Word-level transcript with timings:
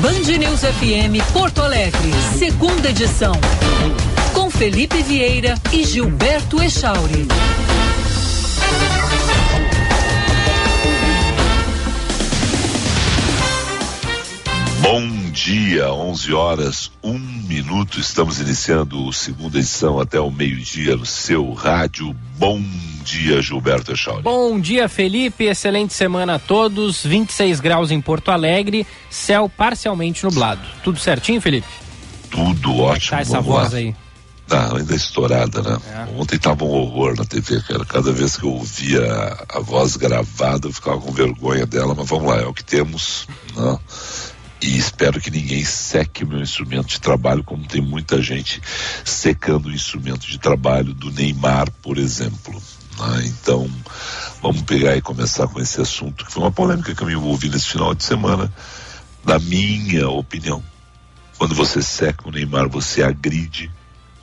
Band 0.00 0.38
News 0.38 0.60
FM 0.60 1.20
Porto 1.30 1.60
Alegre, 1.60 2.10
segunda 2.38 2.88
edição. 2.88 3.34
Com 4.32 4.50
Felipe 4.50 5.02
Vieira 5.02 5.54
e 5.70 5.84
Gilberto 5.84 6.62
Echauri. 6.62 7.28
Bom 14.80 15.30
dia, 15.32 15.92
11 15.92 16.32
horas, 16.32 16.90
um 17.02 17.18
minuto. 17.18 18.00
Estamos 18.00 18.40
iniciando 18.40 19.06
a 19.06 19.12
segunda 19.12 19.58
edição 19.58 20.00
até 20.00 20.18
o 20.18 20.30
meio-dia 20.30 20.96
no 20.96 21.04
seu 21.04 21.52
rádio. 21.52 22.16
Bom 22.38 22.58
dia, 23.10 23.42
Gilberto 23.42 23.92
Echauri. 23.92 24.22
Bom 24.22 24.60
dia, 24.60 24.88
Felipe. 24.88 25.44
Excelente 25.44 25.92
semana 25.92 26.36
a 26.36 26.38
todos. 26.38 27.04
26 27.04 27.60
graus 27.60 27.90
em 27.90 28.00
Porto 28.00 28.30
Alegre, 28.30 28.86
céu 29.10 29.48
parcialmente 29.48 30.24
nublado. 30.24 30.62
Tudo 30.84 30.98
certinho, 30.98 31.40
Felipe? 31.40 31.66
Tudo 32.30 32.78
ótimo. 32.78 33.10
Tá 33.10 33.20
essa 33.20 33.40
voz 33.40 33.72
lá. 33.72 33.78
aí. 33.78 33.94
Não, 34.48 34.76
ainda 34.76 34.94
estourada, 34.94 35.62
né? 35.62 35.78
É. 35.92 36.20
Ontem 36.20 36.38
tava 36.38 36.64
um 36.64 36.70
horror 36.70 37.14
na 37.16 37.24
TV, 37.24 37.60
cara. 37.62 37.84
Cada 37.84 38.12
vez 38.12 38.36
que 38.36 38.44
eu 38.44 38.50
ouvia 38.50 39.04
a, 39.48 39.58
a 39.58 39.60
voz 39.60 39.96
gravada, 39.96 40.68
eu 40.68 40.72
ficava 40.72 41.00
com 41.00 41.12
vergonha 41.12 41.66
dela, 41.66 41.94
mas 41.94 42.08
vamos 42.08 42.28
lá, 42.28 42.40
é 42.40 42.46
o 42.46 42.54
que 42.54 42.64
temos, 42.64 43.28
né? 43.56 43.78
e 44.62 44.76
espero 44.76 45.20
que 45.20 45.30
ninguém 45.30 45.64
seque 45.64 46.22
o 46.22 46.26
meu 46.26 46.40
instrumento 46.40 46.88
de 46.88 47.00
trabalho, 47.00 47.42
como 47.42 47.66
tem 47.66 47.80
muita 47.80 48.20
gente 48.20 48.60
secando 49.04 49.66
o 49.66 49.72
instrumento 49.72 50.26
de 50.26 50.38
trabalho 50.38 50.92
do 50.92 51.10
Neymar, 51.10 51.70
por 51.82 51.96
exemplo. 51.96 52.60
Né? 53.00 53.26
Então, 53.26 53.70
vamos 54.42 54.62
pegar 54.62 54.96
e 54.96 55.02
começar 55.02 55.48
com 55.48 55.60
esse 55.60 55.80
assunto, 55.80 56.24
que 56.24 56.32
foi 56.32 56.42
uma 56.42 56.52
polêmica 56.52 56.94
que 56.94 57.02
eu 57.02 57.06
me 57.06 57.14
envolvi 57.14 57.48
nesse 57.48 57.68
final 57.68 57.94
de 57.94 58.04
semana. 58.04 58.52
Na 59.24 59.38
minha 59.38 60.08
opinião, 60.08 60.62
quando 61.38 61.54
você 61.54 61.80
seca 61.82 62.28
o 62.28 62.30
Neymar, 62.30 62.68
você 62.68 63.02
agride. 63.02 63.70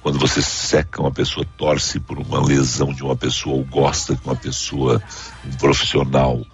Quando 0.01 0.19
você 0.19 0.41
seca 0.41 1.01
uma 1.01 1.11
pessoa, 1.11 1.45
torce 1.57 1.99
por 1.99 2.19
uma 2.19 2.43
lesão 2.45 2.93
de 2.93 3.03
uma 3.03 3.15
pessoa 3.15 3.55
ou 3.55 3.65
gosta 3.65 4.15
que 4.15 4.25
uma 4.25 4.35
pessoa, 4.35 5.01
um 5.45 5.51
profissional, 5.57 6.45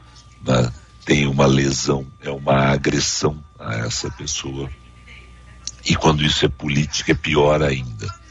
né, 0.46 0.72
tem 1.06 1.28
uma 1.28 1.46
lesão, 1.46 2.08
é 2.22 2.30
uma 2.30 2.72
agressão 2.72 3.44
a 3.60 3.76
essa 3.76 4.10
pessoa. 4.10 4.70
E 5.86 5.96
quando 5.96 6.24
isso 6.24 6.46
é 6.46 6.50
política, 6.50 7.12
é 7.12 7.16
pior 7.16 7.62
ainda. 7.62 8.23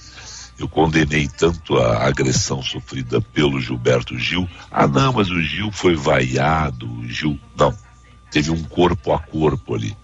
Eu 0.62 0.68
condenei 0.68 1.26
tanto 1.26 1.76
a 1.76 2.06
agressão 2.06 2.62
sofrida 2.62 3.20
pelo 3.20 3.60
Gilberto 3.60 4.16
Gil. 4.16 4.48
Ah, 4.70 4.86
não, 4.86 5.12
mas 5.12 5.28
o 5.28 5.42
Gil 5.42 5.72
foi 5.72 5.96
vaiado, 5.96 6.88
o 6.88 7.08
Gil. 7.08 7.36
Não. 7.56 7.76
Teve 8.30 8.52
um 8.52 8.62
corpo 8.62 9.12
a 9.12 9.18
corpo 9.18 9.74
ali. 9.74 9.96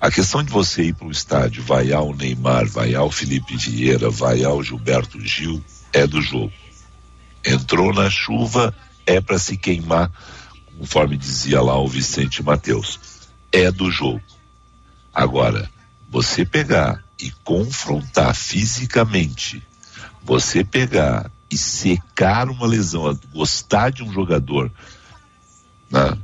A 0.00 0.10
questão 0.10 0.42
de 0.42 0.50
você 0.50 0.84
ir 0.84 0.94
para 0.94 1.06
o 1.06 1.10
estádio, 1.10 1.62
vaiar 1.62 2.02
o 2.02 2.14
Neymar, 2.14 2.66
vaiar 2.66 3.04
o 3.04 3.10
Felipe 3.10 3.54
Vieira, 3.54 4.08
vaiar 4.08 4.54
o 4.54 4.62
Gilberto 4.62 5.20
Gil, 5.20 5.62
é 5.92 6.06
do 6.06 6.22
jogo. 6.22 6.54
Entrou 7.44 7.92
na 7.92 8.08
chuva, 8.08 8.74
é 9.04 9.20
para 9.20 9.38
se 9.38 9.58
queimar, 9.58 10.10
conforme 10.78 11.18
dizia 11.18 11.60
lá 11.60 11.78
o 11.78 11.86
Vicente 11.86 12.42
Mateus. 12.42 12.98
É 13.52 13.70
do 13.70 13.90
jogo. 13.90 14.22
Agora, 15.12 15.70
você 16.08 16.46
pegar 16.46 17.04
e 17.20 17.30
confrontar 17.44 18.34
fisicamente, 18.34 19.62
você 20.24 20.64
pegar 20.64 21.30
e 21.50 21.58
secar 21.58 22.48
uma 22.48 22.66
lesão, 22.66 23.18
gostar 23.32 23.90
de 23.90 24.02
um 24.02 24.12
jogador, 24.12 24.70
né? 25.90 26.16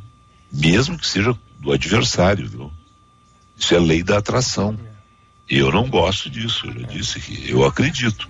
mesmo 0.51 0.97
que 0.97 1.07
seja 1.07 1.37
do 1.59 1.73
adversário, 1.73 2.49
viu? 2.49 2.73
Isso 3.57 3.75
é 3.75 3.79
lei 3.79 4.03
da 4.03 4.19
atração. 4.19 4.79
Eu 5.48 5.73
não 5.73 5.89
gosto 5.89 6.31
disso, 6.31 6.67
eu 6.67 6.81
já 6.81 6.87
disse 6.87 7.20
que 7.20 7.51
eu 7.51 7.64
acredito, 7.64 8.29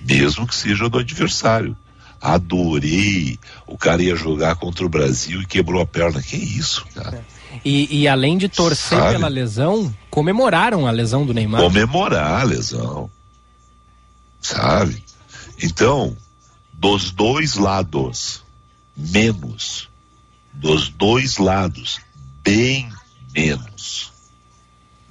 mesmo 0.00 0.46
que 0.46 0.54
seja 0.54 0.88
do 0.88 0.98
adversário. 0.98 1.76
Adorei. 2.20 3.38
O 3.66 3.76
cara 3.76 4.02
ia 4.02 4.16
jogar 4.16 4.56
contra 4.56 4.84
o 4.84 4.88
Brasil 4.88 5.42
e 5.42 5.46
quebrou 5.46 5.80
a 5.82 5.86
perna. 5.86 6.22
Que 6.22 6.36
isso, 6.36 6.86
cara? 6.94 7.24
E, 7.62 8.00
e 8.00 8.08
além 8.08 8.38
de 8.38 8.48
torcer 8.48 8.98
Sabe? 8.98 9.12
pela 9.12 9.28
lesão, 9.28 9.94
comemoraram 10.10 10.86
a 10.86 10.90
lesão 10.90 11.26
do 11.26 11.34
Neymar. 11.34 11.60
Comemorar 11.60 12.40
a 12.40 12.44
lesão. 12.44 13.10
Sabe? 14.40 15.03
Então, 15.62 16.16
dos 16.72 17.10
dois 17.10 17.54
lados, 17.54 18.42
menos. 18.96 19.88
Dos 20.52 20.88
dois 20.88 21.38
lados, 21.38 22.00
bem 22.42 22.88
menos. 23.34 24.12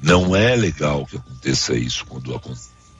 Não 0.01 0.35
é 0.35 0.55
legal 0.55 1.05
que 1.05 1.17
aconteça 1.17 1.75
isso 1.75 2.05
quando, 2.05 2.39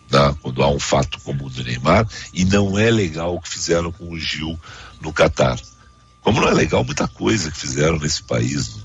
tá? 0.09 0.33
quando 0.41 0.63
há 0.63 0.69
um 0.69 0.79
fato 0.79 1.19
como 1.21 1.45
o 1.45 1.49
do 1.49 1.63
Neymar, 1.63 2.07
e 2.33 2.45
não 2.45 2.77
é 2.77 2.89
legal 2.89 3.35
o 3.35 3.41
que 3.41 3.49
fizeram 3.49 3.91
com 3.91 4.09
o 4.09 4.19
Gil 4.19 4.59
no 5.01 5.11
Catar. 5.11 5.59
Como 6.21 6.39
não 6.39 6.47
é 6.47 6.53
legal 6.53 6.83
muita 6.83 7.07
coisa 7.07 7.51
que 7.51 7.59
fizeram 7.59 7.99
nesse 7.99 8.23
país 8.23 8.77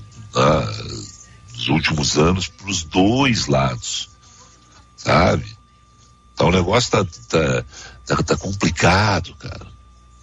nos 1.53 1.67
últimos 1.69 2.17
anos 2.17 2.47
para 2.47 2.69
os 2.69 2.83
dois 2.83 3.47
lados, 3.47 4.09
sabe? 4.95 5.57
Então 6.33 6.49
o 6.49 6.51
negócio 6.51 6.91
tá, 6.91 7.05
tá, 7.27 7.65
tá, 8.15 8.23
tá 8.23 8.37
complicado, 8.37 9.35
cara. 9.35 9.67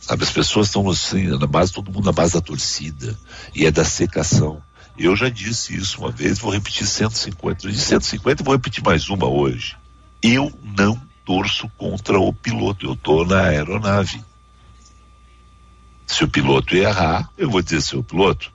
Sabe, 0.01 0.23
as 0.23 0.31
pessoas 0.31 0.69
estão 0.69 0.89
assim, 0.89 1.27
na 1.39 1.47
base, 1.47 1.73
todo 1.73 1.91
mundo 1.91 2.05
na 2.05 2.13
base 2.13 2.35
da 2.35 2.41
torcida. 2.41 3.19
E 3.55 3.67
é 3.67 3.71
da 3.71 3.85
secação. 3.85 4.63
Eu 4.97 5.17
já 5.17 5.29
disse 5.29 5.77
isso 5.77 6.01
uma 6.01 6.11
vez, 6.11 6.39
vou 6.39 6.53
repetir 6.53 6.87
150. 6.87 7.67
Eu 7.67 7.73
disse 7.73 7.87
150 7.87 8.43
e 8.43 8.45
vou 8.45 8.55
repetir 8.55 8.83
mais 8.85 9.09
uma 9.09 9.27
hoje. 9.27 9.77
Eu 10.23 10.53
não 10.63 11.01
torço 11.25 11.69
contra 11.77 12.19
o 12.19 12.33
piloto, 12.33 12.87
eu 12.87 12.97
tô 12.97 13.25
na 13.25 13.43
aeronave. 13.43 14.23
Se 16.07 16.23
o 16.23 16.29
piloto 16.29 16.77
errar, 16.77 17.29
eu 17.37 17.51
vou 17.51 17.61
dizer, 17.61 17.83
seu 17.83 18.03
piloto, 18.03 18.53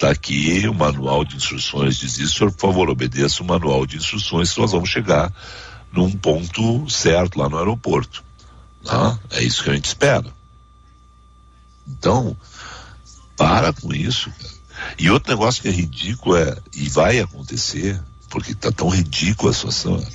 Está 0.00 0.12
aqui 0.12 0.66
o 0.66 0.72
manual 0.72 1.26
de 1.26 1.36
instruções, 1.36 1.98
diz 1.98 2.16
isso, 2.16 2.38
senhor, 2.38 2.50
por 2.52 2.60
favor, 2.68 2.88
obedeça 2.88 3.42
o 3.42 3.46
manual 3.46 3.84
de 3.84 3.98
instruções, 3.98 4.56
nós 4.56 4.72
vamos 4.72 4.88
chegar 4.88 5.30
num 5.92 6.10
ponto 6.10 6.88
certo 6.88 7.38
lá 7.38 7.50
no 7.50 7.58
aeroporto. 7.58 8.24
Né? 8.84 9.18
É 9.30 9.42
isso 9.42 9.62
que 9.62 9.70
a 9.70 9.74
gente 9.74 9.86
espera. 9.86 10.26
Então, 11.86 12.36
para 13.36 13.72
com 13.72 13.92
isso. 13.92 14.30
E 14.98 15.10
outro 15.10 15.30
negócio 15.30 15.62
que 15.62 15.68
é 15.68 15.72
ridículo 15.72 16.36
é, 16.36 16.56
e 16.74 16.88
vai 16.88 17.18
acontecer, 17.18 18.00
porque 18.28 18.52
está 18.52 18.70
tão 18.70 18.88
ridícula 18.88 19.50
a 19.50 19.54
situação. 19.54 20.06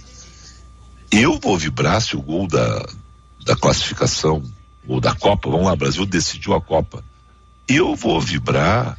Eu 1.12 1.40
vou 1.40 1.58
vibrar 1.58 2.02
se 2.02 2.16
o 2.16 2.22
gol 2.22 2.48
da, 2.48 2.86
da 3.46 3.56
classificação, 3.56 4.44
ou 4.88 5.00
da 5.00 5.14
Copa, 5.14 5.50
vamos 5.50 5.66
lá, 5.66 5.76
Brasil 5.76 6.06
decidiu 6.06 6.54
a 6.54 6.62
Copa. 6.62 7.04
Eu 7.68 7.96
vou 7.96 8.20
vibrar 8.22 8.98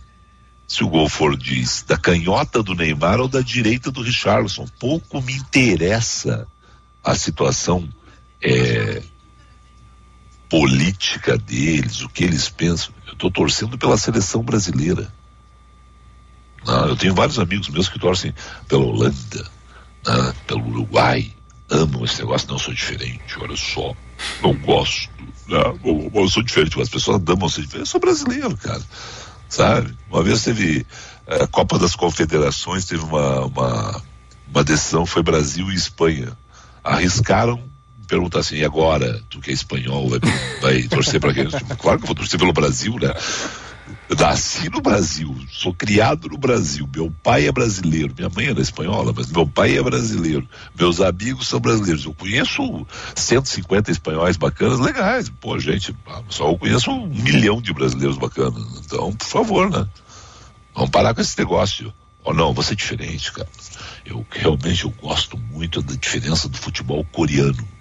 se 0.66 0.82
o 0.82 0.88
gol 0.88 1.08
for 1.08 1.36
de, 1.36 1.64
da 1.86 1.96
canhota 1.96 2.62
do 2.62 2.74
Neymar 2.74 3.20
ou 3.20 3.28
da 3.28 3.40
direita 3.40 3.90
do 3.90 4.02
Richarlison. 4.02 4.66
Pouco 4.80 5.22
me 5.22 5.34
interessa 5.34 6.46
a 7.04 7.14
situação 7.14 7.88
é, 8.42 9.02
política 10.48 11.36
deles, 11.36 12.02
o 12.02 12.08
que 12.08 12.24
eles 12.24 12.48
pensam. 12.48 12.94
Eu 13.06 13.12
estou 13.14 13.30
torcendo 13.30 13.76
pela 13.78 13.96
seleção 13.96 14.42
brasileira. 14.42 15.12
Ah, 16.66 16.86
eu 16.88 16.96
tenho 16.96 17.14
vários 17.14 17.38
amigos 17.38 17.68
meus 17.68 17.88
que 17.88 17.98
torcem 17.98 18.34
pela 18.68 18.84
Holanda, 18.84 19.46
ah, 20.06 20.34
pelo 20.46 20.66
Uruguai. 20.68 21.32
Amam 21.68 22.04
esse 22.04 22.20
negócio, 22.20 22.48
não 22.48 22.58
sou 22.58 22.72
diferente, 22.72 23.38
olha 23.40 23.56
só. 23.56 23.94
Não 24.40 24.54
gosto. 24.54 25.10
Né? 25.48 25.58
Eu, 25.84 26.10
eu 26.14 26.28
sou 26.28 26.42
diferente, 26.42 26.80
as 26.80 26.88
pessoas 26.88 27.20
amam 27.28 27.48
ser 27.48 27.62
diferente. 27.62 27.80
Eu 27.80 27.86
sou 27.86 28.00
brasileiro, 28.00 28.56
cara 28.56 28.82
sabe? 29.48 29.96
Uma 30.10 30.22
vez 30.22 30.42
teve 30.42 30.86
a 31.26 31.34
eh, 31.34 31.46
Copa 31.46 31.78
das 31.78 31.94
Confederações, 31.94 32.84
teve 32.84 33.02
uma, 33.04 33.46
uma, 33.46 34.02
uma 34.48 34.64
decisão, 34.64 35.06
foi 35.06 35.22
Brasil 35.22 35.70
e 35.70 35.74
Espanha. 35.74 36.36
Arriscaram 36.82 37.62
perguntar 38.06 38.40
assim, 38.40 38.62
agora, 38.62 39.22
tu 39.28 39.40
que 39.40 39.50
é 39.50 39.54
espanhol, 39.54 40.08
vai, 40.08 40.20
vai 40.60 40.82
torcer 40.84 41.20
para 41.20 41.34
quem? 41.34 41.46
Claro 41.78 41.98
que 41.98 42.04
eu 42.04 42.08
vou 42.08 42.14
torcer 42.14 42.38
pelo 42.38 42.52
Brasil, 42.52 42.96
né? 42.98 43.12
Eu 44.08 44.16
nasci 44.16 44.68
no 44.68 44.80
Brasil, 44.80 45.34
sou 45.50 45.72
criado 45.72 46.28
no 46.28 46.38
Brasil, 46.38 46.88
meu 46.92 47.12
pai 47.22 47.46
é 47.46 47.52
brasileiro, 47.52 48.14
minha 48.16 48.28
mãe 48.28 48.46
era 48.46 48.60
espanhola, 48.60 49.12
mas 49.14 49.30
meu 49.30 49.46
pai 49.46 49.76
é 49.76 49.82
brasileiro, 49.82 50.48
meus 50.78 51.00
amigos 51.00 51.48
são 51.48 51.60
brasileiros. 51.60 52.04
Eu 52.04 52.14
conheço 52.14 52.86
150 53.14 53.90
espanhóis 53.90 54.36
bacanas, 54.36 54.80
legais. 54.80 55.28
Pô, 55.28 55.58
gente, 55.58 55.94
só 56.28 56.48
eu 56.50 56.58
conheço 56.58 56.90
um 56.90 57.06
milhão 57.06 57.60
de 57.60 57.72
brasileiros 57.72 58.18
bacanas. 58.18 58.62
Então, 58.84 59.12
por 59.12 59.26
favor, 59.26 59.70
né? 59.70 59.86
Vamos 60.74 60.90
parar 60.90 61.14
com 61.14 61.20
esse 61.20 61.38
negócio. 61.38 61.92
Oh, 62.24 62.32
não, 62.32 62.52
você 62.52 62.72
é 62.72 62.76
diferente, 62.76 63.32
cara. 63.32 63.48
Eu 64.04 64.26
realmente 64.30 64.84
eu 64.84 64.90
gosto 64.90 65.38
muito 65.38 65.80
da 65.80 65.94
diferença 65.94 66.48
do 66.48 66.56
futebol 66.56 67.04
coreano 67.12 67.75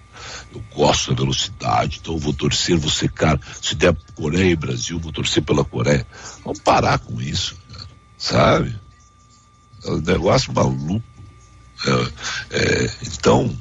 eu 0.56 0.64
gosto 0.74 1.14
da 1.14 1.20
velocidade, 1.20 1.98
então 2.00 2.14
eu 2.14 2.18
vou 2.18 2.32
torcer, 2.32 2.76
vou 2.76 2.90
ser 2.90 3.10
cara. 3.10 3.38
Se 3.60 3.74
der 3.74 3.94
Coreia 4.14 4.50
e 4.50 4.56
Brasil, 4.56 4.98
vou 4.98 5.12
torcer 5.12 5.42
pela 5.42 5.64
Coreia. 5.64 6.06
Vamos 6.42 6.60
parar 6.60 6.98
com 6.98 7.20
isso, 7.20 7.56
cara, 7.72 7.88
sabe? 8.16 8.80
É 9.84 9.90
um 9.90 10.00
negócio 10.00 10.52
maluco. 10.52 11.02
É, 11.86 12.12
é, 12.58 12.90
então, 13.02 13.56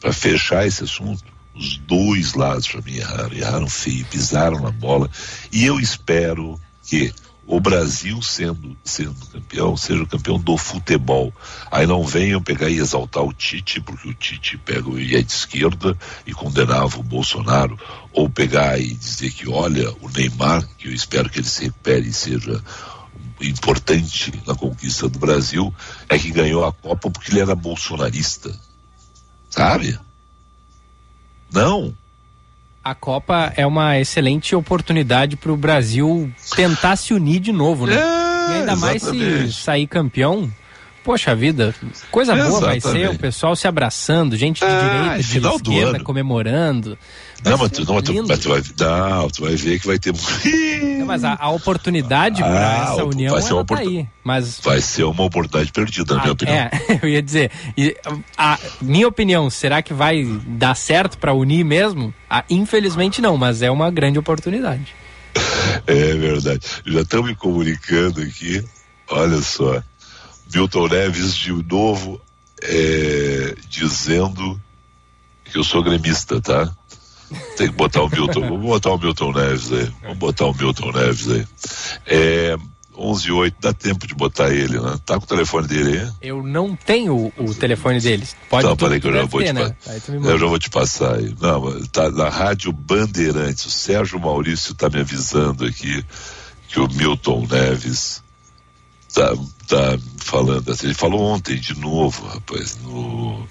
para 0.00 0.12
fechar 0.12 0.66
esse 0.66 0.82
assunto, 0.82 1.24
os 1.54 1.78
dois 1.78 2.34
lados 2.34 2.66
para 2.68 2.82
mim 2.82 2.96
erraram, 2.96 3.32
erraram 3.32 3.68
feio, 3.68 4.04
pisaram 4.06 4.60
na 4.60 4.70
bola. 4.70 5.08
E 5.52 5.64
eu 5.64 5.78
espero 5.78 6.60
que 6.82 7.14
o 7.46 7.60
Brasil 7.60 8.20
sendo, 8.20 8.76
sendo 8.84 9.14
campeão, 9.26 9.76
seja 9.76 10.02
o 10.02 10.06
campeão 10.06 10.38
do 10.38 10.56
futebol. 10.56 11.32
Aí 11.70 11.86
não 11.86 12.04
venham 12.04 12.42
pegar 12.42 12.68
e 12.68 12.78
exaltar 12.78 13.22
o 13.22 13.32
Tite, 13.32 13.80
porque 13.80 14.08
o 14.08 14.14
Tite 14.14 14.58
pega 14.58 14.88
o 14.88 14.98
ia 14.98 15.22
de 15.22 15.30
esquerda 15.30 15.96
e 16.26 16.32
condenava 16.32 16.98
o 16.98 17.04
Bolsonaro, 17.04 17.78
ou 18.12 18.28
pegar 18.28 18.78
e 18.80 18.92
dizer 18.92 19.30
que, 19.30 19.48
olha, 19.48 19.92
o 20.00 20.08
Neymar, 20.08 20.66
que 20.76 20.88
eu 20.88 20.92
espero 20.92 21.30
que 21.30 21.38
ele 21.38 21.46
se 21.46 21.64
recupere 21.64 22.08
e 22.08 22.12
seja 22.12 22.62
importante 23.40 24.32
na 24.44 24.54
conquista 24.54 25.08
do 25.08 25.18
Brasil, 25.18 25.72
é 26.08 26.18
que 26.18 26.32
ganhou 26.32 26.64
a 26.64 26.72
Copa 26.72 27.10
porque 27.10 27.30
ele 27.30 27.40
era 27.40 27.54
bolsonarista. 27.54 28.52
Sabe? 29.48 29.98
Não 31.52 31.94
a 32.86 32.94
Copa 32.94 33.52
é 33.56 33.66
uma 33.66 33.98
excelente 33.98 34.54
oportunidade 34.54 35.36
para 35.36 35.52
o 35.52 35.56
Brasil 35.56 36.30
tentar 36.54 36.94
se 36.94 37.12
unir 37.12 37.40
de 37.40 37.50
novo, 37.50 37.84
né? 37.84 37.96
É, 37.96 37.98
e 37.98 38.54
ainda 38.58 38.72
exatamente. 38.74 38.80
mais 38.80 39.02
se 39.02 39.52
sair 39.52 39.88
campeão. 39.88 40.48
Poxa 41.02 41.34
vida, 41.34 41.74
coisa 42.10 42.34
boa 42.34 42.60
vai 42.60 42.80
ser 42.80 43.10
o 43.10 43.18
pessoal 43.18 43.54
se 43.54 43.66
abraçando, 43.66 44.36
gente 44.36 44.58
de 44.58 44.66
é, 44.66 44.80
direita, 44.80 45.22
de 45.22 45.38
esquerda, 45.38 46.00
comemorando. 46.00 46.98
Não, 47.44 47.58
mas 47.58 47.70
tu, 47.70 47.84
não, 47.84 48.02
tu, 48.02 48.26
mas 48.26 48.38
tu, 48.40 48.48
vai, 48.48 48.62
não, 48.80 49.30
tu 49.30 49.42
vai 49.42 49.54
ver 49.54 49.80
que 49.80 49.86
vai 49.86 49.98
ter. 49.98 50.12
Mas 51.06 51.24
a, 51.24 51.36
a 51.38 51.48
oportunidade 51.50 52.42
ah, 52.42 52.46
para 52.46 52.92
essa 52.92 53.04
união 53.04 53.32
vai 53.32 53.42
ser 53.42 53.54
uma 53.54 53.64
tá 53.64 53.78
aí. 53.78 54.08
Mas... 54.24 54.60
Vai 54.60 54.80
ser 54.80 55.04
uma 55.04 55.22
oportunidade 55.22 55.72
perdida, 55.72 56.14
na 56.14 56.20
ah, 56.20 56.22
minha 56.22 56.32
opinião. 56.32 56.56
É, 56.56 56.70
eu 57.02 57.08
ia 57.08 57.22
dizer. 57.22 57.50
E, 57.76 57.96
a, 58.36 58.58
minha 58.80 59.08
opinião, 59.08 59.48
será 59.48 59.82
que 59.82 59.94
vai 59.94 60.24
dar 60.46 60.74
certo 60.74 61.18
para 61.18 61.32
unir 61.32 61.64
mesmo? 61.64 62.12
Ah, 62.28 62.44
infelizmente 62.50 63.22
não, 63.22 63.36
mas 63.36 63.62
é 63.62 63.70
uma 63.70 63.90
grande 63.90 64.18
oportunidade. 64.18 64.94
É 65.86 66.14
verdade. 66.14 66.60
Já 66.84 67.02
estão 67.02 67.22
me 67.22 67.34
comunicando 67.34 68.20
aqui. 68.20 68.64
Olha 69.08 69.40
só. 69.40 69.82
Milton 70.52 70.88
Neves 70.88 71.36
de 71.36 71.52
novo 71.52 72.20
é, 72.62 73.54
dizendo 73.68 74.60
que 75.44 75.58
eu 75.58 75.64
sou 75.64 75.82
gremista, 75.82 76.40
tá? 76.40 76.72
Tem 77.56 77.68
que 77.68 77.74
botar 77.74 78.02
o 78.02 78.08
Milton. 78.08 78.40
Vamos 78.40 78.66
botar 78.66 78.90
o 78.90 78.98
Milton 78.98 79.32
Neves 79.32 79.72
aí. 79.72 79.92
Vamos 80.02 80.18
botar 80.18 80.46
o 80.46 80.54
Milton 80.54 80.92
Neves 80.92 81.30
aí. 81.30 81.46
É. 82.06 82.56
11 82.98 83.28
e 83.28 83.32
8, 83.32 83.56
dá 83.60 83.72
tempo 83.74 84.06
de 84.06 84.14
botar 84.14 84.50
ele, 84.50 84.80
né? 84.80 84.96
Tá 85.04 85.18
com 85.18 85.24
o 85.24 85.28
telefone 85.28 85.68
dele 85.68 85.98
aí? 85.98 86.12
Eu 86.22 86.42
não 86.42 86.74
tenho 86.74 87.30
o, 87.36 87.54
telefone 87.54 88.00
dele. 88.00 88.26
Pode 88.48 88.64
Então, 88.64 88.76
peraí 88.76 88.98
que 88.98 89.06
eu 89.06 89.12
já 89.12 89.26
vou 89.26 89.40
ter, 89.42 89.48
te 89.48 89.52
né? 89.52 89.76
Eu 90.24 90.38
já 90.38 90.46
vou 90.46 90.58
te 90.58 90.70
passar 90.70 91.16
aí. 91.16 91.34
Não, 91.38 91.86
tá 91.88 92.10
na 92.10 92.30
Rádio 92.30 92.72
Bandeirantes. 92.72 93.66
O 93.66 93.70
Sérgio 93.70 94.18
Maurício 94.18 94.74
tá 94.74 94.88
me 94.88 95.00
avisando 95.00 95.66
aqui 95.66 96.02
que 96.68 96.80
o 96.80 96.88
Milton 96.88 97.46
Neves 97.50 98.22
tá, 99.16 99.34
tá 99.66 99.98
falando 100.18 100.70
assim. 100.70 100.86
Ele 100.86 100.94
falou 100.94 101.22
ontem 101.22 101.56
de 101.58 101.74
novo, 101.78 102.26
rapaz, 102.26 102.76
no 102.82 103.48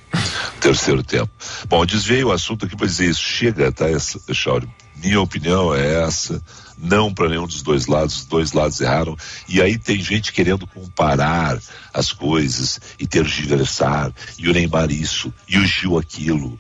terceiro 0.62 1.04
tempo. 1.04 1.32
Bom, 1.68 1.86
desviei 1.86 2.24
o 2.24 2.32
assunto 2.32 2.66
aqui 2.66 2.76
para 2.76 2.86
dizer 2.86 3.10
isso. 3.10 3.22
Chega, 3.22 3.72
tá, 3.72 3.86
Chauri? 4.32 4.70
Minha 4.96 5.20
opinião 5.20 5.74
é 5.74 6.04
essa. 6.04 6.42
Não 6.78 7.14
para 7.14 7.30
nenhum 7.30 7.48
dos 7.48 7.64
dois 7.64 7.88
lados, 7.88 8.18
os 8.18 8.26
dois 8.26 8.52
lados 8.52 8.80
erraram. 8.80 9.18
E 9.48 9.62
aí 9.62 9.78
tem 9.78 10.00
gente 10.00 10.32
querendo 10.32 10.68
comparar 10.68 11.60
as 11.94 12.12
coisas 12.12 12.80
e 13.00 13.08
tergiversar, 13.08 14.14
e 14.38 14.50
o 14.50 14.54
Neymar 14.54 14.92
isso, 14.92 15.34
e 15.48 15.58
o 15.58 15.66
Gil 15.66 15.98
aquilo. 15.98 16.60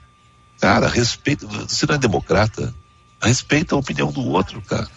Cara, 0.59 0.87
respeita. 0.87 1.45
Você 1.45 1.85
não 1.85 1.95
é 1.95 1.97
democrata? 1.97 2.73
Respeita 3.21 3.75
a 3.75 3.77
opinião 3.77 4.11
do 4.11 4.25
outro, 4.25 4.61
cara. 4.61 4.89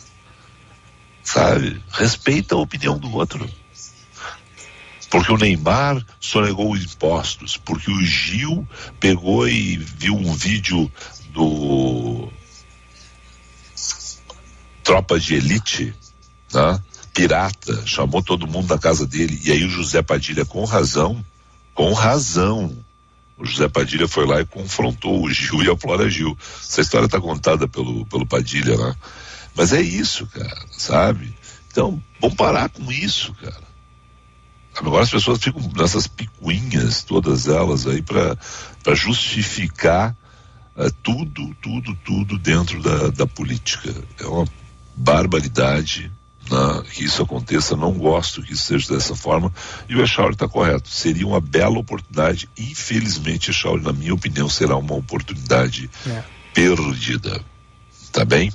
Sabe? 1.23 1.83
Respeita 1.91 2.55
a 2.55 2.59
opinião 2.59 2.97
do 2.97 3.13
outro. 3.13 3.49
Porque 5.11 5.33
o 5.33 5.39
Neymar 5.39 6.05
sonegou 6.21 6.77
impostos, 6.77 7.57
porque 7.57 7.91
o 7.91 8.03
Gil 8.03 8.69
pegou 9.01 9.49
e 9.49 9.77
viu 9.77 10.15
um 10.15 10.35
vídeo 10.35 10.91
do 11.33 12.29
Tropa 14.83 15.19
de 15.19 15.35
Elite, 15.35 15.95
né? 16.53 16.83
pirata, 17.15 17.85
chamou 17.85 18.23
todo 18.23 18.47
mundo 18.47 18.69
da 18.69 18.79
casa 18.79 19.07
dele, 19.07 19.41
e 19.45 19.51
aí 19.51 19.65
o 19.65 19.71
José 19.71 20.03
Padilha, 20.03 20.45
com 20.45 20.65
razão, 20.65 21.25
com 21.75 21.93
razão, 21.93 22.77
o 23.37 23.45
José 23.45 23.69
Padilha 23.69 24.07
foi 24.07 24.27
lá 24.27 24.41
e 24.41 24.47
confrontou 24.47 25.23
o 25.23 25.31
Gil 25.31 25.63
e 25.63 25.71
a 25.71 25.77
Flora 25.77 26.11
Gil. 26.11 26.37
Essa 26.61 26.81
história 26.81 27.07
está 27.07 27.21
contada 27.21 27.69
pelo, 27.69 28.05
pelo 28.07 28.27
Padilha, 28.27 28.77
né? 28.77 28.95
Mas 29.55 29.73
é 29.73 29.81
isso, 29.81 30.27
cara, 30.27 30.65
sabe? 30.71 31.37
Então, 31.71 32.03
vamos 32.21 32.37
parar 32.37 32.69
com 32.69 32.91
isso, 32.91 33.33
cara. 33.35 33.68
Agora 34.81 35.03
as 35.03 35.11
pessoas 35.11 35.39
ficam 35.43 35.61
nessas 35.77 36.07
picuinhas, 36.07 37.03
todas 37.03 37.49
elas 37.49 37.87
aí, 37.87 38.03
para 38.03 38.95
justificar 38.95 40.17
uh, 40.77 40.91
tudo, 41.03 41.55
tudo, 41.61 41.97
tudo 42.05 42.39
dentro 42.39 42.81
da, 42.83 43.09
da 43.09 43.27
política. 43.27 43.93
É 44.21 44.27
uma 44.27 44.45
barbaridade 44.95 46.13
né, 46.51 46.83
que 46.93 47.05
isso 47.05 47.23
aconteça. 47.23 47.77
Não 47.77 47.93
gosto 47.93 48.43
que 48.43 48.53
isso 48.53 48.65
seja 48.65 48.95
dessa 48.95 49.15
forma. 49.15 49.53
E 49.89 49.97
o 49.97 50.03
Echauri 50.03 50.35
está 50.35 50.49
correto. 50.49 50.89
Seria 50.89 51.27
uma 51.27 51.41
bela 51.41 51.79
oportunidade. 51.79 52.49
Infelizmente, 52.57 53.51
Echauri, 53.51 53.83
na 53.83 53.93
minha 53.93 54.15
opinião, 54.15 54.49
será 54.49 54.77
uma 54.77 54.95
oportunidade 54.95 55.91
é. 56.07 56.23
perdida. 56.55 57.41
Tá 58.13 58.25
bem? 58.25 58.53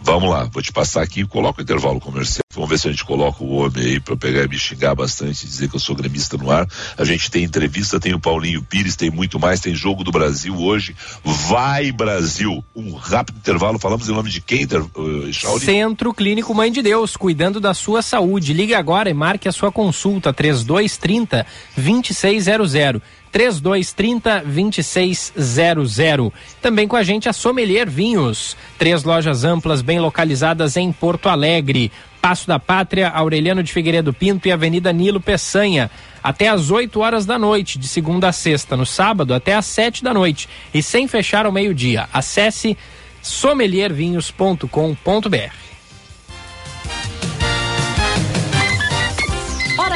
Vamos 0.00 0.30
lá, 0.30 0.44
vou 0.44 0.62
te 0.62 0.72
passar 0.72 1.02
aqui 1.02 1.26
coloco 1.26 1.60
o 1.60 1.62
intervalo 1.62 2.00
comercial. 2.00 2.42
Vamos 2.54 2.70
ver 2.70 2.78
se 2.78 2.88
a 2.88 2.90
gente 2.90 3.04
coloca 3.04 3.44
o 3.44 3.56
homem 3.56 3.84
aí 3.84 4.00
para 4.00 4.16
pegar 4.16 4.44
e 4.44 4.48
me 4.48 4.58
xingar 4.58 4.94
bastante 4.94 5.44
e 5.44 5.46
dizer 5.46 5.68
que 5.68 5.76
eu 5.76 5.80
sou 5.80 5.94
gremista 5.94 6.36
no 6.36 6.50
ar. 6.50 6.66
A 6.96 7.04
gente 7.04 7.30
tem 7.30 7.44
entrevista, 7.44 8.00
tem 8.00 8.14
o 8.14 8.20
Paulinho 8.20 8.62
Pires, 8.62 8.96
tem 8.96 9.10
muito 9.10 9.38
mais, 9.38 9.60
tem 9.60 9.74
jogo 9.74 10.02
do 10.02 10.10
Brasil 10.10 10.56
hoje. 10.56 10.96
Vai 11.22 11.92
Brasil! 11.92 12.64
Um 12.74 12.94
rápido 12.94 13.38
intervalo, 13.38 13.78
falamos 13.78 14.08
em 14.08 14.12
nome 14.12 14.30
de 14.30 14.40
quem, 14.40 14.64
uh, 14.64 15.58
Centro 15.60 16.12
Clínico 16.12 16.54
Mãe 16.54 16.72
de 16.72 16.82
Deus, 16.82 17.16
cuidando 17.16 17.60
da 17.60 17.74
sua 17.74 18.02
saúde. 18.02 18.52
Ligue 18.52 18.74
agora 18.74 19.10
e 19.10 19.14
marque 19.14 19.48
a 19.48 19.52
sua 19.52 19.70
consulta, 19.70 20.32
3230 20.32 21.46
2600. 21.76 23.02
3230 23.30 24.42
2600. 24.44 26.32
Também 26.60 26.88
com 26.88 26.96
a 26.96 27.02
gente 27.02 27.28
a 27.28 27.32
Sommelier 27.32 27.88
Vinhos. 27.88 28.56
Três 28.78 29.04
lojas 29.04 29.44
amplas 29.44 29.82
bem 29.82 30.00
localizadas 30.00 30.76
em 30.76 30.90
Porto 30.92 31.28
Alegre. 31.28 31.92
Passo 32.20 32.48
da 32.48 32.58
Pátria, 32.58 33.08
Aureliano 33.08 33.62
de 33.62 33.72
Figueiredo 33.72 34.12
Pinto 34.12 34.48
e 34.48 34.52
Avenida 34.52 34.92
Nilo 34.92 35.20
Peçanha. 35.20 35.88
Até 36.22 36.48
às 36.48 36.70
8 36.70 37.00
horas 37.00 37.24
da 37.24 37.38
noite, 37.38 37.78
de 37.78 37.86
segunda 37.86 38.28
a 38.28 38.32
sexta. 38.32 38.76
No 38.76 38.84
sábado, 38.84 39.32
até 39.32 39.54
às 39.54 39.66
7 39.66 40.02
da 40.02 40.12
noite. 40.12 40.48
E 40.74 40.82
sem 40.82 41.06
fechar 41.06 41.46
ao 41.46 41.52
meio-dia. 41.52 42.08
Acesse 42.12 42.76
sommeliervinhos.com.br. 43.22 45.67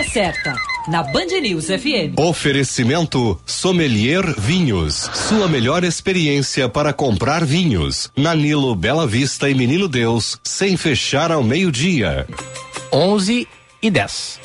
Hora 0.03 0.11
certa 0.11 0.57
na 0.89 1.03
Band 1.05 1.41
News 1.41 1.67
FM. 1.67 2.19
Oferecimento 2.19 3.41
Sommelier 3.47 4.35
Vinhos. 4.37 5.09
Sua 5.15 5.47
melhor 5.47 5.85
experiência 5.85 6.69
para 6.69 6.93
comprar 6.93 7.45
vinhos. 7.45 8.11
Na 8.17 8.35
Nilo 8.35 8.75
Bela 8.75 9.07
Vista 9.07 9.49
e 9.49 9.55
Menino 9.55 9.87
Deus, 9.87 10.41
sem 10.43 10.77
fechar 10.77 11.31
ao 11.31 11.45
meio-dia. 11.45 12.27
11 12.93 13.47
e 13.81 13.91
10. 13.91 14.41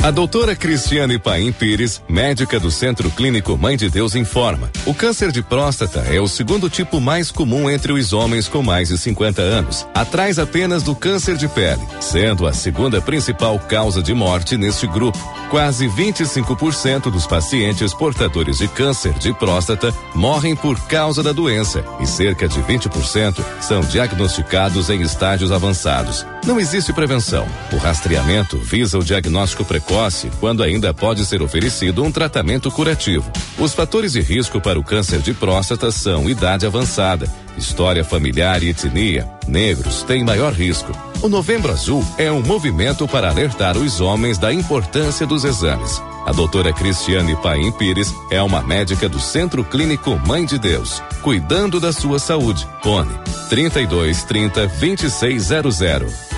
A 0.00 0.12
doutora 0.12 0.54
Cristiane 0.54 1.18
Paim 1.18 1.50
Pires, 1.50 2.00
médica 2.08 2.60
do 2.60 2.70
Centro 2.70 3.10
Clínico 3.10 3.58
Mãe 3.58 3.76
de 3.76 3.90
Deus, 3.90 4.14
informa: 4.14 4.70
o 4.86 4.94
câncer 4.94 5.32
de 5.32 5.42
próstata 5.42 6.00
é 6.08 6.20
o 6.20 6.28
segundo 6.28 6.70
tipo 6.70 7.00
mais 7.00 7.32
comum 7.32 7.68
entre 7.68 7.92
os 7.92 8.12
homens 8.12 8.46
com 8.46 8.62
mais 8.62 8.88
de 8.88 8.96
50 8.96 9.42
anos, 9.42 9.86
atrás 9.92 10.38
apenas 10.38 10.84
do 10.84 10.94
câncer 10.94 11.36
de 11.36 11.48
pele, 11.48 11.82
sendo 12.00 12.46
a 12.46 12.52
segunda 12.52 13.00
principal 13.00 13.58
causa 13.58 14.00
de 14.00 14.14
morte 14.14 14.56
neste 14.56 14.86
grupo. 14.86 15.18
Quase 15.50 15.88
25% 15.88 17.10
dos 17.10 17.26
pacientes 17.26 17.92
portadores 17.92 18.58
de 18.58 18.68
câncer 18.68 19.12
de 19.14 19.34
próstata 19.34 19.92
morrem 20.14 20.54
por 20.54 20.78
causa 20.86 21.24
da 21.24 21.32
doença 21.32 21.84
e 22.00 22.06
cerca 22.06 22.46
de 22.46 22.60
20% 22.62 23.44
são 23.60 23.80
diagnosticados 23.80 24.90
em 24.90 25.02
estágios 25.02 25.50
avançados. 25.50 26.24
Não 26.46 26.58
existe 26.58 26.92
prevenção. 26.92 27.46
O 27.72 27.76
rastreamento 27.76 28.58
visa 28.58 28.98
o 28.98 29.04
diagnóstico 29.04 29.64
precoce 29.64 30.30
quando 30.40 30.62
ainda 30.62 30.94
pode 30.94 31.24
ser 31.26 31.42
oferecido 31.42 32.02
um 32.02 32.10
tratamento 32.10 32.70
curativo. 32.70 33.30
Os 33.58 33.74
fatores 33.74 34.12
de 34.12 34.20
risco 34.20 34.60
para 34.60 34.78
o 34.78 34.84
câncer 34.84 35.20
de 35.20 35.34
próstata 35.34 35.90
são 35.90 36.28
idade 36.28 36.66
avançada, 36.66 37.26
história 37.56 38.04
familiar 38.04 38.62
e 38.62 38.70
etnia. 38.70 39.28
Negros 39.46 40.02
têm 40.02 40.24
maior 40.24 40.52
risco 40.52 40.92
O 41.20 41.28
Novembro 41.28 41.72
Azul 41.72 42.04
é 42.16 42.30
um 42.30 42.40
movimento 42.40 43.08
para 43.08 43.28
alertar 43.28 43.76
os 43.76 44.00
homens 44.00 44.38
da 44.38 44.52
importância 44.52 45.26
dos 45.26 45.42
exames. 45.42 46.00
A 46.24 46.30
doutora 46.30 46.72
Cristiane 46.72 47.34
Paim 47.42 47.72
Pires 47.72 48.14
é 48.30 48.40
uma 48.40 48.62
médica 48.62 49.08
do 49.08 49.18
Centro 49.18 49.64
Clínico 49.64 50.16
Mãe 50.28 50.46
de 50.46 50.60
Deus, 50.60 51.02
cuidando 51.20 51.80
da 51.80 51.92
sua 51.92 52.20
saúde. 52.20 52.68
Fone 52.84 53.18
32 53.48 54.22
30 54.22 54.68
2600. 54.68 56.37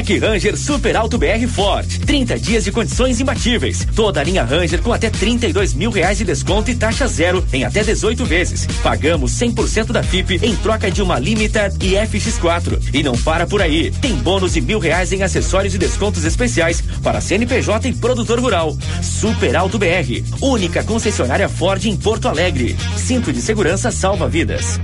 Black 0.00 0.18
Ranger 0.18 0.56
Super 0.56 0.96
Alto 0.96 1.18
BR 1.18 1.46
Ford. 1.46 1.86
30 2.06 2.38
dias 2.38 2.64
de 2.64 2.72
condições 2.72 3.20
imbatíveis. 3.20 3.86
Toda 3.94 4.20
a 4.20 4.24
linha 4.24 4.42
Ranger 4.42 4.80
com 4.80 4.94
até 4.94 5.10
32 5.10 5.74
mil 5.74 5.90
reais 5.90 6.16
de 6.16 6.24
desconto 6.24 6.70
e 6.70 6.74
taxa 6.74 7.06
zero 7.06 7.44
em 7.52 7.64
até 7.64 7.84
18 7.84 8.24
vezes. 8.24 8.66
Pagamos 8.82 9.32
100% 9.32 9.92
da 9.92 10.02
FIP 10.02 10.40
em 10.42 10.56
troca 10.56 10.90
de 10.90 11.02
uma 11.02 11.18
Limited 11.18 11.76
e 11.82 11.96
FX4. 11.96 12.94
E 12.94 13.02
não 13.02 13.14
para 13.18 13.46
por 13.46 13.60
aí. 13.60 13.90
Tem 13.90 14.14
bônus 14.14 14.54
de 14.54 14.62
mil 14.62 14.78
reais 14.78 15.12
em 15.12 15.22
acessórios 15.22 15.74
e 15.74 15.78
descontos 15.78 16.24
especiais 16.24 16.82
para 17.02 17.20
CNPJ 17.20 17.90
e 17.90 17.92
produtor 17.92 18.40
rural. 18.40 18.74
Super 19.02 19.54
Alto 19.54 19.78
BR. 19.78 20.24
Única 20.40 20.82
concessionária 20.82 21.48
Ford 21.48 21.84
em 21.84 21.94
Porto 21.94 22.26
Alegre. 22.26 22.74
Cinto 22.96 23.34
de 23.34 23.42
segurança 23.42 23.90
salva 23.90 24.26
vidas. 24.26 24.80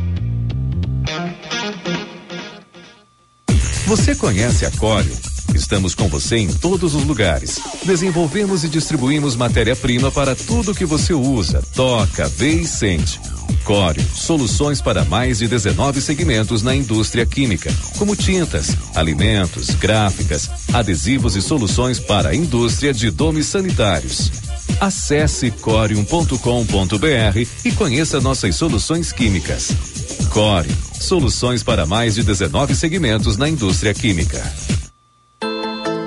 Você 3.86 4.16
conhece 4.16 4.66
a 4.66 4.70
Cório? 4.72 5.16
Estamos 5.54 5.94
com 5.94 6.08
você 6.08 6.38
em 6.38 6.48
todos 6.48 6.96
os 6.96 7.04
lugares. 7.04 7.60
Desenvolvemos 7.84 8.64
e 8.64 8.68
distribuímos 8.68 9.36
matéria-prima 9.36 10.10
para 10.10 10.34
tudo 10.34 10.74
que 10.74 10.84
você 10.84 11.14
usa, 11.14 11.62
toca, 11.72 12.28
vê 12.28 12.50
e 12.50 12.66
sente. 12.66 13.20
Cório, 13.62 14.04
soluções 14.12 14.80
para 14.80 15.04
mais 15.04 15.38
de 15.38 15.46
19 15.46 16.00
segmentos 16.00 16.64
na 16.64 16.74
indústria 16.74 17.24
química, 17.24 17.72
como 17.96 18.16
tintas, 18.16 18.76
alimentos, 18.92 19.70
gráficas, 19.70 20.50
adesivos 20.72 21.36
e 21.36 21.40
soluções 21.40 22.00
para 22.00 22.30
a 22.30 22.34
indústria 22.34 22.92
de 22.92 23.08
domes 23.08 23.46
sanitários. 23.46 24.32
Acesse 24.80 25.52
corium.com.br 25.52 26.36
e 27.64 27.70
conheça 27.70 28.20
nossas 28.20 28.56
soluções 28.56 29.12
químicas. 29.12 29.95
Core, 30.36 30.68
soluções 31.00 31.62
para 31.62 31.86
mais 31.86 32.14
de 32.14 32.22
19 32.22 32.74
segmentos 32.74 33.38
na 33.38 33.48
indústria 33.48 33.94
química. 33.94 34.36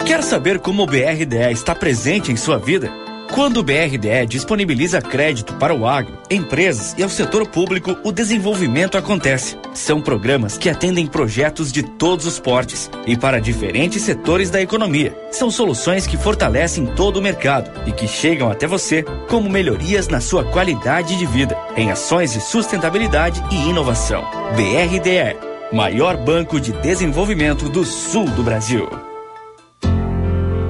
Quer 0.05 0.21
saber 0.21 0.59
como 0.59 0.83
o 0.83 0.85
BRDE 0.85 1.51
está 1.51 1.73
presente 1.73 2.31
em 2.31 2.35
sua 2.35 2.59
vida? 2.59 2.91
Quando 3.31 3.57
o 3.57 3.63
BRDE 3.63 4.25
disponibiliza 4.27 5.01
crédito 5.01 5.53
para 5.53 5.73
o 5.73 5.87
agro, 5.87 6.17
empresas 6.31 6.95
e 6.97 7.03
ao 7.03 7.09
setor 7.09 7.47
público, 7.47 7.95
o 8.03 8.11
desenvolvimento 8.11 8.97
acontece. 8.97 9.55
São 9.73 10.01
programas 10.01 10.57
que 10.57 10.67
atendem 10.67 11.05
projetos 11.05 11.71
de 11.71 11.83
todos 11.83 12.25
os 12.25 12.39
portes 12.39 12.89
e 13.05 13.15
para 13.15 13.39
diferentes 13.39 14.01
setores 14.01 14.49
da 14.49 14.59
economia. 14.59 15.15
São 15.31 15.51
soluções 15.51 16.07
que 16.07 16.17
fortalecem 16.17 16.87
todo 16.87 17.17
o 17.17 17.21
mercado 17.21 17.69
e 17.87 17.91
que 17.91 18.07
chegam 18.07 18.49
até 18.49 18.65
você 18.65 19.03
como 19.29 19.49
melhorias 19.49 20.07
na 20.07 20.19
sua 20.19 20.43
qualidade 20.43 21.15
de 21.15 21.25
vida, 21.27 21.55
em 21.77 21.91
ações 21.91 22.33
de 22.33 22.41
sustentabilidade 22.41 23.43
e 23.51 23.69
inovação. 23.69 24.23
BRDE, 24.55 25.37
maior 25.71 26.17
banco 26.17 26.59
de 26.59 26.71
desenvolvimento 26.71 27.69
do 27.69 27.85
sul 27.85 28.25
do 28.25 28.41
Brasil. 28.41 29.08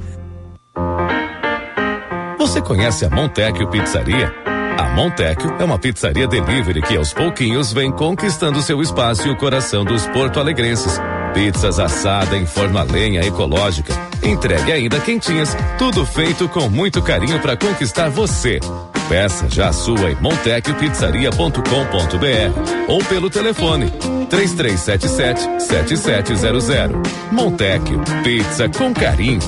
Você 2.38 2.62
conhece 2.62 3.06
a 3.06 3.10
Montecchio 3.10 3.68
Pizzaria? 3.70 4.32
A 4.78 4.90
Montecchio 4.94 5.56
é 5.60 5.64
uma 5.64 5.80
pizzaria 5.80 6.28
delivery 6.28 6.82
que 6.84 6.96
aos 6.96 7.12
pouquinhos 7.12 7.74
vem 7.74 7.92
conquistando 7.92 8.62
seu 8.62 8.80
espaço 8.82 9.28
e 9.28 9.32
o 9.32 9.36
coração 9.36 9.84
dos 9.84 10.06
porto-alegrenses. 10.08 11.00
Pizzas 11.34 11.80
assada 11.80 12.38
em 12.38 12.46
forno 12.46 12.78
a 12.80 12.84
lenha 12.84 13.22
ecológica, 13.22 13.94
entregue 14.24 14.72
ainda 14.72 15.00
quentinhas, 15.00 15.56
tudo 15.78 16.06
feito 16.06 16.50
com 16.50 16.70
muito 16.70 17.02
carinho 17.02 17.40
para 17.40 17.56
conquistar 17.56 18.10
você. 18.10 18.60
Peça 19.08 19.48
já 19.50 19.70
a 19.70 19.74
sua 19.74 20.12
em 20.12 20.16
montecchiopizzaria.com.br 20.16 22.92
ou 22.92 23.02
pelo 23.06 23.30
telefone 23.30 23.90
3377 24.30 25.64
7700. 25.64 26.98
Montecchio, 27.32 28.02
pizza 28.24 28.68
com 28.70 28.94
carinho. 28.94 29.40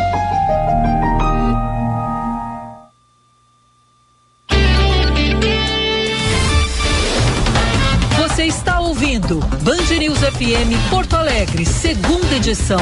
Ouvindo 9.01 9.41
Band 9.63 9.99
News 9.99 10.19
FM 10.19 10.91
Porto 10.91 11.17
Alegre, 11.17 11.65
segunda 11.65 12.37
edição. 12.37 12.79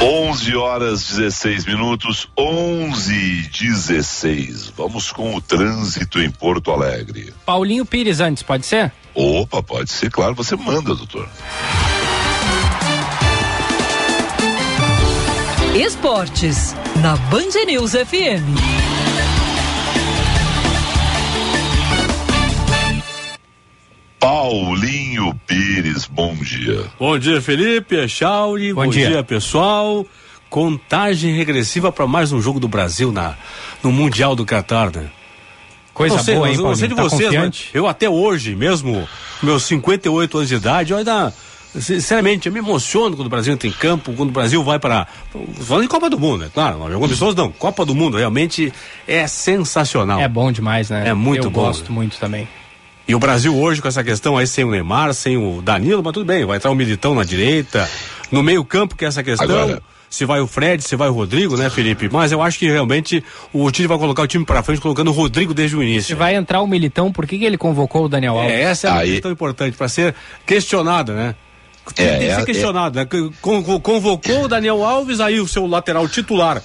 Onze 0.00 0.56
horas 0.56 1.06
16 1.06 1.66
minutos, 1.66 2.26
onze 2.34 3.42
dezesseis. 3.50 4.72
Vamos 4.74 5.12
com 5.12 5.34
o 5.34 5.42
trânsito 5.42 6.18
em 6.18 6.30
Porto 6.30 6.70
Alegre. 6.70 7.34
Paulinho 7.44 7.84
Pires 7.84 8.20
antes, 8.20 8.42
pode 8.42 8.64
ser? 8.64 8.90
Opa, 9.14 9.62
pode 9.62 9.92
ser, 9.92 10.10
claro, 10.10 10.34
você 10.34 10.56
manda, 10.56 10.94
doutor. 10.94 11.28
Esportes, 15.74 16.74
na 17.02 17.14
Band 17.16 17.66
News 17.66 17.92
FM. 17.92 18.83
Paulinho 24.24 25.38
Pires, 25.46 26.06
bom 26.06 26.34
dia. 26.36 26.86
Bom 26.98 27.18
dia, 27.18 27.42
Felipe, 27.42 28.08
Chauri, 28.08 28.72
bom, 28.72 28.84
bom 28.84 28.90
dia. 28.90 29.08
dia. 29.08 29.22
pessoal. 29.22 30.06
Contagem 30.48 31.36
regressiva 31.36 31.92
para 31.92 32.06
mais 32.06 32.32
um 32.32 32.40
jogo 32.40 32.58
do 32.58 32.66
Brasil 32.66 33.12
na, 33.12 33.34
no 33.82 33.92
Mundial 33.92 34.34
do 34.34 34.46
Qatar, 34.46 34.90
né? 34.96 35.10
Coisa 35.92 36.16
não 36.16 36.24
sei, 36.24 36.36
boa, 36.36 36.48
hein, 36.48 36.56
Não 36.56 36.74
sei 36.74 36.88
de 36.88 36.94
tá 36.94 37.02
vocês, 37.02 37.24
confiante? 37.24 37.66
mas 37.66 37.74
eu 37.74 37.86
até 37.86 38.08
hoje, 38.08 38.54
mesmo 38.54 39.06
meus 39.42 39.64
58 39.64 40.38
anos 40.38 40.48
de 40.48 40.54
idade, 40.54 40.92
eu 40.92 40.96
ainda 40.96 41.30
sinceramente, 41.78 42.46
eu 42.46 42.52
me 42.52 42.60
emociono 42.60 43.16
quando 43.16 43.26
o 43.26 43.30
Brasil 43.30 43.52
entra 43.52 43.68
em 43.68 43.72
campo, 43.72 44.14
quando 44.14 44.30
o 44.30 44.32
Brasil 44.32 44.64
vai 44.64 44.78
para. 44.78 45.06
Falando 45.60 45.84
em 45.84 45.88
Copa 45.88 46.08
do 46.08 46.18
Mundo, 46.18 46.44
é 46.44 46.48
claro, 46.48 46.82
algumas 46.82 47.10
pessoas 47.10 47.34
não. 47.34 47.52
Copa 47.52 47.84
do 47.84 47.94
Mundo 47.94 48.16
realmente 48.16 48.72
é 49.06 49.26
sensacional. 49.26 50.18
É 50.18 50.28
bom 50.28 50.50
demais, 50.50 50.88
né? 50.88 51.08
É 51.08 51.12
muito 51.12 51.48
eu 51.48 51.50
bom. 51.50 51.60
Eu 51.60 51.66
gosto 51.66 51.90
né? 51.90 51.94
muito 51.94 52.16
também. 52.16 52.48
E 53.06 53.14
o 53.14 53.18
Brasil 53.18 53.54
hoje 53.54 53.82
com 53.82 53.88
essa 53.88 54.02
questão 54.02 54.36
aí 54.38 54.46
sem 54.46 54.64
o 54.64 54.70
Neymar, 54.70 55.12
sem 55.12 55.36
o 55.36 55.60
Danilo, 55.60 56.02
mas 56.02 56.12
tudo 56.14 56.24
bem, 56.24 56.44
vai 56.44 56.56
entrar 56.56 56.70
o 56.70 56.74
Militão 56.74 57.14
na 57.14 57.22
direita, 57.24 57.88
no 58.30 58.42
meio-campo 58.42 58.96
que 58.96 59.04
é 59.04 59.08
essa 59.08 59.22
questão. 59.22 59.46
Agora... 59.46 59.82
Se 60.10 60.24
vai 60.24 60.38
o 60.38 60.46
Fred, 60.46 60.80
se 60.84 60.94
vai 60.94 61.08
o 61.08 61.12
Rodrigo, 61.12 61.56
né, 61.56 61.68
Felipe? 61.68 62.08
Mas 62.08 62.30
eu 62.30 62.40
acho 62.40 62.56
que 62.56 62.68
realmente 62.68 63.22
o 63.52 63.68
Tite 63.72 63.88
vai 63.88 63.98
colocar 63.98 64.22
o 64.22 64.28
time 64.28 64.44
para 64.44 64.62
frente 64.62 64.80
colocando 64.80 65.08
o 65.08 65.12
Rodrigo 65.12 65.52
desde 65.52 65.76
o 65.76 65.82
início. 65.82 66.04
Se 66.04 66.14
vai 66.14 66.36
entrar 66.36 66.60
o 66.60 66.68
Militão, 66.68 67.10
por 67.10 67.26
que, 67.26 67.36
que 67.36 67.44
ele 67.44 67.58
convocou 67.58 68.04
o 68.04 68.08
Daniel 68.08 68.38
Alves? 68.38 68.52
É, 68.52 68.60
essa 68.62 68.86
é 68.86 68.90
a 68.90 68.94
Aí... 68.98 69.10
questão 69.14 69.32
importante, 69.32 69.76
para 69.76 69.88
ser 69.88 70.14
questionada, 70.46 71.12
né? 71.14 71.34
Tem, 71.96 72.06
É, 72.06 72.10
tem 72.10 72.18
que 72.20 72.24
é, 72.26 72.36
ser 72.36 72.44
questionado, 72.46 72.96
né? 72.96 73.08
Con- 73.40 73.80
Convocou 73.80 74.44
o 74.44 74.48
Daniel 74.48 74.84
Alves, 74.84 75.18
aí 75.18 75.40
o 75.40 75.48
seu 75.48 75.66
lateral 75.66 76.06
titular 76.06 76.62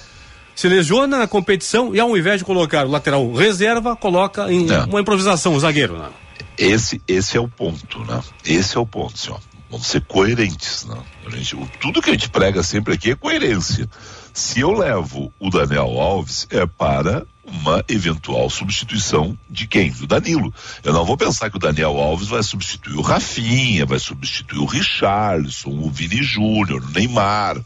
se 0.54 0.68
lesiona 0.68 1.18
na 1.18 1.26
competição 1.26 1.92
e 1.92 1.98
ao 1.98 2.16
invés 2.16 2.38
de 2.38 2.44
colocar 2.44 2.86
o 2.86 2.90
lateral 2.90 3.32
reserva, 3.32 3.96
coloca 3.96 4.52
em 4.52 4.70
É. 4.70 4.84
uma 4.84 5.00
improvisação, 5.00 5.54
o 5.54 5.58
zagueiro, 5.60 5.98
né? 5.98 6.06
Esse, 6.60 7.00
esse 7.08 7.38
é 7.38 7.40
o 7.40 7.48
ponto, 7.48 8.04
né? 8.04 8.22
Esse 8.44 8.76
é 8.76 8.80
o 8.80 8.84
ponto, 8.84 9.18
senhor. 9.18 9.40
Vamos 9.70 9.86
ser 9.86 10.02
coerentes, 10.02 10.84
né? 10.84 11.02
A 11.26 11.30
gente, 11.30 11.56
tudo 11.80 12.02
que 12.02 12.10
a 12.10 12.12
gente 12.12 12.28
prega 12.28 12.62
sempre 12.62 12.92
aqui 12.92 13.12
é 13.12 13.14
coerência. 13.14 13.88
Se 14.34 14.60
eu 14.60 14.72
levo 14.72 15.32
o 15.40 15.48
Daniel 15.48 15.98
Alves, 15.98 16.46
é 16.50 16.66
para 16.66 17.26
uma 17.42 17.82
eventual 17.88 18.50
substituição 18.50 19.38
de 19.48 19.66
quem? 19.66 19.90
Do 19.90 20.06
Danilo. 20.06 20.52
Eu 20.84 20.92
não 20.92 21.06
vou 21.06 21.16
pensar 21.16 21.48
que 21.48 21.56
o 21.56 21.60
Daniel 21.60 21.96
Alves 21.96 22.28
vai 22.28 22.42
substituir 22.42 22.96
o 22.96 23.00
Rafinha, 23.00 23.86
vai 23.86 23.98
substituir 23.98 24.58
o 24.58 24.66
Richarlison, 24.66 25.70
o 25.70 25.90
Vini 25.90 26.22
Júnior, 26.22 26.82
o 26.82 26.90
Neymar, 26.90 27.56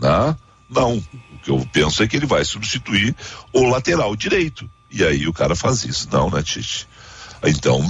né? 0.00 0.36
Não. 0.70 0.96
O 0.96 1.38
que 1.42 1.50
eu 1.50 1.68
penso 1.70 2.02
é 2.02 2.08
que 2.08 2.16
ele 2.16 2.26
vai 2.26 2.46
substituir 2.46 3.14
o 3.52 3.68
lateral 3.68 4.16
direito. 4.16 4.68
E 4.90 5.04
aí 5.04 5.28
o 5.28 5.34
cara 5.34 5.54
faz 5.54 5.84
isso. 5.84 6.08
Não, 6.10 6.30
né, 6.30 6.42
Tite? 6.42 6.88
Então, 7.44 7.80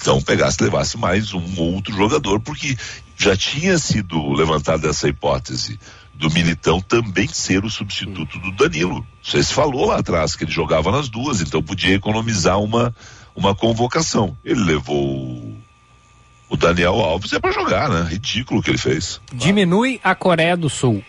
então 0.00 0.20
pegasse, 0.20 0.62
levasse 0.62 0.96
mais 0.98 1.32
um 1.32 1.42
outro 1.58 1.94
jogador, 1.94 2.40
porque 2.40 2.76
já 3.16 3.36
tinha 3.36 3.78
sido 3.78 4.32
levantada 4.32 4.88
essa 4.88 5.08
hipótese 5.08 5.78
do 6.14 6.30
Militão 6.30 6.80
também 6.80 7.28
ser 7.28 7.64
o 7.64 7.70
substituto 7.70 8.38
do 8.38 8.52
Danilo. 8.52 9.06
Você 9.22 9.42
se 9.42 9.52
falou 9.52 9.86
lá 9.86 9.98
atrás 9.98 10.34
que 10.34 10.44
ele 10.44 10.50
jogava 10.50 10.90
nas 10.90 11.08
duas, 11.08 11.40
então 11.40 11.62
podia 11.62 11.94
economizar 11.94 12.58
uma, 12.58 12.94
uma 13.34 13.54
convocação. 13.54 14.36
Ele 14.44 14.62
levou 14.62 15.54
o 16.48 16.56
Daniel 16.56 16.94
Alves 16.94 17.32
é 17.32 17.38
para 17.40 17.52
jogar, 17.52 17.88
né? 17.88 18.06
Ridículo 18.08 18.60
o 18.60 18.62
que 18.62 18.70
ele 18.70 18.78
fez. 18.78 19.20
Diminui 19.32 20.00
a 20.02 20.14
Coreia 20.14 20.56
do 20.56 20.70
Sul. 20.70 21.02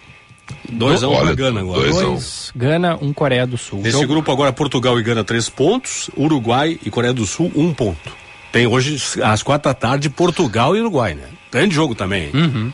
2 0.70 1.04
a 1.04 1.08
1 1.08 1.12
um 1.12 1.14
Olha, 1.16 1.26
pra 1.26 1.36
Gana 1.36 1.60
agora. 1.60 1.80
dois 1.82 1.96
a 1.96 2.00
um. 2.00 2.12
Dois, 2.14 2.52
Gana, 2.56 2.98
um 3.02 3.14
Coreia 3.14 3.46
do 3.46 3.58
Sul. 3.58 3.80
Nesse 3.80 3.92
Jogo- 3.92 4.08
grupo 4.08 4.32
agora 4.32 4.52
Portugal 4.52 5.00
e 5.00 5.04
Gana 5.04 5.24
três 5.24 5.50
pontos, 5.50 6.10
Uruguai 6.18 6.80
e 6.84 6.90
Coreia 6.90 7.14
do 7.14 7.26
Sul 7.26 7.52
um 7.56 7.74
ponto. 7.74 8.27
Tem 8.52 8.66
hoje 8.68 8.98
às 9.24 9.44
quatro 9.44 9.70
da 9.70 9.74
tarde 9.74 10.10
Portugal 10.10 10.76
e 10.76 10.80
Uruguai, 10.82 11.14
né? 11.14 11.28
Grande 11.52 11.76
jogo 11.76 11.94
também. 11.96 12.32
hein? 12.34 12.74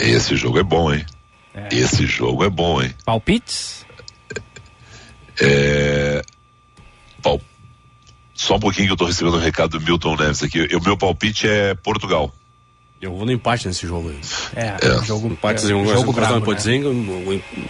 Esse 0.00 0.36
jogo 0.36 0.58
é 0.58 0.62
bom, 0.62 0.92
hein? 0.92 1.04
Esse 1.70 2.06
jogo 2.06 2.44
é 2.44 2.48
bom, 2.50 2.80
hein? 2.82 2.92
Palpites? 3.04 3.84
É... 5.40 6.22
Pal- 7.22 7.40
Só 8.34 8.56
um 8.56 8.60
pouquinho 8.60 8.86
que 8.88 8.92
eu 8.92 8.96
tô 8.96 9.04
recebendo 9.04 9.36
um 9.36 9.40
recado 9.40 9.78
do 9.78 9.84
Milton 9.84 10.16
Neves 10.16 10.42
aqui. 10.42 10.66
O 10.74 10.82
meu 10.82 10.96
palpite 10.96 11.46
é 11.48 11.74
Portugal. 11.74 12.32
Eu 13.00 13.14
vou 13.16 13.24
no 13.24 13.32
empate 13.32 13.66
nesse 13.66 13.86
jogo 13.86 14.10
aí. 14.10 14.18
É, 14.54 14.76
É. 14.86 15.04
jogo, 15.04 15.28
Empatezinho, 15.28 15.82
é, 15.90 15.94
jogo 15.94 16.12
né? 16.12 16.36
empatezinho, 16.36 16.90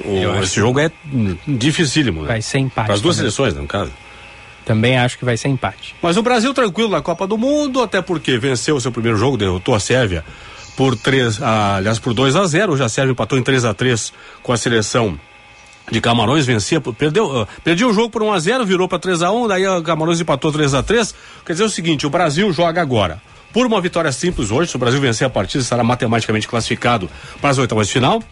o- 0.04 0.42
esse 0.42 0.56
jogo 0.56 0.80
é 0.80 0.90
dificílimo, 1.46 2.22
né? 2.22 2.28
Vai 2.28 2.42
ser 2.42 2.58
empate. 2.58 2.86
Para 2.86 2.94
as 2.94 3.00
duas 3.00 3.14
seleções, 3.16 3.54
né, 3.54 3.60
no 3.60 3.68
caso. 3.68 3.92
Também 4.64 4.98
acho 4.98 5.18
que 5.18 5.24
vai 5.24 5.36
ser 5.36 5.48
empate. 5.48 5.94
Mas 6.02 6.16
o 6.16 6.22
Brasil 6.22 6.52
tranquilo 6.54 6.90
na 6.90 7.00
Copa 7.00 7.26
do 7.26 7.36
Mundo, 7.36 7.82
até 7.82 8.00
porque 8.00 8.38
venceu 8.38 8.76
o 8.76 8.80
seu 8.80 8.92
primeiro 8.92 9.16
jogo, 9.16 9.36
derrotou 9.36 9.74
a 9.74 9.80
Sérvia 9.80 10.24
por 10.76 10.96
3, 10.96 11.42
ah, 11.42 11.76
aliás, 11.76 11.98
por 11.98 12.14
2 12.14 12.36
a 12.36 12.46
0 12.46 12.72
Hoje 12.72 12.82
a 12.82 12.88
Sérvia 12.88 13.12
empatou 13.12 13.38
em 13.38 13.42
3 13.42 13.64
a 13.64 13.74
3 13.74 14.12
com 14.42 14.52
a 14.52 14.56
seleção 14.56 15.18
de 15.90 16.00
Camarões, 16.00 16.46
vencia, 16.46 16.80
perdeu, 16.80 17.42
ah, 17.42 17.48
perdia 17.64 17.86
o 17.86 17.92
jogo 17.92 18.10
por 18.10 18.22
1 18.22 18.32
a 18.32 18.38
0 18.38 18.64
virou 18.64 18.88
para 18.88 18.98
3 18.98 19.22
a 19.22 19.30
1 19.30 19.48
daí 19.48 19.66
a 19.66 19.82
Camarões 19.82 20.20
empatou 20.20 20.52
3 20.52 20.74
a 20.74 20.82
3 20.82 21.14
Quer 21.44 21.52
dizer 21.52 21.64
o 21.64 21.70
seguinte, 21.70 22.06
o 22.06 22.10
Brasil 22.10 22.52
joga 22.52 22.80
agora. 22.80 23.20
Por 23.52 23.66
uma 23.66 23.80
vitória 23.80 24.12
simples 24.12 24.50
hoje, 24.50 24.70
se 24.70 24.76
o 24.76 24.78
Brasil 24.78 25.00
vencer 25.00 25.26
a 25.26 25.30
partida, 25.30 25.62
estará 25.62 25.82
matematicamente 25.82 26.46
classificado 26.46 27.10
para 27.40 27.50
as 27.50 27.58
oitavas 27.58 27.88
de 27.88 27.92
final. 27.92 28.22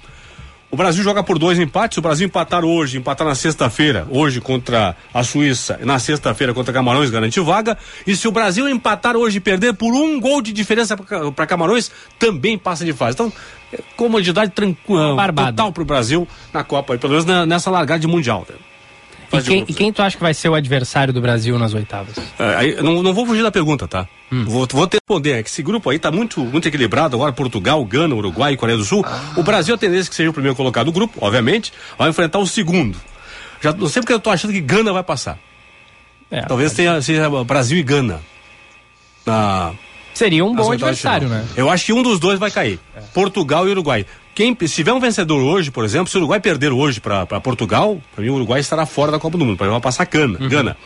O 0.70 0.76
Brasil 0.76 1.02
joga 1.02 1.22
por 1.22 1.38
dois 1.38 1.59
empates. 1.59 1.94
Se 1.94 1.98
o 1.98 2.02
Brasil 2.02 2.26
empatar 2.26 2.62
hoje, 2.64 2.98
empatar 2.98 3.26
na 3.26 3.35
sexta-feira, 3.35 4.07
hoje 4.11 4.38
contra 4.40 4.94
a 5.14 5.24
Suíça, 5.24 5.78
e 5.81 5.87
na 5.87 5.98
sexta-feira 5.98 6.52
contra 6.52 6.74
Camarões, 6.74 7.09
garante 7.09 7.40
vaga. 7.40 7.78
E 8.07 8.14
se 8.14 8.28
o 8.28 8.31
Brasil 8.33 8.68
empatar 8.68 9.16
hoje 9.16 9.38
e 9.38 9.40
perder 9.40 9.72
por 9.72 9.94
um 9.94 10.20
gol 10.20 10.42
de 10.42 10.52
diferença 10.52 10.94
para 10.96 11.46
Camarões, 11.46 11.90
também 12.18 12.59
passa 12.59 12.85
de 12.85 12.92
fase. 12.92 13.14
Então, 13.14 13.33
é 13.72 13.78
comodidade 13.96 14.50
tranquila, 14.52 15.16
total 15.52 15.72
para 15.72 15.83
o 15.83 15.87
Brasil 15.87 16.28
na 16.52 16.62
Copa, 16.62 16.94
e 16.94 16.98
pelo 16.98 17.12
menos 17.12 17.24
na- 17.24 17.46
nessa 17.46 17.70
largada 17.70 18.00
de 18.00 18.07
Mundial. 18.07 18.46
né? 18.48 18.54
E 19.33 19.43
quem, 19.43 19.64
e 19.69 19.75
quem 19.75 19.93
tu 19.93 20.03
acha 20.03 20.17
que 20.17 20.23
vai 20.23 20.33
ser 20.33 20.49
o 20.49 20.55
adversário 20.55 21.12
do 21.12 21.21
Brasil 21.21 21.59
nas 21.59 21.75
oitavas? 21.75 22.17
é, 22.38 22.57
aí, 22.57 22.83
não, 22.83 23.03
não 23.03 23.12
vou 23.12 23.27
fugir 23.27 23.43
da 23.43 23.51
pergunta, 23.51 23.87
tá? 23.87 24.09
Vou, 24.31 24.67
vou 24.71 24.87
te 24.87 24.95
responder. 24.95 25.33
É 25.33 25.43
que 25.43 25.51
esse 25.51 25.62
grupo 25.62 25.91
aí 25.91 25.99
tá 25.99 26.11
muito, 26.11 26.41
muito 26.41 26.67
equilibrado. 26.67 27.17
Agora, 27.17 27.33
Portugal, 27.33 27.85
Gana, 27.85 28.14
Uruguai 28.14 28.55
e 28.55 28.57
Coreia 28.57 28.79
do 28.79 28.85
Sul. 28.85 29.05
O 29.37 29.43
Brasil, 29.43 29.75
a 29.75 29.79
tendência 29.79 30.09
é 30.09 30.11
que 30.11 30.17
seja 30.17 30.31
o 30.31 30.33
primeiro 30.33 30.57
colocado 30.57 30.87
do 30.87 30.93
grupo, 30.93 31.19
obviamente, 31.21 31.73
vai 31.99 32.09
enfrentar 32.09 32.38
o 32.38 32.47
segundo. 32.47 32.99
Já 33.61 33.73
não 33.73 33.88
sei 33.88 34.03
porque 34.03 34.12
eu 34.12 34.21
tô 34.21 34.31
achando 34.31 34.53
que 34.53 34.61
Gana 34.61 34.93
vai 34.93 35.03
passar. 35.03 35.38
É, 36.31 36.43
Talvez 36.43 36.73
tenha, 36.73 37.01
seja 37.01 37.29
Brasil 37.45 37.79
e 37.79 37.83
Gana. 37.83 38.21
Na, 39.27 39.73
Seria 40.19 40.45
um 40.45 40.53
bom 40.53 40.73
adversário, 40.73 41.29
né? 41.29 41.47
Eu 41.57 41.71
acho 41.71 41.87
que 41.87 41.93
um 41.93 42.03
dos 42.03 42.19
dois 42.19 42.41
vai 42.41 42.51
cair. 42.51 42.81
Portugal 43.14 43.69
e 43.69 43.71
Uruguai. 43.71 44.05
Quem, 44.38 44.57
se 44.57 44.68
tiver 44.72 44.92
um 44.92 45.01
vencedor 45.01 45.40
hoje, 45.42 45.68
por 45.68 45.85
exemplo, 45.85 46.09
se 46.09 46.16
o 46.16 46.20
Uruguai 46.20 46.38
perder 46.38 46.70
hoje 46.70 47.01
para 47.01 47.27
Portugal, 47.40 48.01
para 48.14 48.22
mim 48.22 48.31
o 48.31 48.35
Uruguai 48.35 48.61
estará 48.61 48.87
fora 48.87 49.11
da 49.11 49.18
Copa 49.18 49.37
do 49.37 49.44
Mundo. 49.44 49.57
Para 49.57 49.66
mim 49.66 49.72
vai 49.72 49.81
passar 49.81 50.05
Gana, 50.05 50.38
Gana. 50.48 50.77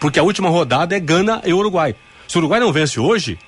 Porque 0.00 0.18
a 0.18 0.24
última 0.24 0.48
rodada 0.48 0.96
é 0.96 0.98
Gana 0.98 1.40
e 1.46 1.52
Uruguai. 1.52 1.94
Se 2.26 2.36
o 2.36 2.40
Uruguai 2.40 2.58
não 2.58 2.72
vence 2.72 2.98
hoje, 2.98 3.38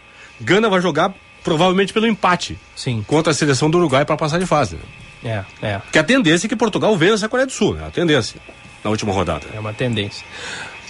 Gana 0.41 0.71
vai 0.71 0.81
jogar 0.81 1.13
provavelmente 1.43 1.93
pelo 1.93 2.07
empate 2.07 2.57
Sim. 2.77 3.05
contra 3.05 3.33
a 3.33 3.35
seleção 3.35 3.69
do 3.69 3.79
Uruguai 3.79 4.05
para 4.05 4.17
passar 4.17 4.39
de 4.39 4.47
fase. 4.47 4.77
né? 5.25 5.45
É, 5.61 5.67
é. 5.67 5.81
Que 5.91 5.99
a 5.99 6.05
tendência 6.05 6.47
é 6.47 6.49
que 6.49 6.55
Portugal 6.55 6.97
vença 6.97 7.27
a 7.27 7.29
Coreia 7.29 7.47
do 7.47 7.53
Sul, 7.53 7.75
né? 7.75 7.85
A 7.85 7.91
tendência 7.91 8.41
na 8.85 8.91
última 8.91 9.13
rodada. 9.13 9.45
É 9.53 9.59
uma 9.59 9.73
tendência. 9.75 10.25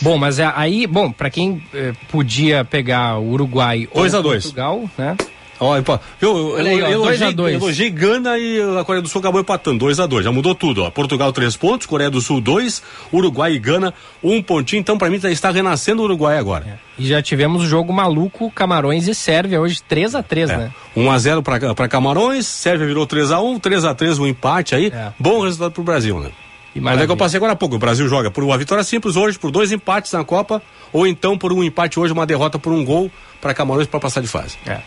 Bom, 0.02 0.18
mas 0.18 0.38
é, 0.38 0.52
aí, 0.54 0.86
bom, 0.86 1.10
pra 1.10 1.30
quem 1.30 1.62
eh, 1.72 1.94
podia 2.10 2.66
pegar 2.66 3.16
o 3.16 3.30
Uruguai 3.30 3.88
ou 3.90 4.02
Dois 4.02 4.14
a 4.14 4.20
dois. 4.20 4.42
Portugal, 4.44 4.90
né? 4.98 5.16
Olha, 5.60 5.82
pô, 5.82 5.98
eu, 6.20 6.36
eu, 6.38 6.54
Olha 6.54 6.70
aí, 6.70 6.82
ó, 6.82 6.88
eu 6.88 7.02
dois 7.02 7.20
a 7.22 7.30
dois. 7.30 7.54
elogiei 7.56 7.90
Gana 7.90 8.38
e 8.38 8.60
a 8.78 8.84
Coreia 8.84 9.02
do 9.02 9.08
Sul 9.08 9.18
acabou 9.20 9.40
empatando, 9.40 9.78
2 9.78 9.98
a 9.98 10.06
2 10.06 10.24
Já 10.24 10.30
mudou 10.32 10.54
tudo, 10.54 10.84
ó. 10.84 10.90
Portugal, 10.90 11.32
três 11.32 11.56
pontos, 11.56 11.86
Coreia 11.86 12.10
do 12.10 12.20
Sul, 12.20 12.40
dois, 12.40 12.82
Uruguai 13.12 13.52
e 13.54 13.58
Gana, 13.58 13.92
um 14.22 14.40
pontinho. 14.42 14.80
Então, 14.80 14.96
pra 14.96 15.10
mim, 15.10 15.18
tá- 15.18 15.30
está 15.30 15.50
renascendo 15.50 16.00
o 16.02 16.04
Uruguai 16.04 16.38
agora. 16.38 16.78
E 16.98 17.06
já 17.06 17.20
tivemos 17.20 17.62
o 17.62 17.66
jogo 17.66 17.92
maluco, 17.92 18.50
Camarões 18.52 19.08
e 19.08 19.14
Sérvia, 19.14 19.60
hoje 19.60 19.82
3 19.88 20.14
a 20.14 20.22
3 20.22 20.48
né? 20.48 20.70
1 20.96 21.10
a 21.10 21.18
0 21.18 21.42
para 21.42 21.74
para 21.74 21.88
Camarões, 21.88 22.46
Sérvia 22.46 22.86
virou 22.86 23.06
3 23.06 23.30
a 23.32 23.40
1 23.40 23.58
3 23.58 23.84
a 23.84 23.94
3 23.94 24.18
um 24.18 24.26
empate 24.26 24.74
aí. 24.74 24.86
É. 24.94 25.12
Bom 25.18 25.42
resultado 25.42 25.72
pro 25.72 25.82
Brasil, 25.82 26.18
né? 26.20 26.30
E 26.74 26.80
Mas 26.80 27.00
é 27.00 27.06
que 27.06 27.10
eu 27.10 27.16
passei 27.16 27.38
agora 27.38 27.52
há 27.54 27.56
pouco. 27.56 27.74
O 27.74 27.78
Brasil 27.78 28.06
joga 28.08 28.30
por 28.30 28.44
uma 28.44 28.56
vitória 28.56 28.84
simples 28.84 29.16
hoje, 29.16 29.36
por 29.38 29.50
dois 29.50 29.72
empates 29.72 30.12
na 30.12 30.22
Copa, 30.22 30.62
ou 30.92 31.06
então 31.06 31.36
por 31.36 31.52
um 31.52 31.64
empate 31.64 31.98
hoje, 31.98 32.12
uma 32.12 32.26
derrota 32.26 32.58
por 32.58 32.72
um 32.72 32.84
gol 32.84 33.10
para 33.40 33.52
Camarões 33.54 33.86
para 33.88 33.98
passar 33.98 34.20
de 34.20 34.28
fase. 34.28 34.56
É. 34.66 34.78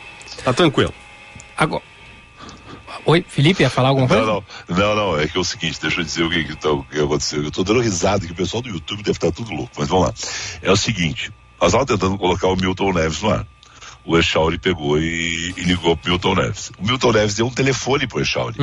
Tá 0.43 0.53
tranquilo. 0.53 0.93
Agora... 1.57 1.83
Oi, 3.05 3.25
Felipe, 3.27 3.63
ia 3.63 3.69
falar 3.69 3.89
alguma 3.89 4.07
coisa? 4.07 4.23
Não, 4.25 4.43
não, 4.69 4.77
não, 4.77 4.95
não, 4.95 5.19
é 5.19 5.27
que 5.27 5.35
é 5.37 5.39
o 5.39 5.43
seguinte, 5.43 5.79
deixa 5.81 6.01
eu 6.01 6.03
dizer 6.03 6.23
o 6.23 6.29
que, 6.29 6.43
que, 6.43 6.55
tá- 6.55 6.69
o 6.71 6.83
que 6.83 6.99
aconteceu. 6.99 7.43
Eu 7.43 7.49
tô 7.51 7.63
dando 7.63 7.79
risada 7.79 8.25
que 8.25 8.31
o 8.31 8.35
pessoal 8.35 8.61
do 8.61 8.69
YouTube 8.69 9.01
deve 9.01 9.17
estar 9.17 9.31
tudo 9.31 9.51
louco, 9.53 9.71
mas 9.77 9.87
vamos 9.87 10.07
lá. 10.07 10.13
É 10.61 10.71
o 10.71 10.75
seguinte, 10.75 11.31
nós 11.59 11.69
estávamos 11.73 11.89
tentando 11.91 12.17
colocar 12.17 12.47
o 12.47 12.55
Milton 12.55 12.93
Neves 12.93 13.21
no 13.21 13.31
ar. 13.31 13.47
O 14.05 14.17
Echauri 14.17 14.57
pegou 14.57 14.99
e, 14.99 15.53
e 15.57 15.61
ligou 15.61 15.95
pro 15.95 16.09
Milton 16.11 16.35
Neves. 16.35 16.71
O 16.77 16.85
Milton 16.85 17.11
Neves 17.11 17.35
deu 17.35 17.45
um 17.47 17.51
telefone 17.51 18.07
pro 18.07 18.19
Echauri. 18.21 18.57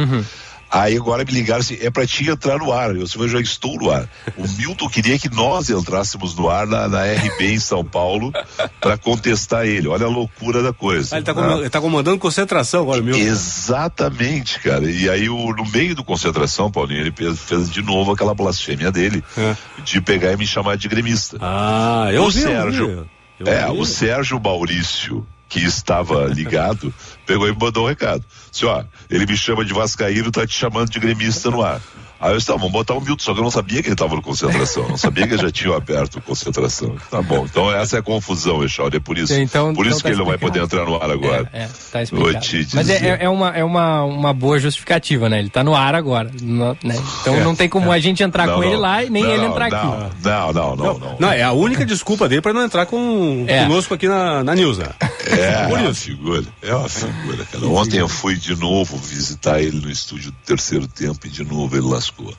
Aí 0.70 0.96
agora 0.96 1.24
me 1.24 1.32
ligaram 1.32 1.60
assim, 1.60 1.78
é 1.80 1.90
pra 1.90 2.06
ti 2.06 2.28
entrar 2.28 2.58
no 2.58 2.72
ar. 2.72 2.94
Eu 2.94 3.04
disse, 3.04 3.18
eu 3.18 3.28
já 3.28 3.40
estou 3.40 3.76
no 3.76 3.90
ar. 3.90 4.08
O 4.36 4.46
Milton 4.58 4.88
queria 4.88 5.18
que 5.18 5.28
nós 5.34 5.70
entrássemos 5.70 6.34
no 6.34 6.48
ar 6.48 6.66
na, 6.66 6.86
na 6.88 7.04
RB 7.04 7.54
em 7.54 7.58
São 7.58 7.84
Paulo 7.84 8.32
para 8.80 8.98
contestar 8.98 9.66
ele. 9.66 9.88
Olha 9.88 10.06
a 10.06 10.08
loucura 10.08 10.62
da 10.62 10.72
coisa. 10.72 11.16
Ah, 11.16 11.18
ele, 11.18 11.24
tá 11.24 11.34
né? 11.34 11.58
ele 11.60 11.70
tá 11.70 11.80
comandando 11.80 12.18
concentração 12.18 12.82
agora, 12.82 13.00
Milton. 13.00 13.18
Exatamente, 13.18 14.60
cara. 14.60 14.90
E 14.90 15.08
aí 15.08 15.28
o, 15.28 15.52
no 15.54 15.64
meio 15.70 15.94
do 15.94 16.04
concentração, 16.04 16.70
Paulinho, 16.70 17.00
ele 17.00 17.12
fez, 17.12 17.38
fez 17.40 17.70
de 17.70 17.82
novo 17.82 18.12
aquela 18.12 18.34
blasfêmia 18.34 18.92
dele 18.92 19.24
é. 19.36 19.56
de 19.82 20.00
pegar 20.00 20.32
e 20.32 20.36
me 20.36 20.46
chamar 20.46 20.76
de 20.76 20.88
gremista. 20.88 21.38
Ah, 21.40 22.08
eu 22.12 22.24
o 22.24 22.30
vi, 22.30 22.42
Sérgio. 22.42 23.08
Eu 23.40 23.46
vi. 23.46 23.52
é, 23.52 23.70
o 23.70 23.84
Sérgio 23.84 24.38
Maurício 24.38 25.26
que 25.48 25.60
estava 25.60 26.26
ligado, 26.26 26.92
pegou 27.26 27.48
e 27.48 27.52
mandou 27.52 27.84
um 27.84 27.88
recado. 27.88 28.24
Ó, 28.64 28.84
ele 29.08 29.26
me 29.26 29.36
chama 29.36 29.64
de 29.64 29.72
Vascaíno, 29.72 30.30
tá 30.30 30.46
te 30.46 30.54
chamando 30.54 30.90
de 30.90 30.98
gremista 30.98 31.50
no 31.50 31.62
ar. 31.62 31.80
Aí 32.20 32.32
eu 32.32 32.36
disse, 32.36 32.48
tá, 32.48 32.54
vamos 32.54 32.72
botar 32.72 32.94
um 32.94 33.00
Milton, 33.00 33.22
só 33.22 33.32
que 33.32 33.38
eu 33.38 33.44
não 33.44 33.50
sabia 33.50 33.80
que 33.80 33.86
ele 33.86 33.94
estava 33.94 34.16
no 34.16 34.20
concentração, 34.20 34.88
não 34.88 34.96
sabia 34.96 35.24
que 35.24 35.34
ele 35.34 35.42
já 35.42 35.52
tinha 35.52 35.76
aberto 35.76 36.20
concentração. 36.20 36.96
Tá 37.08 37.22
bom, 37.22 37.46
então 37.48 37.70
essa 37.72 37.96
é 37.96 38.00
a 38.00 38.02
confusão, 38.02 38.60
Eixaldi, 38.62 38.96
é 38.96 39.00
por 39.00 39.16
isso, 39.16 39.32
então, 39.34 39.72
por 39.72 39.86
isso 39.86 39.98
então 39.98 39.98
que 39.98 40.02
tá 40.02 40.08
ele 40.08 40.18
não 40.18 40.26
vai 40.26 40.36
poder 40.36 40.60
entrar 40.60 40.84
no 40.84 40.96
ar 41.00 41.08
agora. 41.12 41.48
É, 41.52 41.62
é 41.62 41.68
tá 41.92 42.02
explicado. 42.02 42.44
Mas 42.74 42.90
é, 42.90 43.18
é, 43.20 43.28
uma, 43.28 43.50
é 43.50 43.62
uma, 43.62 44.02
uma 44.02 44.34
boa 44.34 44.58
justificativa, 44.58 45.28
né? 45.28 45.38
Ele 45.38 45.48
tá 45.48 45.62
no 45.62 45.76
ar 45.76 45.94
agora, 45.94 46.28
né? 46.42 47.00
Então 47.20 47.36
é, 47.36 47.44
não 47.44 47.54
tem 47.54 47.68
como 47.68 47.92
a 47.92 48.00
gente 48.00 48.20
entrar 48.20 48.48
não, 48.48 48.54
com 48.54 48.60
não, 48.62 48.68
ele 48.68 48.76
lá 48.76 49.04
e 49.04 49.10
nem 49.10 49.22
não, 49.22 49.30
ele 49.30 49.44
entrar 49.44 49.70
não, 49.70 49.78
aqui. 49.78 50.16
Não, 50.24 50.52
não, 50.52 50.76
não, 50.76 50.98
não, 50.98 51.16
não. 51.20 51.30
é 51.30 51.44
a 51.44 51.52
única 51.52 51.86
desculpa 51.86 52.28
dele 52.28 52.40
para 52.40 52.52
não 52.52 52.64
entrar 52.64 52.84
com, 52.86 53.44
É. 53.46 53.62
conosco 53.62 53.94
aqui 53.94 54.08
na, 54.08 54.42
na 54.42 54.56
News, 54.56 54.78
né? 54.78 54.88
É, 55.28 55.62
é 55.64 55.66
uma 55.66 55.94
figura, 55.94 56.44
é 56.62 56.74
uma 56.74 56.88
figura, 56.88 57.44
cara. 57.44 57.66
Ontem 57.66 57.98
eu 57.98 58.08
fui 58.08 58.36
de 58.36 58.56
novo 58.56 58.96
visitar 58.96 59.60
ele 59.60 59.80
no 59.80 59.90
estúdio 59.90 60.30
do 60.30 60.36
terceiro 60.46 60.86
tempo 60.88 61.26
e 61.26 61.30
de 61.30 61.44
novo 61.44 61.76
ele 61.76 61.86
lascou. 61.86 62.32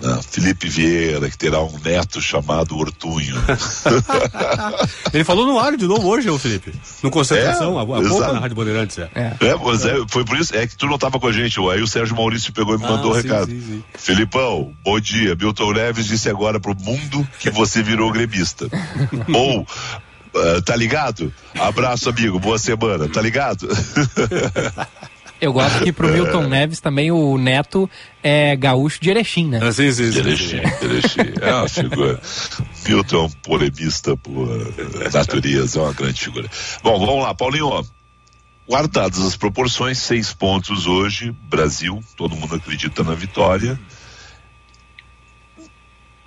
Ah, 0.00 0.20
Felipe 0.22 0.68
Vieira, 0.68 1.28
que 1.28 1.36
terá 1.36 1.60
um 1.60 1.76
neto 1.80 2.20
chamado 2.22 2.78
Ortunho. 2.78 3.34
Ele 5.12 5.24
falou 5.24 5.44
no 5.44 5.58
ar 5.58 5.76
de 5.76 5.86
novo 5.86 6.06
hoje, 6.06 6.30
ô 6.30 6.38
Felipe. 6.38 6.72
No 7.02 7.10
concentração, 7.10 7.74
É, 7.74 7.78
há, 7.78 7.82
há 7.82 8.08
pouco 8.08 8.32
na 8.32 8.38
Rádio 8.38 8.56
Bandeirantes. 8.56 8.96
É. 8.98 9.08
É, 9.40 9.56
mas 9.56 9.84
é, 9.84 9.96
foi 10.08 10.24
por 10.24 10.38
isso, 10.38 10.54
é 10.54 10.68
que 10.68 10.76
tu 10.76 10.86
não 10.86 10.98
tava 10.98 11.18
com 11.18 11.26
a 11.26 11.32
gente, 11.32 11.58
aí 11.68 11.82
o 11.82 11.86
Sérgio 11.88 12.14
Maurício 12.14 12.52
pegou 12.52 12.76
e 12.76 12.78
me 12.78 12.84
Ah, 12.84 12.90
mandou 12.90 13.10
o 13.10 13.14
sim, 13.16 13.22
recado. 13.22 13.46
sim, 13.50 13.60
sim. 13.60 13.84
Filipão, 13.96 14.72
bom 14.84 15.00
dia. 15.00 15.34
Milton 15.34 15.72
Neves 15.72 16.06
disse 16.06 16.28
agora 16.30 16.60
pro 16.60 16.76
mundo 16.76 17.26
que 17.40 17.50
você 17.50 17.82
virou 17.82 18.12
gremista. 18.12 18.68
Ou, 19.34 19.66
ah, 20.40 20.62
tá 20.62 20.76
ligado? 20.76 21.32
Abraço, 21.58 22.08
amigo, 22.08 22.38
boa 22.38 22.58
semana, 22.58 23.08
tá 23.08 23.20
ligado? 23.20 23.68
Eu 25.40 25.52
gosto 25.52 25.84
que 25.84 25.92
pro 25.92 26.08
Milton 26.08 26.48
Neves 26.48 26.80
também 26.80 27.12
o 27.12 27.38
neto 27.38 27.88
é 28.22 28.56
gaúcho 28.56 29.00
de 29.00 29.10
Erechim, 29.10 29.46
né? 29.46 29.60
Ah, 29.62 29.72
sim, 29.72 29.92
sim, 29.92 30.10
sim. 30.10 30.18
Erechim, 30.18 30.60
Erechim. 30.82 31.32
É 31.40 31.54
uma 31.54 31.68
figura. 31.68 32.20
Milton 32.88 33.16
é 33.16 33.26
um 33.26 33.30
polemista 33.30 34.16
por 34.16 34.48
natureza, 35.12 35.78
é 35.78 35.82
uma 35.82 35.92
grande 35.92 36.20
figura. 36.20 36.48
Bom, 36.82 36.98
vamos 36.98 37.22
lá, 37.22 37.34
Paulinho. 37.34 37.86
Guardadas 38.68 39.20
as 39.20 39.36
proporções, 39.36 39.98
seis 39.98 40.34
pontos 40.34 40.86
hoje, 40.86 41.34
Brasil, 41.48 42.02
todo 42.16 42.36
mundo 42.36 42.56
acredita 42.56 43.02
na 43.02 43.14
vitória. 43.14 43.80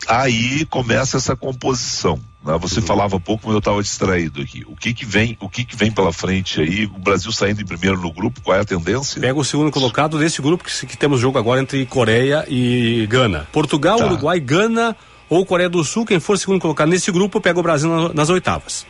Aí 0.08 0.66
começa 0.66 1.18
essa 1.18 1.36
composição. 1.36 2.20
né? 2.44 2.58
Você 2.60 2.82
falava 2.82 3.20
pouco, 3.20 3.44
mas 3.46 3.54
eu 3.54 3.60
estava 3.60 3.82
distraído 3.82 4.42
aqui. 4.42 4.64
O 4.68 4.76
que 4.76 4.94
que 4.94 5.06
vem, 5.06 5.38
o 5.40 5.48
que 5.48 5.64
que 5.64 5.76
vem 5.76 5.92
pela 5.92 6.12
frente 6.12 6.60
aí? 6.60 6.86
O 6.86 6.98
Brasil 7.00 7.32
saindo 7.32 7.62
em 7.62 7.66
primeiro 7.66 8.00
no 8.02 8.12
grupo, 8.12 8.42
qual 8.42 8.58
é 8.58 8.62
a 8.62 8.66
tendência? 8.66 9.22
Pega 9.22 9.40
o 9.40 9.46
segundo 9.46 9.70
colocado 9.72 10.18
desse 10.18 10.42
grupo 10.42 10.64
que, 10.64 10.86
que 10.88 10.98
temos 10.98 11.20
jogo 11.20 11.38
agora 11.38 11.62
entre 11.62 11.86
Coreia 11.86 12.46
e 12.50 13.06
Gana. 13.08 13.48
Portugal, 13.52 13.98
Tá. 14.00 14.06
Uruguai, 14.08 14.40
Gana 14.40 14.96
ou 15.30 15.46
Coreia 15.46 15.70
do 15.70 15.84
Sul, 15.84 16.06
quem 16.06 16.20
for 16.20 16.38
segundo 16.38 16.60
colocado 16.60 16.90
nesse 16.90 17.12
grupo, 17.12 17.40
pega 17.40 17.60
o 17.60 17.64
Brasil 17.64 17.90
na- 17.90 18.14
nas 18.14 18.30
oitavas. 18.30 18.86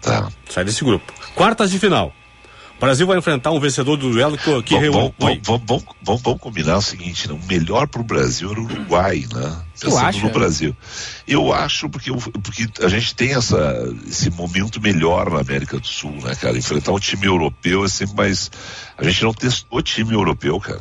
Tá. 0.00 0.28
Sai 0.48 0.64
desse 0.64 0.84
grupo. 0.84 1.12
Quartas 1.34 1.70
de 1.70 1.78
final. 1.78 2.12
O 2.78 2.80
Brasil 2.80 3.08
vai 3.08 3.18
enfrentar 3.18 3.50
um 3.50 3.58
vencedor 3.58 3.96
do 3.96 4.08
duelo 4.08 4.38
que, 4.38 4.44
que 4.62 4.74
Vamos, 4.74 4.82
reúne. 4.94 5.14
vamos, 5.18 5.38
vamos, 5.42 5.62
vamos, 5.66 5.84
vamos- 6.00 6.22
vamos 6.22 6.40
combinar 6.40 6.76
o 6.76 6.80
seguinte, 6.82 7.26
né? 7.26 7.34
o 7.34 7.46
melhor 7.48 7.88
para 7.88 8.00
o 8.00 8.04
Brasil 8.04 8.52
era 8.52 8.60
o 8.60 8.62
Uruguai, 8.62 9.26
né? 9.34 9.62
Tu 9.80 9.86
Pensando 9.86 10.18
no 10.18 10.30
Brasil. 10.30 10.76
Eu 11.26 11.52
acho 11.52 11.88
porque, 11.88 12.12
porque 12.12 12.68
a 12.80 12.88
gente 12.88 13.16
tem 13.16 13.34
essa, 13.34 13.58
esse 14.06 14.30
momento 14.30 14.80
melhor 14.80 15.28
na 15.28 15.40
América 15.40 15.80
do 15.80 15.86
Sul, 15.88 16.12
né, 16.22 16.36
cara? 16.36 16.56
Enfrentar 16.56 16.92
um 16.92 17.00
time 17.00 17.26
europeu 17.26 17.84
é 17.84 17.88
sempre 17.88 18.14
mais. 18.16 18.48
A 18.96 19.02
gente 19.02 19.24
não 19.24 19.34
testou 19.34 19.82
time 19.82 20.14
europeu, 20.14 20.60
cara. 20.60 20.80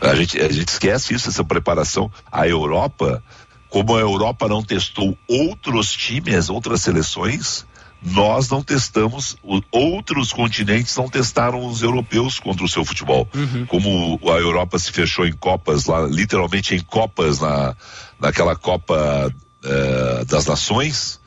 A, 0.00 0.16
gente, 0.16 0.40
a 0.40 0.50
gente 0.50 0.68
esquece 0.68 1.14
isso, 1.14 1.28
essa 1.28 1.44
preparação. 1.44 2.10
A 2.32 2.48
Europa, 2.48 3.22
como 3.68 3.96
a 3.96 4.00
Europa 4.00 4.48
não 4.48 4.60
testou 4.62 5.16
outros 5.28 5.92
times, 5.92 6.48
outras 6.50 6.82
seleções, 6.82 7.64
nós 8.04 8.48
não 8.50 8.62
testamos, 8.62 9.36
outros 9.70 10.32
continentes 10.32 10.96
não 10.96 11.08
testaram 11.08 11.64
os 11.64 11.82
europeus 11.82 12.40
contra 12.40 12.64
o 12.64 12.68
seu 12.68 12.84
futebol. 12.84 13.28
Como 13.68 14.18
a 14.30 14.38
Europa 14.38 14.78
se 14.78 14.90
fechou 14.90 15.24
em 15.24 15.32
Copas, 15.32 15.86
lá, 15.86 16.02
literalmente 16.02 16.74
em 16.74 16.80
Copas, 16.80 17.38
na, 17.38 17.76
naquela 18.18 18.56
Copa 18.56 19.32
eh, 19.64 20.24
das 20.26 20.46
Nações, 20.46 21.20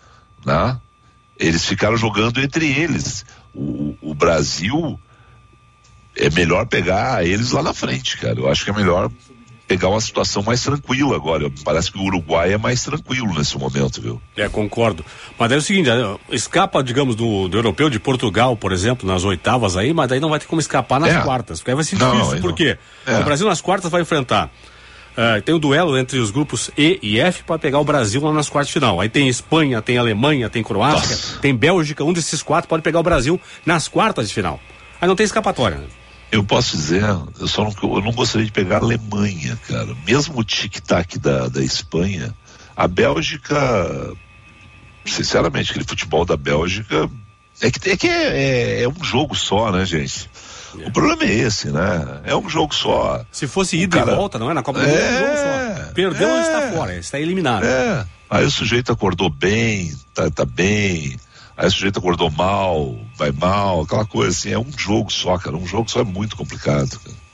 né? 0.45 0.79
Eles 1.37 1.65
ficaram 1.65 1.95
jogando 1.97 2.41
entre 2.41 2.67
eles. 2.67 3.25
O, 3.53 3.95
o 4.01 4.13
Brasil 4.13 4.99
é 6.15 6.29
melhor 6.29 6.65
pegar 6.65 7.25
eles 7.25 7.51
lá 7.51 7.63
na 7.63 7.73
frente, 7.73 8.17
cara. 8.17 8.39
Eu 8.39 8.49
acho 8.49 8.63
que 8.63 8.69
é 8.69 8.73
melhor 8.73 9.09
pegar 9.67 9.89
uma 9.89 9.99
situação 10.01 10.43
mais 10.43 10.61
tranquila 10.61 11.15
agora. 11.15 11.51
Parece 11.63 11.91
que 11.91 11.97
o 11.97 12.03
Uruguai 12.03 12.53
é 12.53 12.57
mais 12.57 12.83
tranquilo 12.83 13.33
nesse 13.33 13.57
momento, 13.57 13.99
viu? 14.01 14.21
É, 14.35 14.47
concordo. 14.47 15.03
Mas 15.39 15.51
é 15.51 15.55
o 15.57 15.61
seguinte, 15.61 15.89
eh, 15.89 16.15
escapa, 16.29 16.83
digamos, 16.83 17.15
do, 17.15 17.47
do 17.47 17.57
europeu 17.57 17.89
de 17.89 17.99
Portugal, 17.99 18.55
por 18.55 18.71
exemplo, 18.71 19.07
nas 19.07 19.23
oitavas 19.23 19.75
aí, 19.75 19.93
mas 19.93 20.07
daí 20.07 20.19
não 20.19 20.29
vai 20.29 20.39
ter 20.39 20.45
como 20.45 20.61
escapar 20.61 20.99
nas 20.99 21.09
É. 21.15 21.21
quartas. 21.21 21.59
Porque 21.59 21.71
aí 21.71 21.75
vai 21.75 21.83
ser 21.83 21.97
Não, 21.97 22.15
difícil. 22.15 22.41
Por 22.41 22.53
quê? 22.53 22.77
É. 23.07 23.19
O 23.19 23.23
Brasil 23.23 23.47
nas 23.47 23.59
quartas 23.61 23.89
vai 23.91 24.01
enfrentar. 24.01 24.49
eh, 25.17 25.39
tem 25.41 25.55
o 25.55 25.59
duelo 25.59 25.97
entre 25.97 26.19
os 26.19 26.29
grupos 26.29 26.69
E 26.77 26.99
e 27.01 27.19
F 27.21 27.43
para 27.45 27.57
pegar 27.57 27.79
o 27.79 27.85
Brasil 27.85 28.21
lá 28.21 28.33
nas 28.33 28.49
quartas 28.49 28.67
de 28.67 28.73
final. 28.73 28.99
Aí 28.99 29.07
tem 29.07 29.29
Espanha, 29.29 29.81
tem 29.81 29.97
Alemanha, 29.97 30.49
tem 30.49 30.61
Croácia, 30.61 31.09
Nossa. 31.15 31.39
tem 31.39 31.55
Bélgica. 31.55 32.03
Um 32.03 32.11
desses 32.11 32.43
quatro 32.43 32.67
pode 32.67 32.83
pegar 32.83 32.99
o 32.99 33.03
Brasil 33.03 33.39
nas 33.65 33.87
quartas 33.87 34.27
de 34.27 34.33
final. 34.33 34.59
Aí 34.99 35.07
não 35.07 35.15
tem 35.15 35.23
escapatória. 35.23 35.77
né? 35.77 35.85
Eu 36.31 36.43
posso 36.43 36.75
dizer, 36.75 37.03
eu 37.39 37.47
só 37.47 37.63
não, 37.63 37.73
eu 37.95 38.01
não 38.01 38.11
gostaria 38.11 38.45
de 38.45 38.51
pegar 38.51 38.77
a 38.77 38.79
Alemanha, 38.79 39.57
cara. 39.67 39.95
Mesmo 40.05 40.39
o 40.39 40.43
tic-tac 40.43 41.17
da, 41.19 41.47
da 41.47 41.63
Espanha, 41.63 42.33
a 42.75 42.87
Bélgica, 42.87 43.55
sinceramente, 45.05 45.71
aquele 45.71 45.85
futebol 45.85 46.25
da 46.25 46.35
Bélgica 46.35 47.09
é 47.61 47.71
que, 47.71 47.89
é, 47.89 47.95
que 47.97 48.07
é, 48.07 48.37
é- 48.79 48.83
é 48.83 48.89
um 48.89 49.01
jogo 49.03 49.33
só, 49.33 49.71
né, 49.71 49.85
gente? 49.85 50.29
O 50.73 50.91
problema 50.91 51.23
é 51.23 51.33
esse, 51.33 51.69
né? 51.71 52.19
É 52.25 52.35
um 52.35 52.49
jogo 52.49 52.75
só. 52.75 53.23
Se 53.31 53.47
fosse 53.47 53.77
ida 53.77 53.97
cara- 53.99 54.11
e 54.11 54.15
volta, 54.15 54.37
não 54.37 54.51
é? 54.51 54.53
Na 54.53 54.61
Copa 54.61 54.79
do 54.81 54.85
Mundo 54.85 54.97
é 54.97 55.09
um 55.09 55.19
jogo 55.19 55.31
É, 55.31 55.85
só. 55.85 55.93
Perdeu, 55.93 56.27
é. 56.27 56.33
ele 56.33 56.41
está 56.41 56.71
fora, 56.73 56.95
está 56.97 57.17
eliminado. 57.19 57.63
É. 57.63 58.05
Aí 58.29 58.43
o 58.43 58.51
sujeito 58.51 58.91
acordou 58.91 59.29
bem, 59.29 59.95
tá, 60.13 60.29
tá 60.29 60.43
bem. 60.43 61.17
Aí 61.57 61.67
o 61.67 61.71
sujeito 61.71 61.99
acordou 61.99 62.29
mal, 62.29 62.99
vai 63.15 63.31
mal, 63.31 63.81
aquela 63.81 64.05
coisa 64.05 64.31
assim. 64.31 64.51
É 64.51 64.59
um 64.59 64.71
jogo 64.77 65.11
só, 65.11 65.37
cara. 65.37 65.55
Um 65.55 65.65
jogo 65.65 65.89
só 65.89 66.01
é 66.01 66.03
muito 66.03 66.35
complicado, 66.35 66.99
cara. 66.99 67.25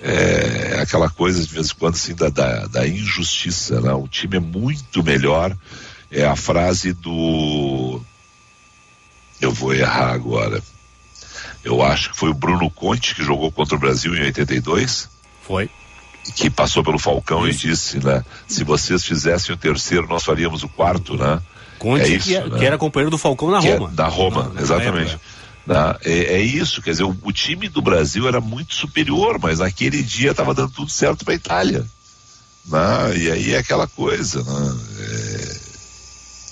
É 0.00 0.80
aquela 0.80 1.08
coisa 1.08 1.44
de 1.44 1.52
vez 1.52 1.70
em 1.70 1.74
quando 1.74 1.94
assim 1.94 2.14
da, 2.14 2.28
da, 2.28 2.66
da 2.66 2.86
injustiça, 2.86 3.80
né? 3.80 3.92
O 3.92 4.08
time 4.08 4.36
é 4.36 4.40
muito 4.40 5.02
melhor. 5.02 5.56
É 6.10 6.24
a 6.24 6.36
frase 6.36 6.92
do. 6.92 8.00
Eu 9.40 9.52
vou 9.52 9.74
errar 9.74 10.12
agora. 10.12 10.62
Eu 11.64 11.82
acho 11.82 12.10
que 12.10 12.16
foi 12.16 12.30
o 12.30 12.34
Bruno 12.34 12.70
Conte 12.70 13.14
que 13.14 13.22
jogou 13.22 13.50
contra 13.52 13.76
o 13.76 13.78
Brasil 13.78 14.14
em 14.16 14.22
82 14.22 15.08
Foi. 15.42 15.70
que 16.34 16.50
passou 16.50 16.82
pelo 16.82 16.98
Falcão 16.98 17.46
e 17.46 17.54
disse, 17.54 18.04
né? 18.04 18.24
Se 18.48 18.64
vocês 18.64 19.04
fizessem 19.04 19.54
o 19.54 19.58
terceiro, 19.58 20.08
nós 20.08 20.24
faríamos 20.24 20.64
o 20.64 20.68
quarto, 20.68 21.16
né? 21.16 21.40
Conte, 21.82 22.04
É 22.04 22.08
isso, 22.16 22.28
que, 22.28 22.36
é- 22.36 22.46
né? 22.46 22.58
que 22.58 22.64
era 22.64 22.78
companheiro 22.78 23.10
do 23.10 23.18
Falcão 23.18 23.50
na 23.50 23.58
Que 23.60 23.66
é 23.68 23.74
Roma. 23.76 23.90
da 23.90 24.06
Roma, 24.06 24.44
Na- 24.44 24.48
na 24.50 24.60
exatamente. 24.60 25.18
Né? 25.66 25.76
É, 26.04 26.34
é 26.34 26.40
isso, 26.40 26.80
quer 26.80 26.92
dizer, 26.92 27.02
o, 27.02 27.16
o 27.22 27.32
time 27.32 27.68
do 27.68 27.82
Brasil 27.82 28.28
era 28.28 28.40
muito 28.40 28.72
superior, 28.74 29.36
mas 29.40 29.58
naquele 29.58 30.00
dia 30.02 30.30
estava 30.30 30.54
dando 30.54 30.70
tudo 30.72 30.90
certo 30.90 31.24
para 31.24 31.34
a 31.34 31.36
Itália. 31.36 31.84
Né? 32.66 33.16
E 33.16 33.30
aí 33.32 33.52
é 33.54 33.58
aquela 33.58 33.88
coisa, 33.88 34.42
né? 34.44 34.78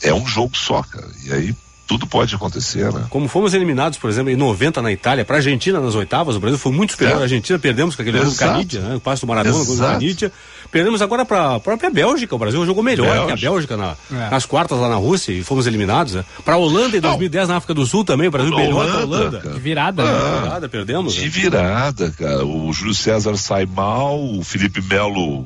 É, 0.03 0.09
é 0.09 0.15
um 0.15 0.27
jogo 0.27 0.57
só, 0.57 0.83
cara. 0.83 1.09
E 1.25 1.33
aí 1.33 1.55
tudo 1.91 2.07
pode 2.07 2.33
acontecer, 2.37 2.93
né? 2.93 3.07
Como 3.11 3.27
fomos 3.27 3.53
eliminados, 3.53 3.99
por 3.99 4.09
exemplo, 4.09 4.31
em 4.31 4.37
90 4.37 4.81
na 4.81 4.93
Itália, 4.93 5.25
para 5.25 5.35
a 5.35 5.39
Argentina 5.39 5.81
nas 5.81 5.97
oitavas, 5.97 6.37
o 6.37 6.39
Brasil 6.39 6.57
foi 6.57 6.71
muito 6.71 6.93
superior 6.93 7.19
à 7.19 7.23
Argentina, 7.23 7.59
perdemos 7.59 7.97
com 7.97 8.03
aquele 8.03 8.17
gol 8.17 8.31
do 8.31 8.37
Canidia, 8.37 8.81
né? 8.81 8.95
O 8.95 9.01
passo 9.01 9.27
do 9.27 9.29
Maradona, 9.29 9.57
o 9.57 9.67
gol 9.67 9.75
do 9.75 9.83
Canidia. 9.83 10.31
Perdemos 10.71 11.03
agora 11.03 11.25
para 11.25 11.57
a 11.57 11.59
própria 11.59 11.91
Bélgica, 11.91 12.33
o 12.33 12.39
Brasil 12.39 12.65
jogou 12.65 12.81
melhor 12.81 13.09
Bélgica. 13.09 13.27
que 13.27 13.45
a 13.45 13.51
Bélgica 13.51 13.77
na, 13.77 13.97
é. 14.13 14.31
nas 14.31 14.47
quartas 14.47 14.79
lá 14.79 14.89
na 14.89 14.95
Rússia 14.95 15.33
e 15.33 15.43
fomos 15.43 15.67
eliminados, 15.67 16.15
né? 16.15 16.25
Para 16.45 16.55
a 16.55 16.59
Holanda 16.59 16.97
em 16.97 17.01
2010 17.01 17.49
Não. 17.49 17.55
na 17.55 17.59
África 17.59 17.75
do 17.75 17.85
Sul 17.85 18.05
também, 18.05 18.29
o 18.29 18.31
Brasil 18.31 18.55
melhor 18.55 18.89
que 18.89 18.97
a 18.97 19.01
Holanda. 19.01 19.41
De 19.41 19.59
virada, 19.59 20.05
né? 20.05 20.11
ah, 20.13 20.35
De 20.35 20.43
virada, 20.43 20.69
perdemos. 20.69 21.13
De 21.13 21.23
né? 21.23 21.29
virada, 21.29 22.11
cara. 22.13 22.47
O 22.47 22.73
Júlio 22.73 22.95
César 22.95 23.37
sai 23.37 23.67
mal, 23.67 24.17
o 24.17 24.45
Felipe 24.45 24.81
Melo 24.81 25.45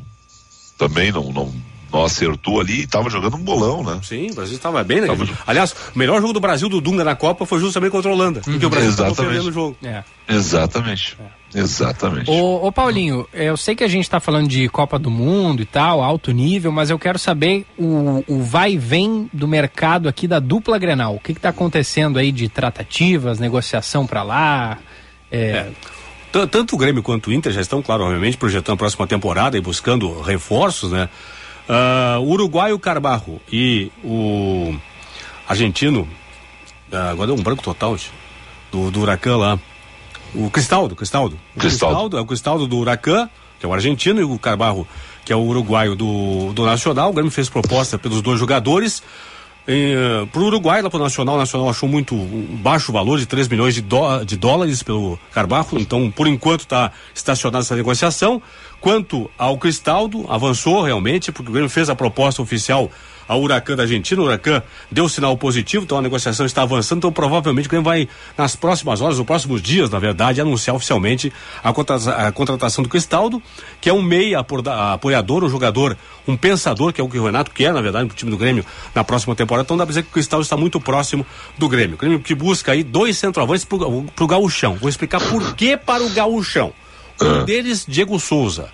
também 0.77 1.11
não, 1.11 1.33
não 1.33 1.74
não 1.95 2.05
acertou 2.05 2.61
ali 2.61 2.81
e 2.81 2.85
estava 2.85 3.09
jogando 3.09 3.37
um 3.37 3.41
bolão, 3.41 3.85
né? 3.85 4.01
Sim, 4.03 4.31
o 4.31 4.35
Brasil 4.35 4.57
estava 4.57 4.83
bem, 4.83 5.01
né? 5.01 5.07
Tava... 5.07 5.27
Aliás, 5.47 5.75
o 5.95 5.99
melhor 5.99 6.21
jogo 6.21 6.33
do 6.33 6.41
Brasil 6.41 6.69
do 6.69 6.81
Dunga 6.81 7.05
na 7.05 7.15
Copa 7.15 7.47
foi 7.47 7.61
justamente 7.61 7.93
contra 7.93 8.11
a 8.11 8.15
Holanda, 8.15 8.41
porque 8.41 8.67
o 8.67 8.71
Brasil 8.71 8.91
estava 8.91 9.15
perdendo 9.15 9.49
o 9.49 9.53
jogo. 9.53 9.77
É. 9.83 10.03
Exatamente. 10.29 11.17
É. 11.21 11.45
Exatamente. 11.59 12.29
Ô, 12.29 12.67
ô, 12.67 12.73
Paulinho, 12.73 13.29
eu 13.33 13.57
sei 13.57 13.77
que 13.77 13.85
a 13.85 13.89
gente 13.89 14.03
está 14.03 14.19
falando 14.19 14.49
de 14.49 14.69
Copa 14.69 14.99
do 14.99 15.09
Mundo 15.11 15.63
e 15.63 15.65
tal, 15.65 16.03
alto 16.03 16.33
nível, 16.33 16.73
mas 16.73 16.91
eu 16.91 16.99
quero 16.99 17.19
saber 17.19 17.65
o, 17.79 18.25
o 18.27 18.43
vai 18.43 18.73
e 18.73 18.79
vem 18.79 19.31
do 19.33 19.47
mercado 19.47 20.09
aqui 20.09 20.27
da 20.27 20.41
dupla 20.41 20.79
Grenal. 20.79 21.15
O 21.15 21.21
que 21.21 21.31
está 21.31 21.51
acontecendo 21.51 22.19
aí 22.19 22.33
de 22.33 22.49
tratativas, 22.49 23.39
negociação 23.39 24.05
para 24.05 24.25
lá? 24.25 24.79
É... 25.31 25.39
é. 25.39 25.71
Tanto 26.51 26.75
o 26.75 26.79
Grêmio 26.79 27.01
quanto 27.01 27.31
o 27.31 27.33
Inter 27.33 27.53
já 27.53 27.61
estão, 27.61 27.81
claro, 27.81 28.03
obviamente, 28.03 28.37
projetando 28.37 28.75
a 28.75 28.79
próxima 28.79 29.07
temporada 29.07 29.57
e 29.57 29.61
buscando 29.61 30.21
reforços, 30.21 30.91
né? 30.91 31.09
Uh, 31.69 32.21
o 32.21 32.29
uruguaio 32.31 32.79
Carbarro 32.79 33.41
e 33.51 33.91
o 34.03 34.75
argentino, 35.49 36.09
uh, 36.93 36.97
agora 37.11 37.29
deu 37.29 37.37
um 37.37 37.43
branco 37.43 37.63
total, 37.63 37.97
do, 38.71 38.91
do 38.91 39.01
Huracan 39.01 39.37
lá. 39.37 39.59
O 40.35 40.51
Cristaldo, 40.51 40.97
Cristaldo. 40.97 41.39
O 41.55 41.61
Cristaldo. 41.61 41.95
Cristaldo 41.95 42.19
é 42.19 42.21
o 42.21 42.27
Cristaldo 42.27 42.67
do 42.67 42.77
Huracan, 42.79 43.31
que 43.59 43.65
é 43.65 43.69
o 43.69 43.73
argentino, 43.73 44.21
e 44.21 44.25
o 44.25 44.39
Carbarro, 44.39 44.87
que 45.25 45.33
é 45.33 45.37
o 45.37 45.41
uruguaio 45.41 45.95
do, 45.95 46.53
do 46.53 46.67
Nacional. 46.67 47.11
O 47.11 47.13
Grêmio 47.13 47.31
fez 47.31 47.49
proposta 47.49 47.99
pelos 47.99 48.21
dois 48.21 48.39
jogadores. 48.39 49.03
Uh, 49.67 50.27
para 50.27 50.43
o 50.43 50.45
Uruguai, 50.45 50.83
lá 50.83 50.91
para 50.91 51.01
o 51.01 51.03
Nacional, 51.03 51.37
o 51.37 51.39
Nacional 51.39 51.71
achou 51.71 51.89
muito 51.89 52.15
um 52.15 52.59
baixo 52.63 52.93
valor 52.93 53.19
de 53.19 53.25
3 53.25 53.49
milhões 53.49 53.75
de, 53.75 53.81
dó, 53.81 54.23
de 54.23 54.37
dólares 54.37 54.83
pelo 54.83 55.19
Carbarro, 55.33 55.79
então 55.79 56.11
por 56.11 56.27
enquanto 56.27 56.61
está 56.61 56.93
estacionada 57.15 57.65
essa 57.65 57.75
negociação. 57.75 58.43
Quanto 58.79 59.31
ao 59.39 59.57
Cristaldo, 59.57 60.27
avançou 60.29 60.83
realmente, 60.83 61.33
porque 61.33 61.49
o 61.49 61.53
Grêmio 61.53 61.71
fez 61.71 61.89
a 61.89 61.95
proposta 61.95 62.43
oficial 62.43 62.91
ao 63.27 63.41
Huracan 63.41 63.77
da 63.77 63.83
Argentina. 63.83 64.21
O 64.21 64.25
Huracan 64.25 64.63
deu 64.91 65.09
sinal 65.09 65.37
positivo, 65.37 65.85
então 65.85 65.99
a 65.99 66.03
negociação 66.03 66.47
está 66.47 66.63
avançando. 66.63 66.99
Então, 66.99 67.13
provavelmente, 67.13 67.67
o 67.67 67.69
Grêmio 67.69 67.85
vai, 67.85 68.09
nas 68.37 68.57
próximas 68.57 69.01
horas, 69.01 69.19
nos 69.19 69.27
próximos 69.27 69.63
dias, 69.63 69.91
na 69.91 69.99
verdade, 69.99 70.41
anunciar 70.41 70.77
oficialmente 70.77 71.33
a, 71.63 71.71
a 72.27 72.33
contratação 72.33 72.83
do 72.83 72.89
Cristaldo, 72.89 73.43
que 73.81 73.89
é 73.89 73.93
um 73.93 74.03
meia 74.03 74.45
apoiador, 74.93 75.45
um 75.45 75.49
jogador, 75.49 75.97
um 76.27 76.37
pensador, 76.37 76.93
que 76.93 77.01
é 77.01 77.05
o 77.05 77.09
que 77.09 77.19
o 77.19 77.25
Renato 77.25 77.51
quer, 77.51 77.73
na 77.73 77.81
verdade, 77.81 78.07
para 78.07 78.15
o 78.15 78.17
time 78.17 78.31
do 78.31 78.37
Grêmio 78.37 78.65
na 78.95 79.05
próxima 79.05 79.35
temporada. 79.35 79.65
Então, 79.65 79.77
dá 79.77 79.85
para 79.85 79.91
dizer 79.91 80.03
que 80.03 80.11
o 80.11 80.13
Cristaldo 80.13 80.43
está 80.43 80.57
muito 80.57 80.81
próximo 80.81 81.27
do 81.59 81.69
Grêmio. 81.69 81.95
O 81.95 81.99
Grêmio 81.99 82.21
que 82.21 82.35
busca 82.35 82.73
aí 82.73 82.83
dois 82.83 83.19
centroavantes 83.19 83.65
para 83.65 84.25
o 84.25 84.27
Gaúchão. 84.27 84.77
Vou 84.77 84.89
explicar 84.89 85.21
por 85.21 85.55
que 85.55 85.77
para 85.77 86.03
o 86.03 86.11
Gaúchão. 86.11 86.73
Um 87.21 87.41
ah. 87.41 87.45
deles, 87.45 87.85
Diego 87.87 88.19
Souza. 88.19 88.71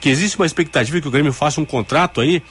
Que 0.00 0.08
existe 0.08 0.36
uma 0.36 0.46
expectativa 0.46 1.00
que 1.00 1.08
o 1.08 1.10
Grêmio 1.10 1.32
faça 1.32 1.60
um 1.60 1.64
contrato 1.64 2.20
aí 2.20 2.42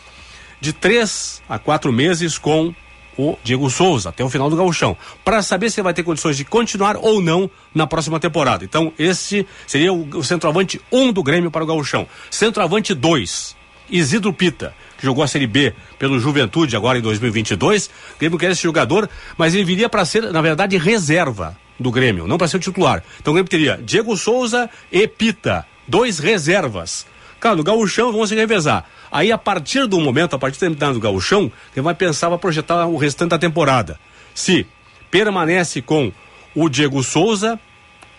de 0.60 0.74
três 0.74 1.42
a 1.48 1.58
quatro 1.58 1.92
meses 1.92 2.38
com 2.38 2.74
o 3.20 3.38
Diego 3.44 3.70
Souza 3.70 4.10
até 4.10 4.24
o 4.24 4.30
final 4.30 4.50
do 4.50 4.56
gauchão, 4.56 4.96
para 5.26 5.42
saber 5.42 5.70
se 5.70 5.82
vai 5.82 5.94
ter 5.94 6.04
condições 6.04 6.38
de 6.38 6.46
continuar 6.46 6.96
ou 6.96 7.22
não 7.22 7.52
na 7.76 7.86
próxima 7.86 8.18
temporada. 8.18 8.64
Então, 8.64 8.94
esse 8.98 9.46
seria 9.68 9.92
o, 9.92 10.24
centroavante 10.24 10.80
1 10.90 11.02
um 11.02 11.12
do 11.12 11.22
Grêmio 11.22 11.52
para 11.52 11.64
o 11.64 11.68
gauchão. 11.68 12.08
Centroavante 12.32 12.94
2, 12.94 13.58
Isidro 13.90 14.32
Pita, 14.32 14.74
que 14.98 15.06
jogou 15.06 15.22
a 15.22 15.28
Série 15.28 15.48
B 15.48 15.74
pelo 15.98 16.18
Juventude 16.18 16.78
agora 16.78 16.98
em 16.98 17.02
2022. 17.02 17.88
O 17.88 18.20
Grêmio 18.20 18.38
quer 18.40 18.52
esse 18.52 18.64
jogador, 18.64 19.10
mas 19.38 19.54
ele 19.54 19.66
viria 19.66 19.90
para 19.90 20.06
ser, 20.06 20.32
na 20.32 20.42
verdade, 20.42 20.78
reserva 20.78 21.58
do 21.78 21.92
Grêmio, 21.92 22.26
não 22.26 22.38
para 22.38 22.48
ser 22.48 22.56
o 22.56 22.60
titular. 22.60 23.04
Então 23.20 23.32
o 23.32 23.36
Grêmio 23.36 23.50
teria 23.50 23.78
Diego 23.84 24.16
Souza 24.16 24.70
e 24.90 25.06
Pita, 25.08 25.66
dois 25.86 26.20
reservas. 26.20 27.06
Cara, 27.40 27.56
no 27.56 27.64
gauchão 27.64 28.12
vão 28.12 28.26
se 28.26 28.36
revezar. 28.36 28.86
Aí, 29.12 29.32
a 29.32 29.38
partir 29.38 29.88
do 29.88 30.00
momento, 30.00 30.36
a 30.36 30.40
partir 30.40 30.70
do 30.70 31.00
gauchão, 31.00 31.52
ele 31.76 31.82
vai 31.82 31.96
pensar 31.96 32.30
para 32.30 32.38
projetar 32.38 32.86
o 32.86 32.98
restante 32.98 33.30
da 33.30 33.40
temporada. 33.40 34.00
Se 34.34 34.66
permanece 35.10 35.82
com 35.82 36.12
o 36.56 36.70
Diego 36.70 37.04
Souza 37.04 37.60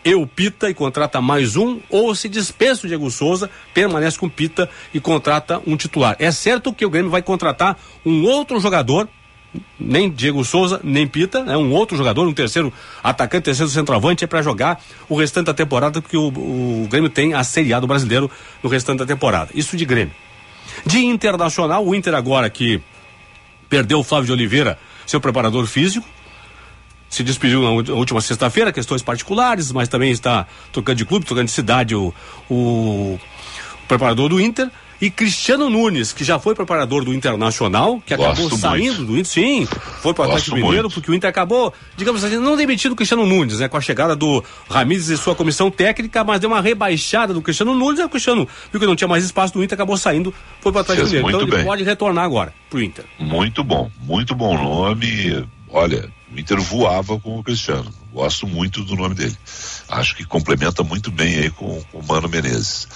e 0.05 0.15
o 0.15 0.27
Pita 0.27 0.71
e 0.71 0.75
contrata 0.75 1.21
mais 1.21 1.57
um, 1.57 1.81
ou 1.89 2.15
se 2.15 2.29
dispensa 2.29 2.87
o 2.87 2.89
Diego 2.89 3.11
Souza, 3.11 3.51
permanece 3.75 4.19
com 4.19 4.29
Pita 4.29 4.69
e 4.93 5.01
contrata 5.01 5.61
um 5.67 5.77
titular. 5.77 6.17
É 6.19 6.31
certo 6.31 6.73
que 6.73 6.85
o 6.85 6.91
Grêmio 6.91 7.11
vai 7.11 7.23
contratar 7.23 7.79
um 8.05 8.25
outro 8.25 8.59
jogador 8.61 9.09
nem 9.79 10.09
Diego 10.09 10.45
Souza, 10.45 10.81
nem 10.85 11.07
Pita, 11.07 11.41
é 11.41 11.57
um 11.57 11.73
outro 11.73 11.97
jogador, 11.97 12.27
um 12.27 12.33
terceiro 12.33 12.73
atacante, 13.03 13.45
terceiro 13.45 13.71
centroavante, 13.71 14.25
é 14.25 14.27
para 14.27 14.43
jogar 14.43 14.81
o 15.09 15.17
restante 15.17 15.47
da 15.47 15.55
temporada, 15.55 16.01
porque 16.01 16.17
o, 16.17 16.29
o 16.29 16.87
Grêmio 16.89 17.11
tem 17.11 17.35
a 17.35 17.43
Série 17.43 17.75
A 17.75 17.81
do 17.81 17.87
brasileiro 17.87 18.31
no 18.63 18.71
restante 18.71 18.99
da 18.99 19.07
temporada. 19.07 19.51
Isso 19.55 19.77
de 19.77 19.85
Grêmio. 19.85 20.15
De 20.85 20.99
Internacional, 20.99 21.87
o 21.87 21.95
Inter 21.95 22.15
agora 22.15 22.49
que 22.49 22.81
perdeu 23.69 24.01
o 24.01 24.05
Flávio 24.05 24.27
de 24.27 24.33
Oliveira, 24.33 24.79
seu 25.07 25.21
preparador 25.21 25.67
físico, 25.67 26.07
se 27.09 27.25
despediu 27.25 27.63
na 27.63 27.93
última 27.93 28.21
sexta-feira, 28.21 28.73
questões 28.73 29.03
particulares, 29.03 29.73
mas 29.73 29.89
também 29.89 30.13
está 30.13 30.47
trocando 30.73 30.97
de 30.97 31.05
clube, 31.05 31.27
trocando 31.27 31.47
de 31.47 31.53
cidade 31.53 31.95
o, 31.95 32.15
o 32.49 33.19
preparador 33.89 34.29
do 34.29 34.41
Inter. 34.41 34.71
E 35.01 35.11
Cristiano 35.11 35.71
Nunes, 35.71 36.13
que 36.13 36.23
já 36.23 36.39
foi 36.39 36.55
preparador 36.55 37.05
do 37.05 37.15
Internacional, 37.15 38.03
que 38.05 38.15
Gosto 38.15 38.31
acabou 38.31 38.59
saindo 38.59 38.97
muito. 38.97 39.05
do 39.07 39.19
Inter, 39.19 39.33
sim, 39.33 39.69
foi 40.03 40.13
para 40.13 40.23
o 40.23 40.29
Atlético 40.29 40.57
Mineiro, 40.57 40.91
porque 40.91 41.11
o 41.11 41.15
Inter 41.15 41.31
acabou, 41.31 41.73
digamos 41.97 42.23
assim, 42.23 42.37
não 42.37 42.55
demitindo 42.57 42.93
o 42.93 42.97
Cristiano 42.97 43.25
Nunes, 43.25 43.61
né? 43.61 43.69
Com 43.69 43.79
a 43.79 43.81
chegada 43.81 44.15
do 44.15 44.45
Ramires 44.69 45.09
e 45.09 45.17
sua 45.17 45.35
comissão 45.35 45.71
técnica, 45.71 46.23
mas 46.23 46.39
deu 46.39 46.51
uma 46.51 46.61
rebaixada 46.61 47.33
do 47.33 47.41
Cristiano 47.41 47.75
Nunes, 47.75 47.99
e 47.99 48.05
o 48.05 48.09
Cristiano 48.11 48.47
viu 48.71 48.79
que 48.79 48.87
não 48.87 48.95
tinha 48.95 49.09
mais 49.09 49.25
espaço 49.25 49.55
do 49.55 49.65
Inter, 49.65 49.75
acabou 49.75 49.97
saindo, 49.97 50.35
foi 50.61 50.71
para 50.71 50.81
o 50.81 50.83
Atlético 50.83 51.07
Mineiro. 51.07 51.29
Então 51.29 51.41
ele 51.43 51.51
bem. 51.51 51.65
pode 51.65 51.83
retornar 51.83 52.25
agora 52.25 52.53
pro 52.69 52.83
Inter. 52.83 53.07
Muito 53.19 53.65
bom, 53.65 53.91
muito 54.03 54.35
bom 54.35 54.55
nome. 54.55 55.47
Olha, 55.73 56.11
o 56.31 56.39
Inter 56.39 56.61
voava 56.61 57.19
com 57.19 57.39
o 57.39 57.43
Cristiano. 57.43 57.91
Gosto 58.13 58.47
muito 58.47 58.83
do 58.83 58.97
nome 58.97 59.15
dele. 59.15 59.37
Acho 59.89 60.17
que 60.17 60.25
complementa 60.25 60.83
muito 60.83 61.11
bem 61.11 61.39
aí 61.39 61.51
com, 61.51 61.81
com 61.91 61.99
o 61.99 62.07
Mano 62.07 62.29
Menezes. 62.29 62.89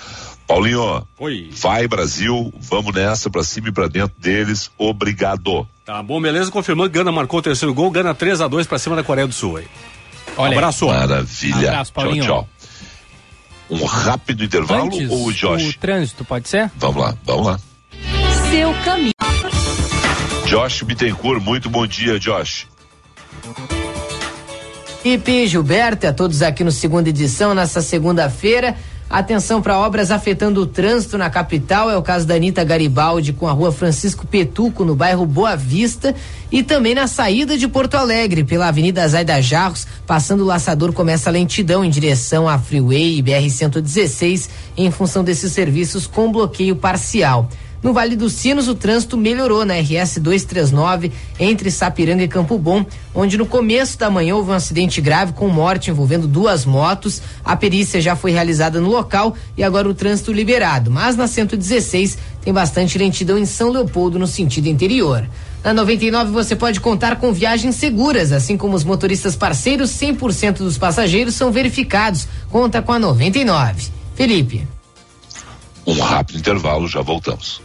Paulinho, 0.47 1.07
Oi. 1.19 1.51
vai 1.53 1.89
Brasil, 1.89 2.53
vamos 2.61 2.95
nessa 2.95 3.31
pra 3.31 3.43
cima 3.43 3.69
e 3.69 3.73
pra 3.73 3.89
dentro 3.89 4.15
deles, 4.19 4.71
obrigado. 4.77 5.67
Tá 5.85 6.03
bom, 6.03 6.21
beleza, 6.21 6.51
confirmando, 6.51 6.91
Gana 6.91 7.11
marcou 7.11 7.41
o 7.41 7.43
terceiro 7.43 7.75
gol, 7.75 7.91
Gana 7.91 8.15
3 8.15 8.41
a 8.41 8.49
2 8.49 8.67
pra 8.67 8.79
cima 8.79 8.95
da 8.95 9.03
Coreia 9.03 9.27
do 9.27 9.33
Sul 9.33 9.57
aí. 9.57 9.67
Olha, 10.37 10.55
um 10.55 10.59
abraço. 10.59 10.87
Maravilha. 10.87 11.69
Abraço, 11.69 11.93
Paulinho. 11.93 12.25
Tchau, 12.25 12.43
tchau. 12.43 12.49
Um 13.71 13.85
rápido 13.85 14.45
intervalo 14.45 14.87
Antes, 14.87 15.11
ou 15.11 15.27
o 15.27 15.33
Josh? 15.33 15.71
O 15.71 15.79
trânsito, 15.79 16.25
pode 16.25 16.49
ser? 16.49 16.71
Vamos 16.77 17.03
lá, 17.03 17.17
vamos 17.25 17.47
lá. 17.47 17.61
Seu 18.51 18.75
caminho. 18.85 19.13
Josh 20.47 20.83
Bittencourt, 20.83 21.43
muito 21.43 21.71
bom 21.71 21.87
dia, 21.87 22.19
Josh. 22.19 22.67
Ipe 25.05 25.47
Gilberto, 25.47 26.07
a 26.07 26.13
todos 26.13 26.43
aqui 26.43 26.65
no 26.65 26.73
segunda 26.73 27.09
edição, 27.09 27.55
nessa 27.55 27.83
segunda-feira. 27.83 28.77
Atenção 29.09 29.61
para 29.61 29.79
obras 29.79 30.11
afetando 30.11 30.63
o 30.63 30.67
trânsito 30.67 31.19
na 31.19 31.29
capital. 31.31 31.91
É 31.91 31.97
o 31.97 32.03
caso 32.03 32.27
da 32.27 32.35
Anitta 32.35 32.65
Garibaldi 32.65 33.33
com 33.33 33.47
a 33.47 33.53
rua 33.53 33.71
Francisco 33.71 34.27
Petuco, 34.27 34.85
no 34.85 34.97
bairro 34.97 35.27
Boa 35.27 35.55
Vista. 35.55 36.15
E 36.51 36.63
também 36.63 36.95
na 36.95 37.07
saída 37.07 37.57
de 37.57 37.69
Porto 37.69 37.97
Alegre, 37.97 38.45
pela 38.45 38.69
Avenida 38.69 39.07
Zaida 39.07 39.41
Jarros, 39.43 39.87
passando 40.07 40.43
o 40.43 40.47
laçador, 40.47 40.93
começa 40.93 41.29
a 41.29 41.33
lentidão 41.33 41.85
em 41.85 41.91
direção 41.91 42.49
à 42.49 42.59
Freeway 42.59 43.19
e 43.19 43.23
BR-116, 43.23 44.49
em 44.77 44.91
função 44.91 45.23
desses 45.23 45.53
serviços 45.53 46.07
com 46.07 46.33
bloqueio 46.33 46.77
parcial. 46.77 47.49
No 47.85 47.93
Vale 47.93 48.17
dos 48.17 48.33
Sinos, 48.33 48.67
o 48.67 48.75
trânsito 48.75 49.15
melhorou 49.15 49.63
na 49.63 49.75
RS 49.75 50.17
239 50.19 51.13
entre 51.39 51.71
Sapiranga 51.71 52.23
e 52.23 52.29
Campo 52.29 52.57
Bom, 52.57 52.83
onde 53.15 53.37
no 53.37 53.45
começo 53.45 53.99
da 53.99 54.09
manhã 54.09 54.37
houve 54.37 54.53
um 54.53 54.55
acidente 54.55 55.03
grave 55.03 55.35
com 55.35 55.49
morte 55.49 55.91
envolvendo 55.91 56.27
duas 56.27 56.65
motos. 56.65 57.21
A 57.45 57.55
perícia 57.55 58.01
já 58.01 58.17
foi 58.17 58.31
realizada 58.31 58.81
no 58.81 58.89
local 58.89 59.37
e 59.55 59.63
agora 59.63 59.87
o 59.87 59.93
trânsito 59.93 60.33
liberado. 60.33 60.91
Mas 60.91 61.15
na 61.15 61.27
116 61.27 62.17
tem 62.41 62.55
bastante 62.55 62.97
lentidão 62.97 63.37
em 63.37 63.45
São 63.45 63.69
Leopoldo 63.69 64.19
no 64.19 64.27
sentido 64.27 64.67
interior. 64.67 65.29
Na 65.63 65.75
99 65.75 66.31
você 66.31 66.57
pode 66.57 66.81
contar 66.81 67.17
com 67.17 67.35
viagens 67.35 67.75
seguras, 67.75 68.33
assim 68.33 68.57
como 68.57 68.75
os 68.75 68.83
motoristas 68.83 69.37
parceiros, 69.37 69.91
100% 69.91 70.57
dos 70.57 70.79
passageiros 70.79 71.35
são 71.35 71.53
verificados. 71.53 72.27
Conta 72.51 72.81
com 72.81 72.93
a 72.93 72.99
99. 72.99 73.89
Felipe. 74.15 74.67
Um 75.87 76.01
rápido 76.01 76.39
intervalo, 76.39 76.89
já 76.89 77.03
voltamos. 77.03 77.64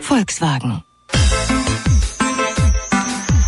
Volkswagen. 0.03 0.86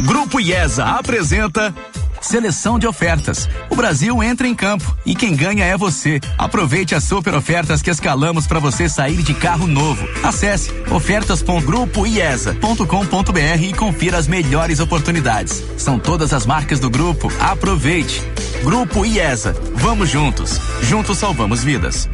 Grupo 0.00 0.40
IESA 0.40 0.84
apresenta 0.84 1.74
Seleção 2.20 2.78
de 2.78 2.86
ofertas. 2.86 3.48
O 3.70 3.76
Brasil 3.76 4.22
entra 4.22 4.46
em 4.46 4.54
campo 4.54 4.96
e 5.04 5.14
quem 5.14 5.34
ganha 5.34 5.64
é 5.64 5.76
você. 5.76 6.20
Aproveite 6.36 6.94
as 6.94 7.04
super 7.04 7.34
ofertas 7.34 7.80
que 7.80 7.88
escalamos 7.90 8.46
para 8.46 8.58
você 8.58 8.86
sair 8.88 9.22
de 9.22 9.32
carro 9.34 9.66
novo. 9.66 10.06
Acesse 10.22 10.70
ofertas.grupoiesa.com.br 10.90 13.62
e 13.62 13.72
confira 13.72 14.18
as 14.18 14.26
melhores 14.26 14.80
oportunidades. 14.80 15.62
São 15.76 15.98
todas 15.98 16.32
as 16.32 16.46
marcas 16.46 16.80
do 16.80 16.90
grupo. 16.90 17.32
Aproveite. 17.40 18.22
Grupo 18.62 19.06
IESA. 19.06 19.54
Vamos 19.74 20.10
juntos. 20.10 20.60
Juntos 20.82 21.18
salvamos 21.18 21.62
vidas. 21.62 22.08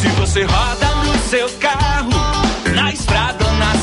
Se 0.00 0.08
você 0.08 0.44
roda 0.44 0.94
no 1.04 1.18
seu 1.28 1.48
carro, 1.58 2.11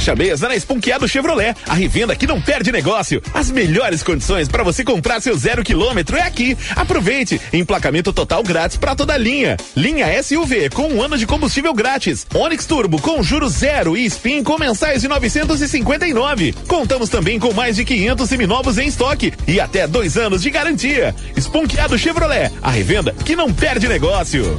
Fecha 0.00 0.16
mesa 0.16 0.48
na 0.48 0.56
Esponqueado 0.56 1.06
Chevrolet, 1.06 1.54
a 1.68 1.74
revenda 1.74 2.16
que 2.16 2.26
não 2.26 2.40
perde 2.40 2.72
negócio. 2.72 3.22
As 3.34 3.50
melhores 3.50 4.02
condições 4.02 4.48
para 4.48 4.62
você 4.62 4.82
comprar 4.82 5.20
seu 5.20 5.36
zero 5.36 5.62
quilômetro 5.62 6.16
é 6.16 6.22
aqui. 6.22 6.56
Aproveite, 6.74 7.38
emplacamento 7.52 8.10
total 8.10 8.42
grátis 8.42 8.78
para 8.78 8.96
toda 8.96 9.18
linha. 9.18 9.58
Linha 9.76 10.06
SUV 10.22 10.70
com 10.70 10.88
um 10.88 11.02
ano 11.02 11.18
de 11.18 11.26
combustível 11.26 11.74
grátis. 11.74 12.26
Onix 12.34 12.64
Turbo 12.64 12.98
com 12.98 13.22
juros 13.22 13.52
zero 13.52 13.94
e 13.94 14.06
Spin 14.06 14.42
com 14.42 14.58
mensais 14.58 15.02
de 15.02 15.08
959. 15.08 16.54
Contamos 16.66 17.10
também 17.10 17.38
com 17.38 17.52
mais 17.52 17.76
de 17.76 17.84
500 17.84 18.26
seminovos 18.26 18.78
em 18.78 18.88
estoque 18.88 19.34
e 19.46 19.60
até 19.60 19.86
dois 19.86 20.16
anos 20.16 20.40
de 20.40 20.48
garantia. 20.48 21.14
Esponqueado 21.36 21.98
Chevrolet, 21.98 22.50
a 22.62 22.70
revenda 22.70 23.14
que 23.22 23.36
não 23.36 23.52
perde 23.52 23.86
negócio. 23.86 24.58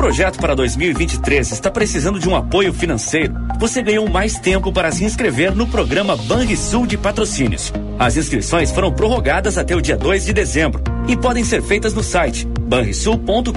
Projeto 0.00 0.38
para 0.38 0.54
2023 0.54 1.52
está 1.52 1.70
precisando 1.70 2.18
de 2.18 2.26
um 2.26 2.34
apoio 2.34 2.72
financeiro, 2.72 3.34
você 3.58 3.82
ganhou 3.82 4.08
mais 4.08 4.38
tempo 4.38 4.72
para 4.72 4.90
se 4.90 5.04
inscrever 5.04 5.54
no 5.54 5.66
programa 5.66 6.16
Banrisul 6.16 6.86
de 6.86 6.96
Patrocínios. 6.96 7.70
As 7.98 8.16
inscrições 8.16 8.70
foram 8.70 8.90
prorrogadas 8.90 9.58
até 9.58 9.76
o 9.76 9.80
dia 9.82 9.98
2 9.98 10.24
de 10.24 10.32
dezembro 10.32 10.82
e 11.06 11.14
podem 11.18 11.44
ser 11.44 11.60
feitas 11.60 11.92
no 11.92 12.02
site 12.02 12.46
banrisul.com.br 12.46 13.52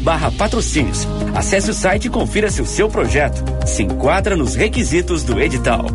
barra 0.00 0.30
patrocínios. 0.30 1.08
Acesse 1.34 1.70
o 1.70 1.74
site 1.74 2.08
e 2.08 2.10
confira 2.10 2.50
se 2.50 2.60
o 2.60 2.66
seu 2.66 2.90
projeto 2.90 3.42
se 3.66 3.82
enquadra 3.82 4.36
nos 4.36 4.54
requisitos 4.54 5.22
do 5.22 5.40
edital. 5.40 5.86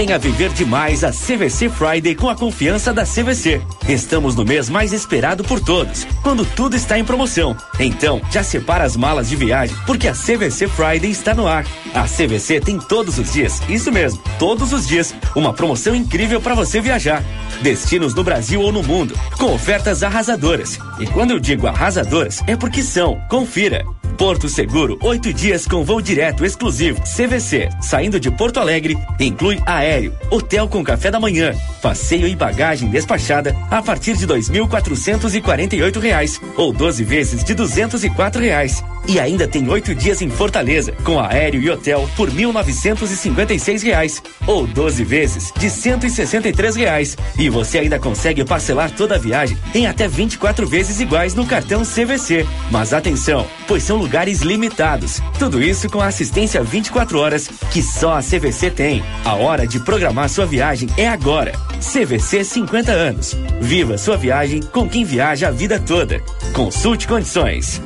Venha 0.00 0.18
viver 0.18 0.48
demais 0.54 1.04
a 1.04 1.10
CVC 1.10 1.68
Friday 1.68 2.14
com 2.14 2.30
a 2.30 2.34
confiança 2.34 2.90
da 2.90 3.02
CVC. 3.02 3.60
Estamos 3.86 4.34
no 4.34 4.46
mês 4.46 4.70
mais 4.70 4.94
esperado 4.94 5.44
por 5.44 5.60
todos, 5.60 6.06
quando 6.22 6.42
tudo 6.42 6.74
está 6.74 6.98
em 6.98 7.04
promoção. 7.04 7.54
Então, 7.78 8.18
já 8.30 8.42
separa 8.42 8.82
as 8.82 8.96
malas 8.96 9.28
de 9.28 9.36
viagem, 9.36 9.76
porque 9.84 10.08
a 10.08 10.14
CVC 10.14 10.68
Friday 10.68 11.10
está 11.10 11.34
no 11.34 11.46
ar. 11.46 11.66
A 11.92 12.04
CVC 12.04 12.62
tem 12.62 12.78
todos 12.78 13.18
os 13.18 13.30
dias, 13.30 13.60
isso 13.68 13.92
mesmo, 13.92 14.22
todos 14.38 14.72
os 14.72 14.88
dias, 14.88 15.14
uma 15.36 15.52
promoção 15.52 15.94
incrível 15.94 16.40
para 16.40 16.54
você 16.54 16.80
viajar. 16.80 17.22
Destinos 17.60 18.14
no 18.14 18.24
Brasil 18.24 18.62
ou 18.62 18.72
no 18.72 18.82
mundo, 18.82 19.14
com 19.36 19.52
ofertas 19.52 20.02
arrasadoras. 20.02 20.78
E 20.98 21.04
quando 21.08 21.32
eu 21.32 21.38
digo 21.38 21.66
arrasadoras, 21.66 22.42
é 22.46 22.56
porque 22.56 22.82
são. 22.82 23.20
Confira. 23.28 23.84
Porto 24.10 24.48
Seguro, 24.48 24.98
oito 25.02 25.32
dias 25.32 25.66
com 25.66 25.84
voo 25.84 26.00
direto 26.00 26.44
exclusivo. 26.44 27.00
CVC, 27.02 27.68
saindo 27.80 28.20
de 28.20 28.30
Porto 28.30 28.60
Alegre, 28.60 28.98
inclui 29.18 29.58
aéreo, 29.64 30.14
hotel 30.30 30.68
com 30.68 30.84
café 30.84 31.10
da 31.10 31.20
manhã, 31.20 31.54
passeio 31.82 32.26
e 32.26 32.36
bagagem 32.36 32.88
despachada 32.88 33.56
a 33.70 33.80
partir 33.82 34.16
de 34.16 34.26
dois 34.26 34.48
mil 34.48 34.68
quatrocentos 34.68 35.34
e 35.34 35.40
quarenta 35.40 35.76
e 35.76 35.82
oito 35.82 36.00
reais 36.00 36.40
ou 36.56 36.72
12 36.72 37.04
vezes 37.04 37.44
de 37.44 37.54
duzentos 37.54 38.04
e 38.04 38.10
quatro 38.10 38.42
reais. 38.42 38.82
E 39.08 39.18
ainda 39.18 39.48
tem 39.48 39.66
oito 39.68 39.94
dias 39.94 40.20
em 40.20 40.28
Fortaleza, 40.28 40.92
com 41.04 41.18
aéreo 41.18 41.60
e 41.60 41.70
hotel 41.70 42.08
por 42.16 42.30
mil 42.30 42.52
novecentos 42.52 43.10
e 43.10 43.16
cinquenta 43.16 43.54
e 43.54 43.58
seis 43.58 43.82
reais 43.82 44.22
ou 44.46 44.66
12 44.66 45.02
vezes 45.04 45.52
de 45.56 45.70
cento 45.70 46.06
e 46.06 46.10
sessenta 46.10 46.48
e 46.48 46.52
três 46.52 46.76
reais. 46.76 47.16
E 47.38 47.48
você 47.48 47.78
ainda 47.78 47.98
consegue 47.98 48.44
parcelar 48.44 48.90
toda 48.90 49.14
a 49.14 49.18
viagem 49.18 49.56
em 49.74 49.86
até 49.86 50.06
24 50.06 50.66
vezes 50.66 51.00
iguais 51.00 51.34
no 51.34 51.46
cartão 51.46 51.82
CVC. 51.82 52.46
Mas 52.70 52.92
atenção, 52.92 53.46
pois 53.66 53.82
são 53.82 53.99
lugares 54.00 54.40
limitados. 54.40 55.20
Tudo 55.38 55.62
isso 55.62 55.88
com 55.90 56.00
assistência 56.00 56.62
24 56.62 57.18
horas 57.18 57.48
que 57.70 57.82
só 57.82 58.14
a 58.14 58.22
CVC 58.22 58.70
tem. 58.70 59.02
A 59.24 59.34
hora 59.34 59.66
de 59.66 59.78
programar 59.78 60.28
sua 60.30 60.46
viagem 60.46 60.88
é 60.96 61.06
agora. 61.06 61.52
CVC 61.80 62.44
50 62.44 62.90
anos. 62.90 63.36
Viva 63.60 63.98
sua 63.98 64.16
viagem 64.16 64.62
com 64.62 64.88
quem 64.88 65.04
viaja 65.04 65.48
a 65.48 65.50
vida 65.50 65.78
toda. 65.78 66.20
Consulte 66.54 67.06
condições. 67.06 67.80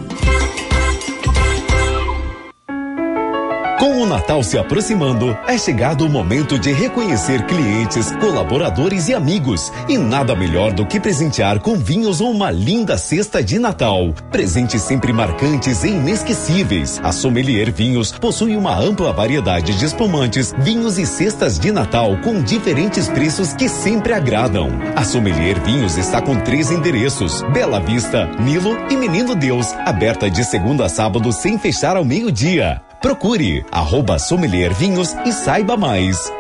Com 3.85 4.01
o 4.01 4.07
Natal 4.07 4.43
se 4.43 4.57
aproximando, 4.57 5.37
é 5.47 5.59
chegado 5.59 6.07
o 6.07 6.09
momento 6.09 6.59
de 6.59 6.73
reconhecer 6.73 7.45
clientes, 7.45 8.11
colaboradores 8.13 9.09
e 9.09 9.15
amigos. 9.15 9.71
E 9.87 9.99
nada 9.99 10.35
melhor 10.35 10.73
do 10.73 10.87
que 10.87 10.99
presentear 10.99 11.61
com 11.61 11.77
vinhos 11.77 12.19
ou 12.19 12.31
uma 12.31 12.51
linda 12.51 12.97
cesta 12.97 13.45
de 13.45 13.59
Natal. 13.59 14.15
Presentes 14.31 14.81
sempre 14.81 15.13
marcantes 15.13 15.85
e 15.85 15.89
inesquecíveis. 15.89 16.99
A 17.05 17.13
Sommelier 17.13 17.71
Vinhos 17.71 18.11
possui 18.11 18.57
uma 18.57 18.75
ampla 18.75 19.13
variedade 19.13 19.77
de 19.77 19.85
espumantes, 19.85 20.55
vinhos 20.61 20.97
e 20.97 21.05
cestas 21.05 21.59
de 21.59 21.71
Natal 21.71 22.17
com 22.25 22.41
diferentes 22.43 23.07
preços 23.11 23.53
que 23.53 23.69
sempre 23.69 24.15
agradam. 24.15 24.71
A 24.97 25.05
Sommelier 25.05 25.61
Vinhos 25.61 25.99
está 25.99 26.23
com 26.23 26.41
três 26.41 26.71
endereços: 26.71 27.43
Bela 27.53 27.81
Vista, 27.81 28.31
Nilo 28.41 28.79
e 28.91 28.97
Menino 28.97 29.35
Deus. 29.35 29.75
Aberta 29.85 30.31
de 30.31 30.43
segunda 30.43 30.87
a 30.87 30.89
sábado 30.89 31.31
sem 31.33 31.59
fechar 31.59 31.99
ao 31.99 32.05
meio-dia. 32.05 32.81
Procure 33.05 33.63
arroba 33.71 34.19
Sommelier 34.19 34.73
Vinhos 34.73 35.13
e 35.27 35.31
saiba 35.31 35.77
mais. 35.77 36.33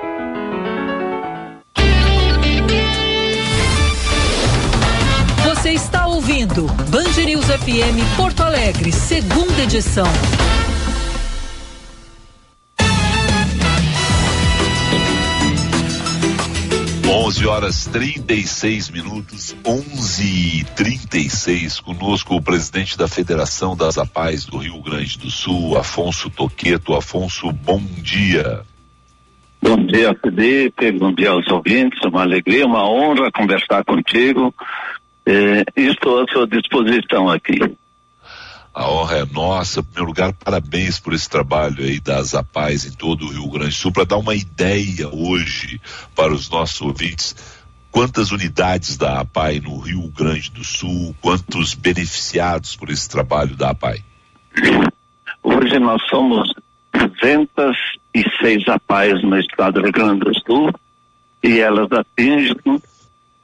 Você 5.44 5.72
está 5.72 6.06
ouvindo 6.06 6.64
Band 6.88 7.22
News 7.22 7.44
FM 7.44 8.16
Porto 8.16 8.42
Alegre, 8.42 8.90
segunda 8.92 9.60
edição. 9.62 10.06
11 17.06 17.46
horas 17.46 17.86
36 17.86 18.88
minutos, 18.88 19.54
11 19.64 20.60
e 20.60 20.64
36 20.74 21.78
conosco 21.80 22.34
o 22.34 22.42
presidente 22.42 22.96
da 22.96 23.06
Federação 23.06 23.76
das 23.76 23.98
APAES 23.98 24.46
do 24.46 24.56
Rio 24.56 24.80
Grande 24.80 25.18
do 25.18 25.30
Sul, 25.30 25.76
Afonso 25.76 26.30
Toqueto. 26.30 26.94
Afonso, 26.94 27.52
bom 27.52 27.82
dia. 27.98 28.62
Bom 29.60 29.76
dia, 29.86 30.14
Felipe. 30.14 30.92
Bom 30.92 31.12
dia 31.12 31.30
aos 31.30 31.46
ouvintes. 31.48 32.00
Uma 32.06 32.22
alegria, 32.22 32.64
uma 32.64 32.88
honra 32.88 33.30
conversar 33.30 33.84
contigo. 33.84 34.54
Eh, 35.26 35.62
estou 35.76 36.22
à 36.22 36.26
sua 36.32 36.46
disposição 36.46 37.28
aqui. 37.28 37.58
A 38.74 38.90
honra 38.90 39.18
é 39.18 39.24
nossa. 39.24 39.80
Em 39.80 39.84
primeiro 39.84 40.06
lugar, 40.06 40.32
parabéns 40.32 40.98
por 40.98 41.14
esse 41.14 41.30
trabalho 41.30 41.84
aí 41.84 42.00
das 42.00 42.34
APAES 42.34 42.86
em 42.86 42.92
todo 42.92 43.24
o 43.24 43.30
Rio 43.30 43.48
Grande 43.48 43.68
do 43.68 43.74
Sul, 43.74 43.92
para 43.92 44.04
dar 44.04 44.16
uma 44.16 44.34
ideia 44.34 45.08
hoje 45.08 45.80
para 46.14 46.32
os 46.32 46.50
nossos 46.50 46.80
ouvintes. 46.80 47.36
Quantas 47.92 48.32
unidades 48.32 48.96
da 48.96 49.20
APAI 49.20 49.60
no 49.60 49.78
Rio 49.78 50.08
Grande 50.08 50.50
do 50.50 50.64
Sul, 50.64 51.14
quantos 51.20 51.74
beneficiados 51.74 52.74
por 52.74 52.90
esse 52.90 53.08
trabalho 53.08 53.54
da 53.54 53.70
APAI? 53.70 54.02
Hoje 55.40 55.78
nós 55.78 56.02
somos 56.08 56.52
206 56.92 58.68
APAES 58.68 59.22
no 59.22 59.38
estado 59.38 59.74
do 59.74 59.82
Rio 59.82 59.92
Grande 59.92 60.24
do 60.24 60.34
Sul 60.40 60.72
e 61.44 61.60
elas 61.60 61.92
atingem 61.92 62.82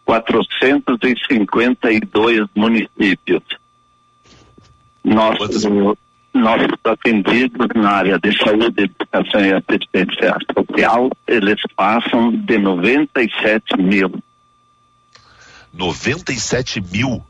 452 0.05 2.49
municípios. 2.57 3.60
Nossos, 5.05 5.65
nossos 6.33 6.79
atendidos 6.85 7.69
na 7.75 7.91
área 7.91 8.19
de 8.19 8.37
saúde, 8.37 8.85
educação 8.85 9.41
e 9.45 9.53
assistência 9.53 10.37
social, 10.55 11.11
eles 11.27 11.61
passam 11.75 12.31
de 12.33 12.59
97 12.59 13.77
mil. 13.79 14.13
97 15.73 16.83
mil? 16.93 17.25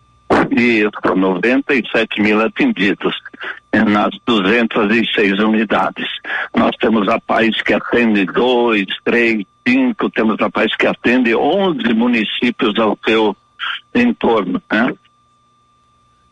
Isso, 0.51 1.17
97 1.17 2.21
mil 2.21 2.41
atendidos 2.41 3.15
nas 3.73 4.11
206 4.27 5.39
unidades. 5.39 6.07
Nós 6.55 6.75
temos 6.77 7.09
a 7.09 7.21
paz 7.21 7.61
que 7.63 7.75
atende 7.75 8.25
dois, 8.27 8.87
três, 9.05 9.45
cinco, 9.67 10.11
temos 10.11 10.41
a 10.41 10.51
paz 10.51 10.75
que 10.77 10.87
atende 10.87 11.35
11 11.35 11.95
municípios 11.95 12.79
ao 12.79 12.99
seu 13.07 13.37
entorno, 13.95 14.63
né? 14.71 14.93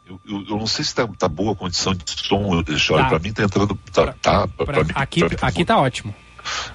Eu, 0.09 0.19
eu, 0.25 0.45
eu, 0.49 0.57
não 0.57 0.67
sei 0.67 0.85
se 0.85 0.95
tá, 0.95 1.07
tá, 1.07 1.29
boa 1.29 1.53
a 1.53 1.57
condição 1.57 1.95
de 1.95 2.03
som, 2.07 2.63
tá. 2.63 3.05
para 3.05 3.19
mim 3.19 3.31
tá 3.31 3.43
entrando, 3.43 3.79
tá, 3.93 4.15
tá 4.23 4.49
pra, 4.49 4.65
pra 4.65 4.85
mim, 4.85 4.93
aqui, 4.95 5.23
mim, 5.23 5.31
aqui 5.43 5.65
tá 5.67 5.79
ótimo. 5.79 6.15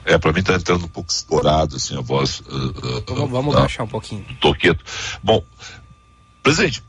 É, 0.06 0.20
para 0.20 0.32
mim 0.32 0.44
tá 0.44 0.54
entrando 0.54 0.86
um 0.86 0.90
pouco 0.90 1.12
estourado, 1.12 1.78
assim, 1.78 1.98
a 1.98 2.02
voz. 2.02 2.42
Uh, 2.42 2.46
uh, 2.46 3.04
vamos, 3.08 3.32
vamos 3.32 3.56
baixar 3.56 3.86
um 3.86 3.88
pouquinho. 3.88 4.24
Toqueto. 4.40 4.84
Bom, 5.24 5.44
presidente, 6.44 6.84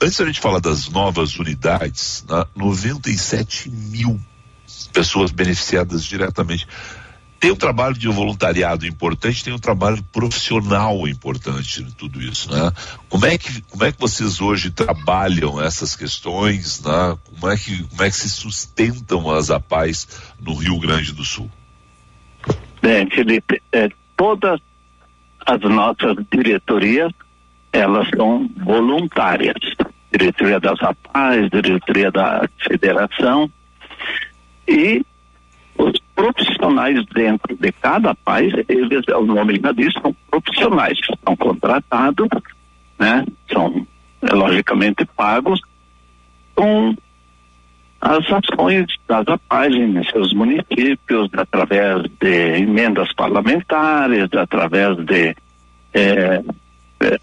antes 0.00 0.16
da 0.16 0.26
gente 0.26 0.40
falar 0.40 0.60
das 0.60 0.88
novas 0.88 1.36
unidades, 1.36 2.24
né, 2.28 2.44
97 2.54 3.68
mil 3.68 4.20
pessoas 4.92 5.32
beneficiadas 5.32 6.04
diretamente 6.04 6.68
tem 7.42 7.50
um 7.50 7.56
trabalho 7.56 7.94
de 7.94 8.06
voluntariado 8.06 8.86
importante, 8.86 9.42
tem 9.42 9.52
um 9.52 9.58
trabalho 9.58 10.00
profissional 10.12 11.08
importante 11.08 11.82
de 11.82 11.92
tudo 11.92 12.22
isso, 12.22 12.48
né? 12.52 12.70
Como 13.08 13.26
é 13.26 13.36
que 13.36 13.62
como 13.62 13.82
é 13.82 13.90
que 13.90 13.98
vocês 13.98 14.40
hoje 14.40 14.70
trabalham 14.70 15.60
essas 15.60 15.96
questões, 15.96 16.80
né? 16.84 17.18
Como 17.24 17.52
é 17.52 17.56
que 17.56 17.82
como 17.82 18.00
é 18.04 18.10
que 18.10 18.14
se 18.14 18.30
sustentam 18.30 19.28
as 19.28 19.50
APAES 19.50 20.06
no 20.40 20.54
Rio 20.54 20.78
Grande 20.78 21.12
do 21.12 21.24
Sul? 21.24 21.50
Bem, 22.80 23.10
Felipe, 23.10 23.60
é, 23.72 23.88
todas 24.16 24.60
as 25.44 25.60
nossas 25.62 26.24
diretorias 26.30 27.10
elas 27.72 28.08
são 28.16 28.48
voluntárias, 28.64 29.56
diretoria 30.12 30.60
das 30.60 30.80
APAES, 30.80 31.50
diretoria 31.50 32.12
da 32.12 32.48
Federação 32.68 33.50
e 34.68 35.04
profissionais 36.14 37.04
dentro 37.14 37.56
de 37.56 37.72
cada 37.72 38.14
país, 38.14 38.52
eles, 38.68 39.04
o 39.08 39.24
nome 39.24 39.60
já 39.62 39.72
diz, 39.72 39.92
são 39.94 40.14
profissionais, 40.30 40.98
são 41.24 41.36
contratados, 41.36 42.28
né? 42.98 43.24
São, 43.50 43.86
é, 44.22 44.32
logicamente, 44.34 45.04
pagos 45.16 45.60
com 46.54 46.94
as 48.00 48.24
ações 48.30 48.86
das 49.06 49.26
APAES 49.28 49.74
em 49.74 50.04
seus 50.10 50.34
municípios, 50.34 51.28
através 51.34 52.02
de 52.20 52.58
emendas 52.58 53.12
parlamentares, 53.14 54.28
através 54.32 54.96
de 55.04 55.36
é, 55.94 56.42
é, 57.00 57.18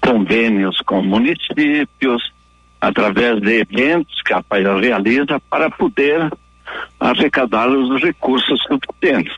convênios 0.00 0.80
com 0.82 1.02
municípios, 1.02 2.32
através 2.80 3.40
de 3.40 3.60
eventos 3.60 4.20
que 4.22 4.32
a 4.32 4.38
APAES 4.38 4.80
realiza 4.80 5.40
para 5.48 5.70
poder 5.70 6.30
arrecadar 6.98 7.68
os 7.68 8.02
recursos 8.02 8.60
suficientes. 8.62 9.34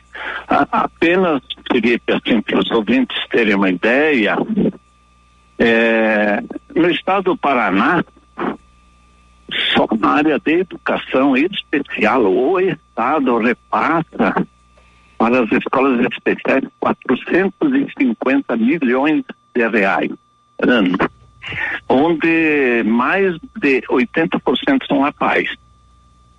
apenas, 0.47 1.41
Felipe, 1.71 2.13
assim, 2.13 2.41
para 2.41 2.59
os 2.59 2.71
ouvintes 2.71 3.17
terem 3.29 3.55
uma 3.55 3.69
ideia, 3.69 4.37
é, 5.57 6.43
no 6.75 6.89
estado 6.89 7.25
do 7.25 7.37
Paraná, 7.37 8.03
só 9.73 9.87
na 9.99 10.09
área 10.09 10.39
de 10.39 10.59
educação 10.59 11.37
especial, 11.37 12.23
o 12.25 12.59
Estado 12.59 13.37
repassa 13.37 14.47
para 15.17 15.43
as 15.43 15.51
escolas 15.51 16.05
especiais 16.11 16.63
450 16.79 18.57
milhões 18.57 19.23
de 19.55 19.67
reais 19.67 20.11
ano, 20.59 20.97
onde 21.87 22.83
mais 22.85 23.37
de 23.57 23.81
80% 23.89 24.87
são 24.87 25.05
APAES 25.05 25.49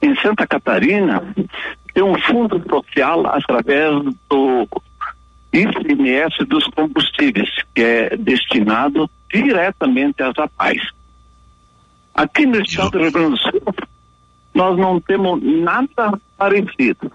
em 0.03 0.15
Santa 0.17 0.47
Catarina, 0.47 1.23
tem 1.93 2.03
um 2.03 2.19
fundo 2.21 2.63
social 2.69 3.27
através 3.27 4.05
do 4.29 4.69
ICMS 5.53 6.45
dos 6.47 6.65
combustíveis, 6.69 7.49
que 7.75 7.83
é 7.83 8.17
destinado 8.17 9.09
diretamente 9.33 10.23
às 10.23 10.37
APAES. 10.39 10.83
Aqui 12.15 12.47
no 12.47 12.61
estado 12.61 12.93
do 12.93 12.99
Rio 12.99 13.13
Grande 13.13 13.31
do 13.31 13.39
Sul, 13.39 13.75
nós 14.55 14.79
não 14.79 15.01
temos 15.01 15.41
nada 15.43 16.19
parecido. 16.37 17.11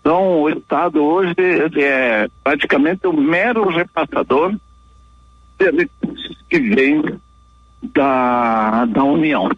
Então, 0.00 0.42
o 0.42 0.50
Estado 0.50 1.02
hoje 1.02 1.34
é 1.38 2.28
praticamente 2.42 3.06
um 3.06 3.12
mero 3.14 3.68
repassador 3.68 4.54
que 6.48 6.60
vem 6.60 7.02
da, 7.82 8.84
da 8.84 9.02
União. 9.02 9.50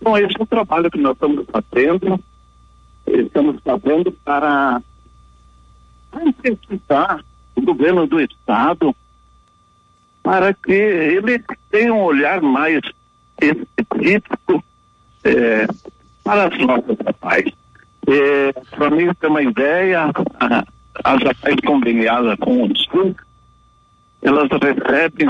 Bom, 0.00 0.16
esse 0.16 0.38
é 0.38 0.42
o 0.42 0.46
trabalho 0.46 0.90
que 0.90 0.98
nós 0.98 1.14
estamos 1.14 1.46
fazendo. 1.50 2.20
Estamos 3.06 3.60
fazendo 3.62 4.12
para 4.24 4.82
incentivar 6.24 7.24
o 7.54 7.62
governo 7.62 8.06
do 8.06 8.20
Estado 8.20 8.94
para 10.22 10.52
que 10.52 10.72
ele 10.72 11.42
tenha 11.70 11.94
um 11.94 12.02
olhar 12.02 12.40
mais 12.40 12.80
específico 13.40 14.64
é, 15.22 15.66
para 16.24 16.48
as 16.48 16.58
nossas 16.58 16.96
rapazes. 17.04 17.52
É, 18.08 18.52
para 18.70 18.90
mim 18.90 19.12
ter 19.14 19.26
uma 19.28 19.42
ideia, 19.42 20.10
as 21.04 21.22
rapazes 21.22 21.60
conveniadas 21.64 22.36
com 22.40 22.64
o 22.64 22.76
Sul, 22.76 23.14
elas 24.22 24.48
recebem 24.50 25.28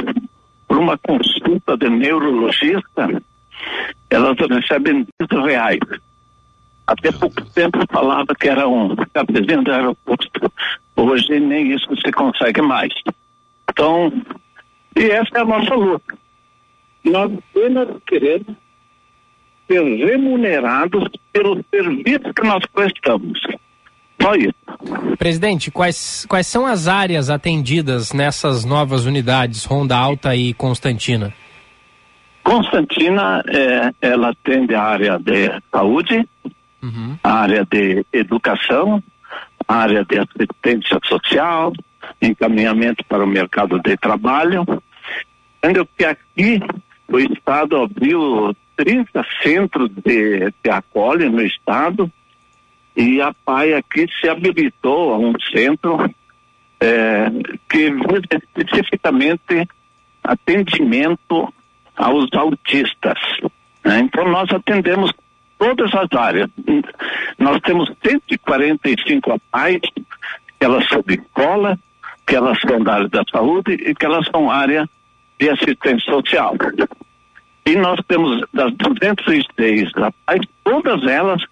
por 0.67 0.79
uma 0.79 0.97
consulta 0.99 1.77
de 1.77 1.91
neurologista 1.91 3.23
elas 4.11 4.37
recebem 4.39 5.07
10 5.31 5.45
reais. 5.45 5.81
Até 6.87 7.11
pouco 7.13 7.45
tempo 7.51 7.79
falava 7.91 8.27
que 8.39 8.49
era 8.49 8.69
um 8.69 8.95
cafezinho 9.13 9.63
do 9.63 9.73
aeroporto. 9.73 10.53
Hoje 10.97 11.41
nem 11.41 11.73
isso 11.73 11.89
se 11.97 12.13
consegue 12.13 12.63
mais. 12.63 12.93
Então, 13.69 14.13
e 14.97 15.05
essa 15.11 15.39
é 15.39 15.41
a 15.41 15.45
nossa 15.45 15.75
luta. 15.75 16.15
Nós 17.05 17.33
apenas 17.33 17.89
queremos 18.07 18.55
ser 19.69 19.83
remunerados 19.83 21.09
pelo 21.33 21.63
serviço 21.71 22.33
que 22.35 22.47
nós 22.47 22.65
prestamos. 22.73 23.41
Só 24.23 24.35
isso. 24.35 24.55
Presidente, 25.19 25.71
quais, 25.71 26.25
quais 26.29 26.47
são 26.47 26.65
as 26.65 26.89
áreas 26.89 27.29
atendidas 27.31 28.13
nessas 28.13 28.65
novas 28.65 29.05
unidades, 29.05 29.65
Ronda 29.65 29.97
Alta 29.97 30.35
e 30.35 30.55
Constantina? 30.55 31.33
Constantina, 32.47 33.43
é, 33.49 33.93
ela 34.01 34.29
atende 34.29 34.73
a 34.73 34.81
área 34.81 35.19
de 35.19 35.51
saúde, 35.69 36.29
uhum. 36.81 37.19
a 37.21 37.41
área 37.41 37.67
de 37.69 38.07
educação, 38.13 39.03
a 39.67 39.75
área 39.75 40.05
de 40.05 40.17
assistência 40.17 41.01
social, 41.07 41.73
encaminhamento 42.23 43.05
para 43.07 43.25
o 43.25 43.27
mercado 43.27 43.81
de 43.81 43.97
trabalho. 43.97 44.65
Sendo 45.61 45.89
que 45.99 46.05
aqui 46.05 46.61
o 47.09 47.19
Estado 47.19 47.79
abriu 47.83 48.55
30 48.77 49.27
centros 49.43 49.91
de, 50.05 50.53
de 50.63 50.71
acolhe 50.71 51.29
no 51.29 51.43
Estado 51.43 52.09
e 52.97 53.21
a 53.21 53.35
PAI 53.45 53.75
aqui 53.75 54.07
se 54.21 54.29
habilitou 54.29 55.15
a 55.15 55.19
um 55.19 55.33
centro 55.53 55.99
é, 56.79 57.27
que 57.69 57.93
especificamente 58.31 59.69
atendimento 60.23 61.53
aos 61.97 62.33
autistas. 62.33 63.19
né? 63.85 64.01
Então 64.01 64.29
nós 64.29 64.49
atendemos 64.51 65.13
todas 65.59 65.93
as 65.95 66.13
áreas. 66.19 66.51
Nós 67.39 67.61
temos 67.61 67.91
145 68.05 69.33
APAIs, 69.33 69.81
que 70.59 70.65
elas 70.65 70.87
são 70.89 71.03
de 71.07 71.15
escola, 71.15 71.79
que 72.27 72.37
elas 72.37 72.59
são 72.61 72.83
da 72.83 72.95
área 72.95 73.09
da 73.09 73.23
saúde 73.31 73.73
e 73.73 73.95
que 73.95 74.05
elas 74.05 74.27
são 74.29 74.51
área 74.51 74.89
de 75.39 75.51
assistência 75.51 76.13
social. 76.13 76.55
E 77.65 77.77
nós 77.77 77.99
temos 78.07 78.45
das 78.53 78.73
206 78.75 79.91
APAIs, 79.97 80.47
todas 80.63 81.03
elas 81.07 81.43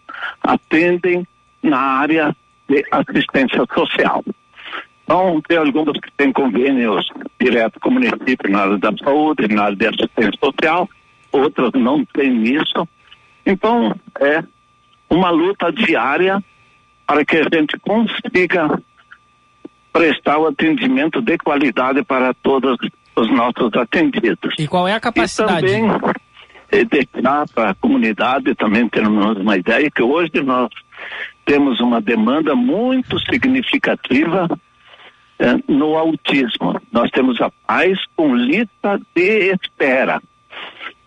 atendem 0.42 1.26
na 1.62 1.78
área 1.78 2.36
de 2.68 2.84
assistência 2.90 3.64
social. 3.74 4.24
Então, 5.04 5.40
tem 5.46 5.58
algumas 5.58 5.98
que 6.00 6.10
têm 6.16 6.32
convênios 6.32 7.06
direto 7.38 7.78
com 7.78 7.90
o 7.90 7.92
município 7.92 8.50
na 8.50 8.62
área 8.62 8.78
da 8.78 8.92
saúde, 8.96 9.48
na 9.48 9.64
área 9.64 9.76
de 9.76 9.86
assistência 9.86 10.32
social, 10.42 10.88
outras 11.30 11.70
não 11.74 12.04
têm 12.06 12.42
isso. 12.42 12.88
Então, 13.44 13.94
é 14.18 14.42
uma 15.10 15.30
luta 15.30 15.70
diária 15.70 16.42
para 17.06 17.24
que 17.24 17.36
a 17.36 17.42
gente 17.42 17.78
consiga 17.80 18.80
prestar 19.92 20.38
o 20.38 20.46
atendimento 20.46 21.20
de 21.20 21.36
qualidade 21.36 22.02
para 22.02 22.32
todos 22.34 22.76
os 23.14 23.30
nossos 23.30 23.72
atendidos. 23.74 24.54
E 24.58 24.66
qual 24.66 24.88
é 24.88 24.94
a 24.94 25.00
capacidade? 25.00 25.66
E 25.66 25.70
também 25.70 26.00
eh, 26.72 26.84
deixar 26.84 27.46
para 27.54 27.70
a 27.70 27.74
comunidade 27.74 28.54
também 28.54 28.88
termos 28.88 29.36
uma 29.36 29.56
ideia 29.56 29.90
que 29.90 30.02
hoje 30.02 30.32
nós 30.42 30.70
temos 31.44 31.78
uma 31.80 32.00
demanda 32.00 32.56
muito 32.56 33.18
significativa 33.30 34.48
no 35.68 35.96
autismo. 35.96 36.80
Nós 36.92 37.10
temos 37.10 37.40
a 37.40 37.50
paz 37.66 37.98
com 38.16 38.34
lista 38.34 39.00
de 39.14 39.52
espera, 39.52 40.20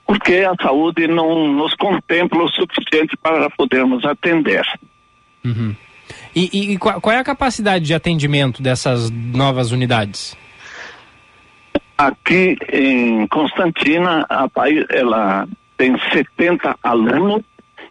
porque 0.06 0.36
a 0.50 0.54
saúde 0.62 1.08
não 1.08 1.48
nos 1.54 1.74
contempla 1.76 2.44
o 2.44 2.50
suficiente 2.50 3.16
para 3.18 3.50
podermos 3.52 4.04
atender. 4.06 4.66
Uhum. 5.44 5.76
E, 6.36 6.50
e- 6.54 6.74
e 6.74 6.78
qual, 6.78 7.02
qual 7.02 7.16
é 7.16 7.20
a 7.20 7.24
capacidade 7.24 7.86
de 7.86 7.94
atendimento 7.94 8.62
dessas 8.62 9.10
novas 9.10 9.72
unidades? 9.72 10.36
Aqui 11.98 12.56
em 12.72 13.26
Constantina, 13.28 14.26
a 14.30 14.48
PAI, 14.48 14.86
ela 14.90 15.48
tem 15.78 15.96
70 16.14 16.78
alunos 16.84 17.44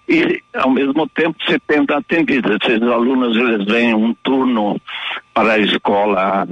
e, 0.09 0.43
ao 0.55 0.71
mesmo 0.71 1.09
tempo, 1.09 1.37
70 1.45 1.97
atendidos. 1.97 2.59
Esses 2.63 2.83
alunos, 2.83 3.37
eles 3.37 3.67
vêm 3.67 3.95
um 3.95 4.15
turno 4.23 4.81
para 5.35 5.55
a 5.55 5.59
escola 5.59 6.47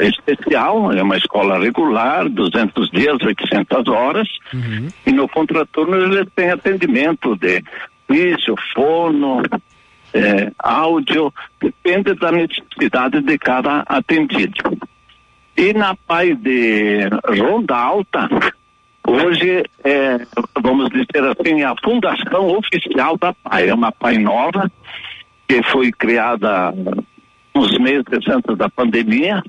especial, 0.00 0.92
é 0.92 1.02
uma 1.02 1.16
escola 1.16 1.58
regular, 1.58 2.28
200 2.28 2.90
dias, 2.90 3.16
800 3.22 3.86
horas, 3.88 4.28
e 5.06 5.12
no 5.12 5.28
contraturno 5.28 5.96
eles 5.96 6.26
têm 6.34 6.50
atendimento 6.50 7.36
de 7.36 7.62
físio, 8.08 8.54
fono, 8.74 9.42
eh, 10.12 10.50
áudio, 10.58 11.32
depende 11.60 12.14
da 12.14 12.32
necessidade 12.32 13.20
de 13.20 13.38
cada 13.38 13.80
atendido. 13.86 14.78
E 15.56 15.72
na 15.72 15.94
PAI 15.94 16.34
de 16.34 17.08
Ronda 17.38 17.76
Alta, 17.76 18.28
hoje 19.06 19.64
é, 19.84 20.26
vamos 20.60 20.88
dizer 20.90 21.24
assim, 21.38 21.62
a 21.62 21.74
fundação 21.82 22.56
oficial 22.56 23.16
da 23.16 23.32
PAI. 23.32 23.68
É 23.68 23.74
uma 23.74 23.92
PAI 23.92 24.18
nova, 24.18 24.70
que 25.46 25.62
foi 25.64 25.92
criada 25.92 26.72
uns 27.54 27.78
meses 27.78 28.28
antes 28.28 28.56
da 28.56 28.68
pandemia. 28.68 29.42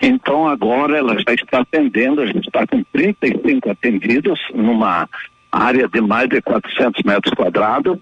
Então 0.00 0.46
agora 0.46 0.96
ela 0.96 1.16
já 1.18 1.34
está 1.34 1.60
atendendo, 1.60 2.20
a 2.20 2.26
gente 2.26 2.46
está 2.46 2.66
com 2.66 2.82
35 2.92 3.70
atendidos 3.70 4.38
numa 4.54 5.08
área 5.50 5.88
de 5.88 6.00
mais 6.00 6.28
de 6.28 6.40
400 6.40 7.02
metros 7.02 7.34
quadrados. 7.34 7.98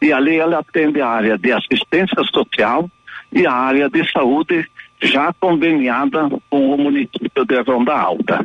E 0.00 0.12
ali 0.12 0.36
ela 0.36 0.58
atende 0.58 1.00
a 1.00 1.08
área 1.08 1.38
de 1.38 1.52
assistência 1.52 2.22
social 2.32 2.90
e 3.32 3.46
a 3.46 3.52
área 3.52 3.88
de 3.88 4.10
saúde 4.10 4.66
já 5.02 5.32
conveniada 5.34 6.28
com 6.48 6.74
o 6.74 6.78
município 6.78 7.44
de 7.44 7.60
Ronda 7.62 7.94
Alta. 7.94 8.44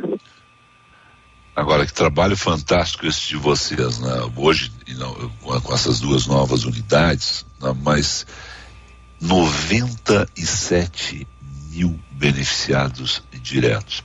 Agora, 1.54 1.84
que 1.84 1.92
trabalho 1.92 2.36
fantástico 2.36 3.06
esse 3.06 3.28
de 3.28 3.36
vocês, 3.36 3.98
né? 3.98 4.30
Hoje, 4.36 4.72
com 5.42 5.74
essas 5.74 6.00
duas 6.00 6.26
novas 6.26 6.64
unidades, 6.64 7.44
né? 7.60 7.74
mas 7.82 8.26
97 9.20 11.26
mil 11.70 11.98
beneficiados 12.12 13.22
diretos. 13.42 14.02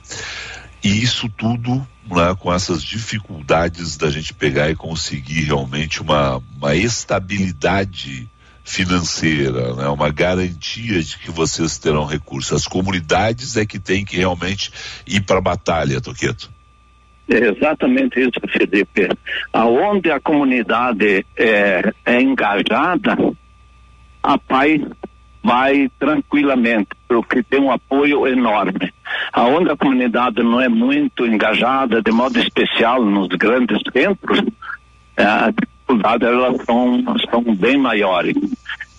E 0.82 1.02
isso 1.02 1.28
tudo 1.28 1.86
né, 2.08 2.34
com 2.38 2.52
essas 2.52 2.82
dificuldades 2.82 3.96
da 3.96 4.10
gente 4.10 4.34
pegar 4.34 4.70
e 4.70 4.76
conseguir 4.76 5.44
realmente 5.44 6.00
uma, 6.00 6.42
uma 6.56 6.74
estabilidade 6.74 8.28
financeira, 8.64 9.74
né, 9.74 9.88
uma 9.88 10.10
garantia 10.10 11.02
de 11.02 11.18
que 11.18 11.30
vocês 11.30 11.78
terão 11.78 12.04
recursos. 12.04 12.52
As 12.52 12.66
comunidades 12.66 13.56
é 13.56 13.64
que 13.64 13.78
têm 13.78 14.04
que 14.04 14.16
realmente 14.16 14.72
ir 15.06 15.22
para 15.22 15.38
a 15.38 15.42
batalha, 15.42 16.00
Toqueto. 16.00 16.50
É 17.28 17.36
exatamente 17.48 18.20
isso, 18.20 18.40
Felipe. 18.48 19.08
Aonde 19.52 20.10
a 20.10 20.20
comunidade 20.20 21.26
é, 21.36 21.92
é 22.04 22.20
engajada, 22.20 23.16
a 24.22 24.38
PAI 24.38 24.80
vai 25.42 25.88
tranquilamente, 25.98 26.88
porque 27.08 27.42
tem 27.42 27.60
um 27.60 27.70
apoio 27.70 28.26
enorme. 28.26 28.92
Aonde 29.32 29.70
a 29.70 29.76
comunidade 29.76 30.42
não 30.42 30.60
é 30.60 30.68
muito 30.68 31.24
engajada, 31.24 32.02
de 32.02 32.10
modo 32.10 32.38
especial 32.38 33.04
nos 33.04 33.28
grandes 33.28 33.78
centros, 33.92 34.42
é, 35.16 35.24
a 35.24 35.50
dificuldade 35.50 36.24
elas 36.24 36.64
são, 36.64 37.04
são 37.30 37.54
bem 37.54 37.78
maiores. 37.78 38.34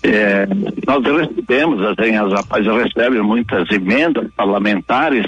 É, 0.09 0.47
nós 0.87 1.03
recebemos, 1.03 1.81
assim, 1.81 2.15
as 2.15 2.31
rapazes 2.31 2.67
recebem 2.67 3.21
muitas 3.21 3.69
emendas 3.69 4.31
parlamentares, 4.37 5.25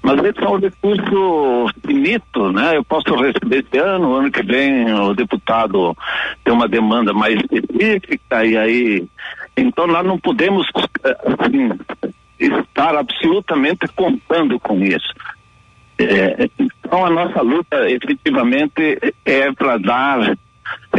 mas 0.00 0.18
eles 0.18 0.34
são 0.36 0.60
recursos 0.60 1.72
finitos, 1.84 2.54
né? 2.54 2.76
Eu 2.76 2.84
posso 2.84 3.12
receber 3.16 3.64
esse 3.66 3.78
ano, 3.78 4.14
ano 4.14 4.30
que 4.30 4.44
vem 4.44 4.92
o 4.94 5.12
deputado 5.12 5.96
tem 6.44 6.54
uma 6.54 6.68
demanda 6.68 7.12
mais 7.12 7.34
específica 7.34 8.44
e 8.44 8.56
aí, 8.56 9.04
então 9.56 9.88
nós 9.88 10.06
não 10.06 10.20
podemos, 10.20 10.68
eh, 11.02 11.16
assim, 11.26 11.70
estar 12.38 12.94
absolutamente 12.94 13.88
contando 13.88 14.60
com 14.60 14.78
isso. 14.84 15.12
É, 15.98 16.48
então 16.58 17.04
a 17.04 17.10
nossa 17.10 17.40
luta 17.42 17.90
efetivamente 17.90 18.98
é 19.24 19.50
para 19.50 19.78
dar 19.78 20.36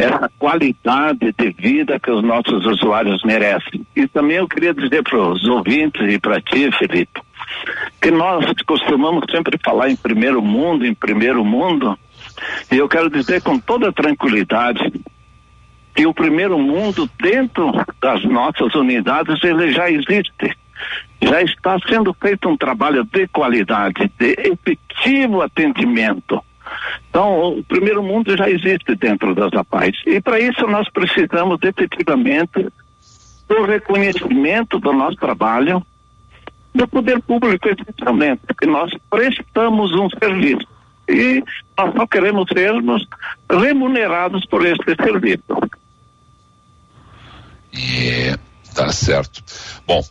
essa 0.00 0.30
qualidade 0.38 1.32
de 1.36 1.50
vida 1.50 1.98
que 1.98 2.10
os 2.10 2.22
nossos 2.22 2.64
usuários 2.66 3.22
merecem. 3.24 3.86
E 3.94 4.06
também 4.06 4.36
eu 4.36 4.48
queria 4.48 4.74
dizer 4.74 5.02
para 5.02 5.18
os 5.18 5.44
ouvintes 5.46 6.02
e 6.12 6.18
para 6.18 6.40
ti, 6.40 6.70
Felipe, 6.78 7.20
que 8.00 8.10
nós 8.10 8.44
costumamos 8.66 9.24
sempre 9.30 9.58
falar 9.64 9.90
em 9.90 9.96
primeiro 9.96 10.42
mundo, 10.42 10.86
em 10.86 10.94
primeiro 10.94 11.44
mundo, 11.44 11.98
e 12.70 12.76
eu 12.76 12.88
quero 12.88 13.10
dizer 13.10 13.42
com 13.42 13.58
toda 13.58 13.92
tranquilidade 13.92 14.92
que 15.94 16.06
o 16.06 16.14
primeiro 16.14 16.58
mundo 16.58 17.10
dentro 17.20 17.72
das 18.00 18.22
nossas 18.24 18.74
unidades 18.74 19.42
ele 19.42 19.72
já 19.72 19.90
existe. 19.90 20.56
Já 21.20 21.42
está 21.42 21.76
sendo 21.88 22.14
feito 22.14 22.48
um 22.48 22.56
trabalho 22.56 23.02
de 23.04 23.26
qualidade, 23.26 24.08
de 24.16 24.36
efetivo 24.38 25.42
atendimento. 25.42 26.40
Então, 27.08 27.58
o 27.58 27.64
primeiro 27.64 28.02
mundo 28.02 28.36
já 28.36 28.48
existe 28.48 28.94
dentro 28.94 29.34
das 29.34 29.52
APAES. 29.52 29.96
E 30.06 30.20
para 30.20 30.38
isso 30.38 30.66
nós 30.66 30.88
precisamos 30.90 31.58
efetivamente 31.62 32.68
do 33.48 33.64
reconhecimento 33.64 34.78
do 34.78 34.92
nosso 34.92 35.16
trabalho 35.16 35.84
do 36.74 36.86
poder 36.86 37.20
público, 37.22 37.68
essencialmente, 37.68 38.42
porque 38.46 38.66
nós 38.66 38.90
prestamos 39.10 39.92
um 39.94 40.08
serviço. 40.10 40.66
E 41.08 41.42
nós 41.76 41.94
só 41.94 42.06
queremos 42.06 42.46
sermos 42.52 43.06
remunerados 43.50 44.44
por 44.46 44.64
esse 44.64 44.94
serviço. 45.02 45.42
É, 47.72 48.36
tá 48.74 48.92
certo. 48.92 49.42
Bom, 49.86 50.02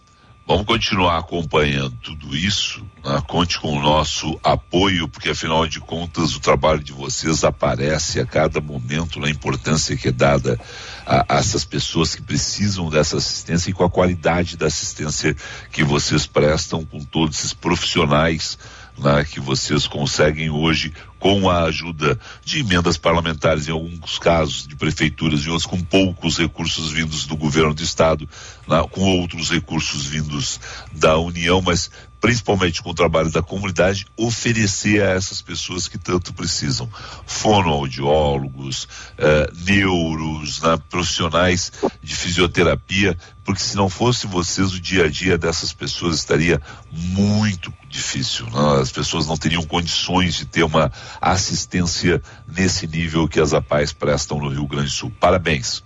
vamos 0.48 0.66
continuar 0.66 1.18
acompanhando 1.18 1.94
tudo 2.02 2.36
isso. 2.36 2.82
né? 3.04 3.22
Conte 3.28 3.60
com 3.60 3.78
o 3.78 3.82
nosso 3.82 4.40
apoio, 4.42 5.10
porque 5.10 5.30
afinal 5.30 5.68
de 5.68 5.82
contas 5.82 6.36
o 6.36 6.40
trabalho 6.40 6.82
de 6.82 6.94
vocês 6.94 7.44
aparece 7.44 8.22
a 8.22 8.26
cada 8.26 8.62
momento 8.62 9.20
na 9.20 9.30
importância 9.30 9.98
que 9.98 10.08
é 10.08 10.12
dada 10.12 10.58
a, 11.06 11.36
a 11.36 11.40
essas 11.40 11.66
pessoas 11.66 12.16
que 12.16 12.22
precisam 12.22 12.90
dessa 12.90 13.18
assistência 13.18 13.70
e 13.70 13.74
com 13.74 13.84
a 13.84 13.90
qualidade 13.90 14.56
da 14.56 14.68
assistência 14.68 15.36
que 15.70 15.84
vocês 15.84 16.26
prestam 16.26 16.86
com 16.86 17.04
todos 17.04 17.40
esses 17.40 17.54
profissionais 17.54 18.58
né, 18.98 19.24
que 19.24 19.40
vocês 19.40 19.88
conseguem 19.88 20.50
hoje 20.50 20.94
com 21.20 21.50
a 21.50 21.64
ajuda 21.64 22.20
de 22.44 22.60
emendas 22.60 22.98
parlamentares, 22.98 23.68
em 23.68 23.72
alguns 23.72 24.20
casos 24.20 24.68
de 24.68 24.76
prefeituras 24.76 25.42
e 25.42 25.50
outros 25.50 25.66
com 25.66 25.80
poucos 25.80 26.38
recursos 26.38 26.92
vindos 26.92 27.26
do 27.26 27.36
governo 27.36 27.74
do 27.74 27.84
estado, 27.84 28.28
né, 28.68 28.84
com 28.92 29.02
outros 29.02 29.50
recursos 29.50 30.06
vindos 30.06 30.60
da 30.94 31.18
União, 31.18 31.62
mas 31.62 31.90
principalmente 32.20 32.82
com 32.82 32.90
o 32.90 32.96
trabalho 32.96 33.32
da 33.32 33.42
comunidade, 33.42 34.08
oferecer 34.18 35.04
a 35.04 35.12
essas 35.12 35.42
pessoas 35.42 35.88
que 35.88 35.98
tanto 35.98 36.34
precisam. 36.34 36.90
Fonoaudiólogos, 37.26 38.88
eh, 39.18 39.52
neuros, 39.66 40.62
né, 40.62 40.78
profissionais 40.90 41.72
de 42.02 42.16
fisioterapia, 42.16 43.18
porque 43.44 43.62
se 43.62 43.76
não 43.76 43.88
fosse 43.88 44.26
vocês, 44.26 44.74
o 44.74 44.80
dia 44.80 45.06
a 45.06 45.10
dia 45.10 45.38
dessas 45.38 45.72
pessoas 45.72 46.16
estaria 46.16 46.62
muito 46.92 47.72
difícil. 47.98 48.46
Né? 48.46 48.82
As 48.82 48.92
pessoas 48.92 49.28
não 49.28 49.36
teriam 49.36 49.64
condições 49.64 50.36
de 50.36 50.46
ter 50.46 50.64
uma 50.64 50.92
assistência 51.20 52.22
nesse 52.48 52.88
nível 52.88 53.28
que 53.28 53.40
as 53.40 53.54
APAES 53.54 53.92
prestam 53.92 54.40
no 54.40 54.50
Rio 54.50 54.68
Grande 54.68 54.86
do 54.86 54.92
Sul. 54.92 55.12
Parabéns. 55.20 55.84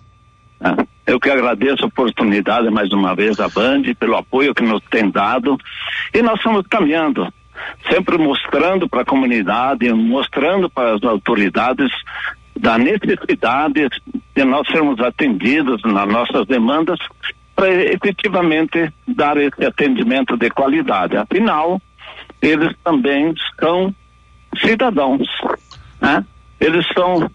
Eu 1.07 1.19
que 1.19 1.29
agradeço 1.29 1.83
a 1.83 1.87
oportunidade 1.87 2.69
mais 2.69 2.91
uma 2.91 3.15
vez 3.15 3.39
à 3.39 3.49
Band 3.49 3.83
pelo 3.99 4.15
apoio 4.15 4.53
que 4.53 4.61
nos 4.61 4.81
tem 4.91 5.09
dado 5.09 5.57
e 6.13 6.21
nós 6.21 6.35
estamos 6.35 6.67
caminhando, 6.67 7.27
sempre 7.89 8.17
mostrando 8.17 8.87
para 8.87 9.01
a 9.01 9.05
comunidade, 9.05 9.91
mostrando 9.91 10.69
para 10.69 10.95
as 10.95 11.03
autoridades 11.03 11.89
da 12.55 12.77
necessidade 12.77 13.89
de 14.35 14.43
nós 14.43 14.67
sermos 14.67 14.99
atendidos 14.99 15.81
nas 15.83 16.07
nossas 16.07 16.45
demandas 16.45 16.99
para 17.55 17.69
efetivamente 17.69 18.93
dar 19.07 19.37
esse 19.37 19.65
atendimento 19.65 20.37
de 20.37 20.49
qualidade. 20.49 21.17
Afinal, 21.17 21.81
eles 22.41 22.75
também 22.83 23.33
são 23.59 23.93
cidadãos, 24.59 25.27
né? 25.99 26.25
Eles 26.59 26.85
são 26.93 27.29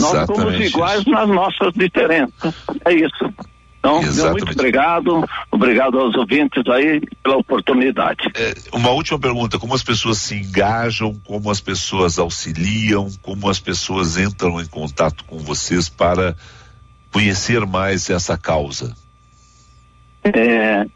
nós 0.00 0.26
somos 0.26 0.60
iguais 0.60 1.00
isso. 1.00 1.10
nas 1.10 1.28
nossas 1.28 1.72
diferenças. 1.74 2.54
É 2.84 2.92
isso. 2.92 3.32
Então, 3.78 4.00
meu 4.00 4.30
muito 4.30 4.52
obrigado. 4.52 5.28
Obrigado 5.50 5.98
aos 5.98 6.14
ouvintes 6.14 6.62
aí 6.68 7.00
pela 7.22 7.38
oportunidade. 7.38 8.30
É, 8.36 8.54
uma 8.72 8.90
última 8.90 9.18
pergunta: 9.18 9.58
como 9.58 9.74
as 9.74 9.82
pessoas 9.82 10.18
se 10.18 10.36
engajam, 10.36 11.14
como 11.24 11.50
as 11.50 11.60
pessoas 11.60 12.18
auxiliam, 12.18 13.08
como 13.22 13.48
as 13.48 13.58
pessoas 13.58 14.16
entram 14.16 14.60
em 14.60 14.66
contato 14.66 15.24
com 15.24 15.38
vocês 15.38 15.88
para 15.88 16.36
conhecer 17.10 17.66
mais 17.66 18.08
essa 18.08 18.38
causa? 18.38 18.94
É, 20.22 20.86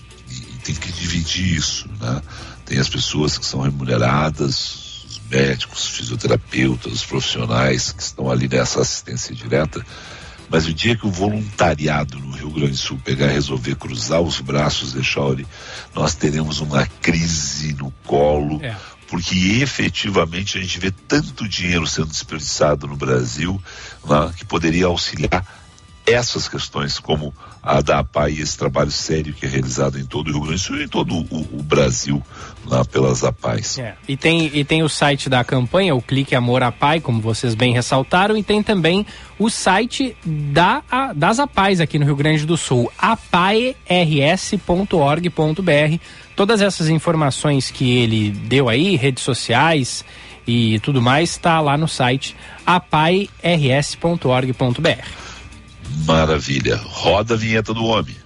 tem 0.64 0.74
que 0.74 0.92
dividir 0.92 1.56
isso, 1.56 1.88
né? 2.00 2.20
Tem 2.64 2.78
as 2.78 2.88
pessoas 2.88 3.36
que 3.36 3.44
são 3.44 3.60
remuneradas, 3.60 5.04
os 5.04 5.20
médicos, 5.30 5.84
os 5.84 5.96
fisioterapeutas, 5.96 6.92
os 6.92 7.04
profissionais 7.04 7.92
que 7.92 8.02
estão 8.02 8.30
ali 8.30 8.48
nessa 8.48 8.80
assistência 8.80 9.34
direta. 9.34 9.84
Mas 10.48 10.66
o 10.66 10.74
dia 10.74 10.96
que 10.96 11.06
o 11.06 11.10
voluntariado 11.10 12.18
no 12.18 12.36
Rio 12.36 12.50
Grande 12.50 12.72
do 12.72 12.76
Sul 12.76 13.00
pegar 13.02 13.28
e 13.28 13.32
resolver 13.32 13.76
cruzar 13.76 14.20
os 14.20 14.40
braços 14.40 14.92
de 14.92 15.02
Chauri, 15.02 15.46
nós 15.94 16.14
teremos 16.14 16.60
uma 16.60 16.86
crise 17.00 17.72
no 17.74 17.90
colo, 18.04 18.62
É. 18.62 18.76
porque 19.08 19.34
efetivamente 19.62 20.58
a 20.58 20.60
gente 20.60 20.78
vê 20.78 20.90
tanto 20.90 21.48
dinheiro 21.48 21.86
sendo 21.86 22.08
desperdiçado 22.08 22.86
no 22.86 22.96
Brasil 22.96 23.60
né, 24.04 24.32
que 24.36 24.44
poderia 24.44 24.86
auxiliar 24.86 25.44
essas 26.06 26.46
questões, 26.46 26.98
como 26.98 27.34
a 27.66 27.80
da 27.80 28.00
APA 28.00 28.28
e 28.28 28.42
esse 28.42 28.58
trabalho 28.58 28.90
sério 28.90 29.32
que 29.32 29.46
é 29.46 29.48
realizado 29.48 29.98
em 29.98 30.04
todo 30.04 30.28
o 30.28 30.32
Rio 30.32 30.40
Grande 30.42 30.56
do 30.56 30.60
Sul 30.66 30.76
e 30.80 30.84
em 30.84 30.88
todo 30.88 31.14
o, 31.14 31.48
o 31.58 31.62
Brasil, 31.62 32.22
lá 32.66 32.84
pelas 32.84 33.24
APAES. 33.24 33.78
É, 33.78 33.94
E 34.06 34.18
tem, 34.18 34.50
e 34.52 34.62
tem 34.64 34.82
o 34.82 34.88
site 34.88 35.30
da 35.30 35.42
campanha, 35.42 35.94
o 35.94 36.02
Clique 36.02 36.34
Amor 36.34 36.62
a 36.62 36.70
Pai, 36.70 37.00
como 37.00 37.22
vocês 37.22 37.54
bem 37.54 37.72
ressaltaram, 37.72 38.36
e 38.36 38.42
tem 38.42 38.62
também 38.62 39.06
o 39.38 39.48
site 39.48 40.14
da, 40.24 40.82
a- 40.90 41.14
das 41.14 41.40
APAES 41.40 41.80
aqui 41.80 41.98
no 41.98 42.04
Rio 42.04 42.16
Grande 42.16 42.44
do 42.44 42.56
Sul, 42.58 42.92
apaers.org.br. 42.98 45.98
Todas 46.36 46.60
essas 46.60 46.88
informações 46.88 47.70
que 47.70 47.96
ele 47.98 48.30
deu 48.30 48.68
aí, 48.68 48.96
redes 48.96 49.22
sociais 49.22 50.04
e 50.46 50.78
tudo 50.80 51.00
mais, 51.00 51.30
está 51.30 51.60
lá 51.60 51.76
no 51.78 51.86
site 51.88 52.36
apaers.org.br. 52.66 55.23
Maravilha. 56.06 56.80
Roda 56.84 57.34
a 57.34 57.36
vinheta 57.36 57.72
do 57.72 57.84
homem. 57.84 58.16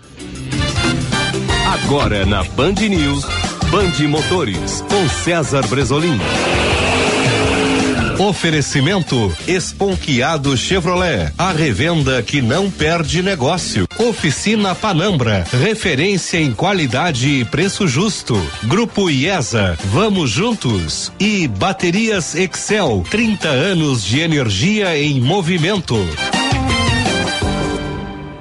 Agora 1.66 2.24
na 2.26 2.42
Band 2.44 2.74
News, 2.74 3.24
Band 3.70 4.08
Motores, 4.08 4.84
com 4.88 5.08
César 5.08 5.66
Bresolim. 5.68 6.18
Oferecimento 8.18 9.32
Esponquiado 9.46 10.56
Chevrolet, 10.56 11.32
a 11.38 11.52
revenda 11.52 12.20
que 12.20 12.42
não 12.42 12.68
perde 12.68 13.22
negócio. 13.22 13.86
Oficina 13.96 14.74
Panambra, 14.74 15.46
referência 15.52 16.38
em 16.38 16.52
qualidade 16.52 17.28
e 17.28 17.44
preço 17.44 17.86
justo. 17.86 18.36
Grupo 18.64 19.08
IESA, 19.08 19.78
vamos 19.84 20.30
juntos. 20.30 21.12
E 21.20 21.46
Baterias 21.46 22.34
Excel, 22.34 23.04
30 23.08 23.48
anos 23.48 24.04
de 24.04 24.18
energia 24.18 24.98
em 25.00 25.20
movimento. 25.20 25.96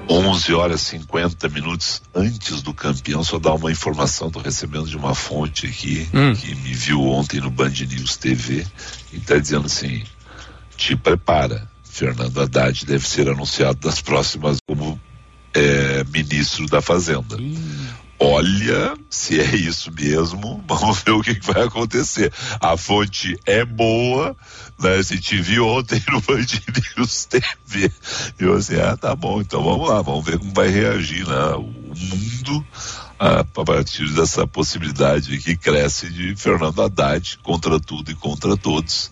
11 0.10 0.54
horas 0.54 0.82
e 0.82 0.86
50 0.86 1.50
minutos 1.50 2.02
antes 2.16 2.62
do 2.62 2.74
campeão, 2.74 3.24
só 3.24 3.38
dar 3.38 3.54
uma 3.54 3.72
informação, 3.72 4.28
estou 4.28 4.42
recebendo 4.42 4.88
de 4.88 4.96
uma 4.98 5.14
fonte 5.14 5.68
aqui 5.68 6.08
Hum. 6.14 6.34
que 6.34 6.56
me 6.56 6.74
viu 6.74 7.02
ontem 7.02 7.40
no 7.40 7.50
Band 7.50 7.70
News 7.70 8.18
TV 8.18 8.66
e 9.12 9.18
está 9.18 9.38
dizendo 9.38 9.66
assim: 9.66 10.04
te 10.76 10.96
prepara, 10.96 11.70
Fernando 11.84 12.42
Haddad 12.42 12.86
deve 12.86 13.08
ser 13.08 13.30
anunciado 13.30 13.80
nas 13.86 14.02
próximas 14.02 14.58
como 14.68 15.00
é, 15.54 16.04
ministro 16.06 16.68
da 16.68 16.82
Fazenda. 16.82 17.38
Olha, 18.20 18.98
se 19.10 19.40
é 19.40 19.56
isso 19.56 19.92
mesmo, 19.92 20.64
vamos 20.68 21.02
ver 21.04 21.12
o 21.12 21.22
que, 21.22 21.40
vai 21.42 21.64
acontecer. 21.64 22.34
A 22.60 22.76
fonte 22.76 23.38
é 23.46 23.64
boa, 23.64 24.36
né? 24.80 25.04
Se 25.04 25.20
te 25.20 25.40
vi 25.40 25.60
ontem 25.60 26.02
no 26.10 26.20
Band 26.22 26.46
News 26.98 27.26
TV. 27.26 27.92
E 28.40 28.44
eu 28.44 28.56
assim, 28.56 28.80
ah, 28.80 28.98
tá 28.98 29.16
bom, 29.16 29.40
então 29.42 29.64
vamos 29.64 29.88
lá, 29.88 30.02
vamos 30.02 30.26
ver 30.26 30.40
como 30.40 30.52
vai 30.54 30.70
reagir, 30.70 31.28
né? 31.28 31.56
O 31.56 31.62
mundo 31.62 32.66
a, 33.20 33.40
a 33.40 33.66
partir 33.66 34.10
dessa 34.14 34.48
possibilidade 34.48 35.38
que 35.38 35.56
cresce 35.56 36.10
de 36.10 36.36
Fernando 36.36 36.82
Haddad 36.82 37.40
contra 37.44 37.80
tudo 37.80 38.12
e 38.12 38.16
contra 38.16 38.56
todos, 38.56 39.12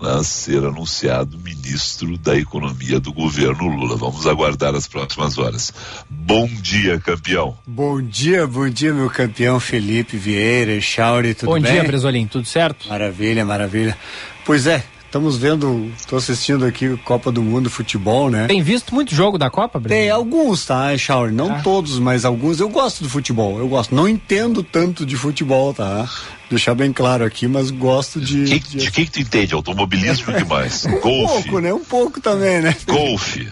né, 0.00 0.22
ser 0.22 0.64
anunciado 0.64 1.38
ministro 1.38 2.16
da 2.18 2.36
Economia 2.36 3.00
do 3.00 3.12
governo 3.12 3.66
Lula. 3.66 3.96
Vamos 3.96 4.26
aguardar 4.26 4.74
as 4.74 4.86
próximas 4.86 5.38
horas. 5.38 5.72
Bom 6.08 6.46
dia, 6.46 6.98
campeão. 6.98 7.56
Bom 7.66 8.00
dia, 8.00 8.46
bom 8.46 8.68
dia, 8.68 8.92
meu 8.92 9.08
campeão 9.10 9.58
Felipe 9.58 10.16
Vieira, 10.16 10.80
Chauri, 10.80 11.34
tudo 11.34 11.48
Bom 11.48 11.60
bem? 11.60 11.72
dia, 11.72 11.84
Bresolim, 11.84 12.26
tudo 12.26 12.46
certo? 12.46 12.88
Maravilha, 12.88 13.44
maravilha. 13.44 13.96
Pois 14.44 14.66
é, 14.66 14.84
estamos 15.16 15.38
vendo, 15.38 15.90
estou 15.98 16.18
assistindo 16.18 16.64
aqui 16.66 16.94
Copa 16.98 17.32
do 17.32 17.42
Mundo 17.42 17.70
Futebol, 17.70 18.30
né? 18.30 18.46
Tem 18.46 18.62
visto 18.62 18.94
muito 18.94 19.14
jogo 19.14 19.38
da 19.38 19.48
Copa, 19.48 19.78
Bresolim? 19.80 20.02
Tem 20.02 20.10
alguns, 20.10 20.66
tá, 20.66 20.96
Chauri? 20.98 21.32
Não 21.32 21.52
Ah. 21.54 21.60
todos, 21.62 21.98
mas 21.98 22.24
alguns. 22.26 22.60
Eu 22.60 22.68
gosto 22.68 23.02
do 23.02 23.08
futebol, 23.08 23.58
eu 23.58 23.66
gosto. 23.66 23.94
Não 23.94 24.06
entendo 24.06 24.62
tanto 24.62 25.06
de 25.06 25.16
futebol, 25.16 25.72
tá? 25.72 26.06
Deixar 26.50 26.74
bem 26.74 26.92
claro 26.92 27.24
aqui, 27.24 27.48
mas 27.48 27.70
gosto 27.70 28.20
de. 28.20 28.44
Que- 28.44 28.58
de... 28.60 28.76
de 28.78 28.90
que, 28.92 29.04
que 29.06 29.10
tu 29.10 29.20
entende? 29.20 29.54
Automobilismo 29.54 30.30
e 30.30 30.34
o 30.34 30.38
que 30.38 30.44
mais? 30.44 30.84
Um 30.86 31.00
Golfe. 31.00 31.42
pouco, 31.42 31.58
né? 31.60 31.72
Um 31.72 31.84
pouco 31.84 32.20
também, 32.20 32.60
né? 32.60 32.76
Golfe. 32.86 33.48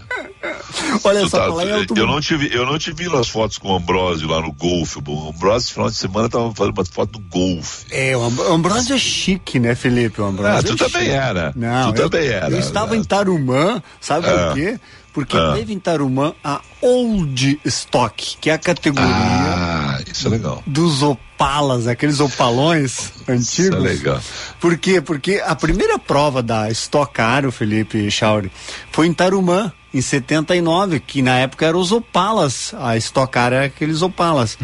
Olha 1.02 1.20
Tu 1.20 1.28
só, 1.30 1.38
tá- 1.38 1.44
falar 1.46 1.64
em 1.64 1.86
eu, 1.96 2.06
não 2.06 2.20
tive, 2.20 2.50
eu 2.54 2.66
não 2.66 2.78
te 2.78 2.92
vi 2.92 3.08
nas 3.08 3.28
fotos 3.28 3.58
com 3.58 3.68
o 3.72 3.76
Ambrosio 3.76 4.28
lá 4.28 4.40
no 4.40 4.52
golfe. 4.52 4.98
O 5.06 5.28
Ambrosio, 5.30 5.68
no 5.68 5.72
final 5.74 5.90
de 5.90 5.96
semana, 5.96 6.28
tava 6.28 6.54
fazendo 6.54 6.76
uma 6.76 6.84
foto 6.84 7.12
do 7.12 7.18
golfe. 7.20 7.86
É, 7.90 8.16
o 8.16 8.22
Amb- 8.24 8.38
o 8.40 8.52
Ambrosio 8.52 8.94
é 8.94 8.98
chique, 8.98 9.58
né, 9.58 9.74
Felipe? 9.74 10.20
O 10.20 10.24
Ambrosio 10.24 10.58
Ah, 10.58 10.62
tu 10.62 10.72
é 10.74 10.76
também 10.76 11.02
chique. 11.06 11.10
era. 11.16 11.52
Não, 11.56 11.92
Tu 11.92 12.02
eu, 12.02 12.10
também 12.10 12.28
era, 12.28 12.50
Eu 12.50 12.58
estava 12.58 12.92
né? 12.92 12.98
em 12.98 13.04
Tarumã, 13.04 13.82
sabe 14.00 14.26
Ah. 14.28 14.48
por 14.48 14.54
quê? 14.54 14.78
Porque 15.14 15.36
Ah. 15.36 15.52
teve 15.54 15.72
em 15.72 15.78
Tarumã 15.78 16.34
a 16.42 16.60
Old 16.82 17.60
Stock, 17.64 18.36
que 18.40 18.50
é 18.50 18.54
a 18.54 18.58
categoria 18.58 19.08
Ah, 19.14 20.00
é 20.00 20.60
dos 20.66 21.02
opalas, 21.02 21.86
aqueles 21.86 22.18
opalões 22.18 23.12
antigos. 23.28 23.48
Isso 23.48 23.72
é 23.74 23.78
legal. 23.78 24.20
Por 24.60 24.76
quê? 24.76 25.00
Porque 25.00 25.40
a 25.46 25.54
primeira 25.54 25.98
prova 26.00 26.42
da 26.42 26.68
Stock 26.72 27.12
Car, 27.14 27.46
o 27.46 27.52
Felipe 27.52 28.10
Chauri, 28.10 28.50
foi 28.90 29.06
em 29.06 29.12
Tarumã, 29.12 29.72
em 29.94 30.00
79, 30.00 30.98
que 30.98 31.22
na 31.22 31.38
época 31.38 31.64
eram 31.64 31.78
os 31.78 31.92
opalas. 31.92 32.74
A 32.76 32.96
Stock 32.96 33.32
Car 33.32 33.52
era 33.52 33.66
aqueles 33.66 34.02
opalas. 34.02 34.58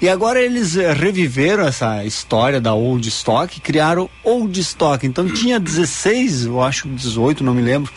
E 0.00 0.08
agora 0.08 0.40
eles 0.42 0.74
reviveram 0.74 1.64
essa 1.64 2.04
história 2.04 2.60
da 2.60 2.74
Old 2.74 3.08
Stock, 3.08 3.60
criaram 3.60 4.10
Old 4.24 4.58
Stock. 4.60 5.06
Então 5.06 5.28
tinha 5.32 5.60
16, 5.60 6.46
eu 6.46 6.60
acho 6.60 6.88
18, 6.88 7.44
não 7.44 7.54
me 7.54 7.62
lembro, 7.62 7.92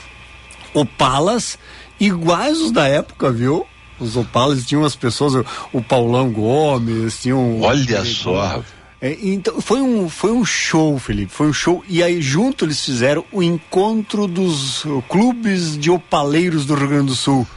opalas 0.76 1.57
iguais 1.99 2.59
os 2.59 2.71
da 2.71 2.88
época, 2.88 3.32
viu? 3.32 3.65
Os 3.99 4.17
opalas 4.17 4.65
tinham 4.65 4.84
as 4.84 4.95
pessoas, 4.95 5.45
o, 5.71 5.82
Paulão 5.82 6.30
Gomes, 6.30 7.21
tinham. 7.21 7.61
Olha 7.61 8.03
só. 8.03 8.61
É, 9.01 9.17
então, 9.21 9.61
foi 9.61 9.82
um, 9.82 10.09
foi 10.09 10.32
um 10.32 10.43
show, 10.43 10.97
Felipe, 10.99 11.32
foi 11.32 11.47
um 11.47 11.53
show. 11.53 11.84
E 11.88 12.03
aí, 12.03 12.21
junto, 12.21 12.65
eles 12.65 12.84
fizeram 12.84 13.23
o 13.32 13.41
encontro 13.41 14.28
dos 14.28 14.86
clubes 15.07 15.78
de 15.78 15.89
opaleiros 15.89 16.65
do 16.65 16.76
Rio 16.76 16.88
Grande 16.88 17.07
do 17.07 17.15
Sul. 17.15 17.47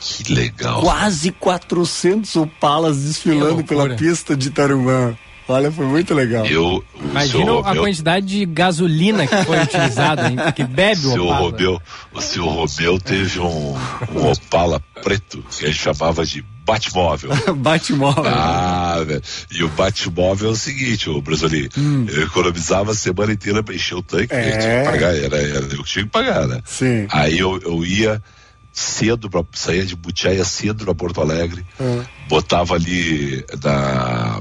Que 0.00 0.32
legal. 0.32 0.82
Quase 0.82 1.30
400 1.32 2.34
opalas 2.36 2.98
desfilando 3.04 3.64
pela 3.64 3.90
pista 3.90 4.36
de 4.36 4.50
Tarumã. 4.50 5.16
Olha, 5.48 5.72
foi 5.72 5.86
muito 5.86 6.12
legal. 6.14 6.44
Eu, 6.46 6.84
Imagina 7.00 7.44
senhor 7.44 7.64
a 7.64 7.68
Romeu- 7.68 7.82
quantidade 7.84 8.26
de 8.26 8.44
gasolina 8.44 9.26
que 9.26 9.44
foi 9.44 9.58
utilizada, 9.62 10.28
hein? 10.28 10.36
Porque 10.36 10.62
bebe 10.64 11.06
O 11.06 11.08
o 11.08 11.12
senhor 11.12 11.24
Opala. 11.26 11.40
Romeu, 11.50 11.82
o 12.12 12.20
senhor 12.20 12.48
Romeu 12.48 12.98
teve 13.00 13.40
um, 13.40 13.74
um 14.14 14.30
Opala 14.30 14.78
preto 15.02 15.42
que 15.50 15.64
a 15.64 15.68
gente 15.68 15.80
chamava 15.80 16.24
de 16.26 16.44
Batmóvel. 16.66 17.30
Batmóvel. 17.56 18.24
Ah, 18.26 19.02
velho. 19.06 19.22
E 19.50 19.64
o 19.64 19.68
Batmóvel 19.70 20.50
é 20.50 20.52
o 20.52 20.56
seguinte, 20.56 21.08
o 21.08 21.22
Brasolim, 21.22 21.66
eu 22.12 22.24
economizava 22.24 22.90
a 22.90 22.94
semana 22.94 23.32
inteira 23.32 23.62
pra 23.62 23.74
encher 23.74 23.94
o 23.96 24.02
tanque, 24.02 24.34
Hum. 24.34 24.38
É. 24.38 24.54
eu 24.54 24.58
tinha 24.60 24.78
que 24.82 24.90
pagar, 24.90 25.16
era, 25.16 25.36
era 25.38 25.64
eu 25.74 25.82
que 25.82 25.90
tinha 25.90 26.04
que 26.04 26.10
pagar, 26.10 26.46
né? 26.46 26.60
Sim. 26.66 27.06
Aí 27.10 27.38
eu, 27.38 27.58
eu 27.62 27.82
ia 27.86 28.22
cedo, 28.70 29.30
pra, 29.30 29.42
saía 29.54 29.84
de 29.86 29.96
Butiaia 29.96 30.44
cedo 30.44 30.84
pra 30.84 30.94
Porto 30.94 31.22
Alegre, 31.22 31.64
Ah. 31.80 32.02
botava 32.28 32.74
ali 32.74 33.42
na 33.64 34.40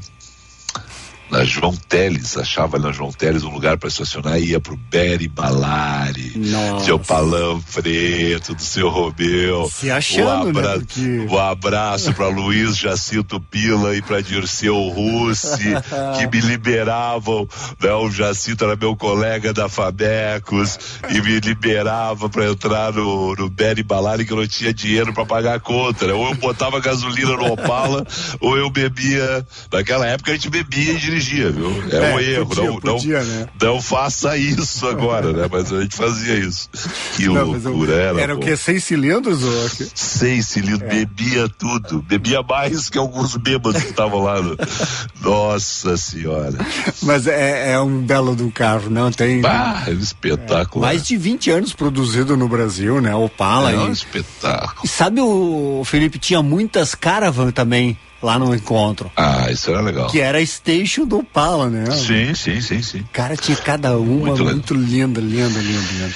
na 1.30 1.44
João 1.44 1.76
Teles, 1.76 2.38
achava 2.38 2.80
na 2.80 2.92
João 2.92 3.12
Teles 3.12 3.44
um 3.44 3.50
lugar 3.50 3.78
para 3.78 3.90
estacionar 3.90 4.40
e 4.40 4.52
ia 4.52 4.60
pro 4.60 4.78
Beri 4.78 5.28
Balari, 5.28 6.34
Nossa. 6.38 6.86
seu 6.86 6.98
palão 7.00 7.62
preto 7.74 8.56
do 8.56 8.62
seu 8.62 8.90
Romeu. 8.90 9.70
Se 9.74 9.92
achando, 9.92 10.54
né, 10.54 10.60
abra- 10.60 10.80
porque- 10.80 11.28
um 11.30 11.38
abraço 11.38 12.14
para 12.14 12.28
Luiz 12.28 12.78
Jacinto 12.78 13.40
Pila 13.40 13.96
e 13.96 14.02
para 14.02 14.22
Dirceu 14.22 14.76
Russi, 14.90 15.74
que 16.18 16.28
me 16.28 16.42
liberavam, 16.42 17.48
né, 17.82 17.92
o 17.94 18.10
Jacinto 18.10 18.64
era 18.64 18.76
meu 18.76 18.96
colega 18.96 19.54
da 19.54 19.68
Fabecos 19.68 20.80
e 21.10 21.22
me 21.22 21.40
liberava 21.40 22.30
para 22.30 22.46
entrar 22.50 22.94
no, 22.94 23.36
no 23.36 23.50
Beri 23.50 23.84
Balari 23.84 24.26
que 24.26 24.32
eu 24.34 24.38
não 24.38 24.48
tinha 24.48 24.74
dinheiro 24.74 25.14
para 25.14 25.26
pagar 25.26 25.56
a 25.56 25.60
conta, 25.60 26.08
né? 26.08 26.14
Ou 26.14 26.30
eu 26.30 26.36
botava 26.36 26.80
gasolina 26.80 27.36
no 27.36 27.52
Opala, 27.54 28.06
ou 28.40 28.58
eu 28.58 28.70
bebia, 28.70 29.46
naquela 29.72 30.06
época 30.08 30.32
a 30.32 30.34
gente 30.36 30.50
bebia 30.50 30.94
e 30.94 30.98
dirigia, 30.98 31.16
viu? 31.26 31.68
É, 31.91 32.13
um 32.15 32.20
É, 32.20 32.24
erro, 32.24 32.45
podia, 32.47 32.63
não, 32.65 32.80
podia, 32.80 33.20
não, 33.24 33.26
né? 33.36 33.47
não 33.61 33.82
faça 33.82 34.38
isso 34.38 34.88
agora, 34.88 35.32
né? 35.34 35.47
Mas 35.51 35.72
a 35.72 35.82
gente 35.82 35.95
fazia 35.95 36.36
isso. 36.36 36.70
Que 37.15 37.28
Não, 37.28 37.47
mas 37.47 37.65
eu- 37.65 37.72
loucura 37.72 37.93
era. 37.95 38.22
Era 38.22 38.34
o 38.36 38.39
pô. 38.39 38.45
que? 38.45 38.55
Seis 38.57 38.84
cilindros? 38.84 39.43
Ou... 39.43 39.70
Seis 39.95 40.47
cilindros, 40.47 40.88
bebia 40.89 41.47
tudo. 41.49 42.01
Bebia 42.01 42.41
mais 42.43 42.89
que 42.89 42.97
alguns 42.97 43.36
bêbados 43.36 43.82
que 43.84 43.89
estavam 43.89 44.20
lá. 44.24 44.41
No... 44.41 44.57
Nossa 45.22 45.97
senhora. 45.97 46.57
Mas 47.01 47.28
é, 47.28 47.74
é 47.74 47.80
um 47.80 47.99
belo 48.01 48.36
do 48.36 48.49
carro, 48.51 48.89
não 48.89 49.11
tem. 49.11 49.41
Bah, 49.41 49.84
é 49.88 49.91
um 49.91 49.99
espetáculo. 49.99 50.84
Mais 50.86 51.03
de 51.05 51.18
20 51.18 51.49
anos 51.51 51.74
produzido 51.74 52.36
no 52.38 52.47
Brasil, 52.47 53.01
né? 53.01 53.13
Opala. 53.15 53.72
É 53.72 53.78
um 53.78 53.89
e- 53.89 53.91
espetáculo. 53.93 54.82
E 54.84 54.88
sabe 54.88 55.22
o 55.22 55.84
Felipe 55.86 56.20
tinha 56.20 56.41
muitas 56.41 56.95
caravan 56.95 57.51
também 57.51 57.97
lá 58.22 58.38
no 58.39 58.53
encontro. 58.55 59.11
Ah, 59.15 59.51
isso 59.51 59.70
era 59.70 59.82
legal. 59.82 60.07
Que 60.09 60.20
era 60.20 60.38
a 60.39 60.45
station 60.45 61.05
do 61.05 61.20
Opala, 61.20 61.70
né? 61.70 61.89
Sim, 61.91 62.34
sim, 62.34 62.59
sim, 62.61 62.82
sim. 62.82 63.03
Cara, 63.13 63.36
tinha 63.36 63.57
cada 63.57 63.97
uma 63.97 64.30
Muito 64.36 64.74
linda, 64.74 65.20
linda, 65.22 65.59
linda, 65.59 65.59
linda. 65.59 66.13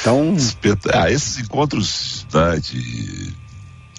Então, 0.00 0.34
Espet- 0.36 0.90
Ah, 0.92 1.10
esses 1.10 1.38
encontros 1.38 2.26
né, 2.32 2.58
de, 2.60 3.32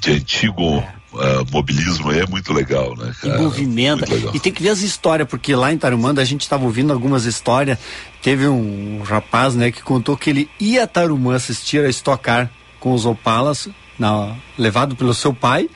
de 0.02 0.12
antigo 0.12 0.84
ah, 1.16 1.44
mobilismo 1.52 2.10
aí 2.10 2.20
é 2.20 2.26
muito 2.28 2.52
legal, 2.54 2.96
né, 2.98 3.14
e 3.24 3.28
cara? 3.28 3.42
movimenta. 3.42 3.98
Muito 4.06 4.14
legal. 4.16 4.36
E 4.36 4.40
tem 4.40 4.52
que 4.52 4.62
ver 4.64 4.70
as 4.70 4.82
histórias, 4.82 5.28
porque 5.28 5.56
lá 5.56 5.72
em 5.72 5.78
Tarumanda 5.78 6.22
a 6.22 6.26
gente 6.26 6.42
estava 6.42 6.64
ouvindo 6.66 6.92
algumas 6.92 7.26
histórias. 7.26 7.78
Teve 8.22 8.48
um 8.48 9.02
rapaz, 9.04 9.54
né, 9.56 9.72
que 9.72 9.82
contou 9.84 10.18
que 10.18 10.30
ele 10.30 10.50
ia 10.60 10.84
a 10.84 10.88
Tarumã 10.88 11.36
assistir 11.36 11.84
a 11.86 11.90
Stock 11.90 12.22
Car 12.24 12.50
com 12.80 12.94
os 12.94 13.06
Opalas, 13.06 13.70
na- 13.98 14.36
levado 14.58 14.96
pelo 14.96 15.14
seu 15.14 15.34
pai. 15.34 15.70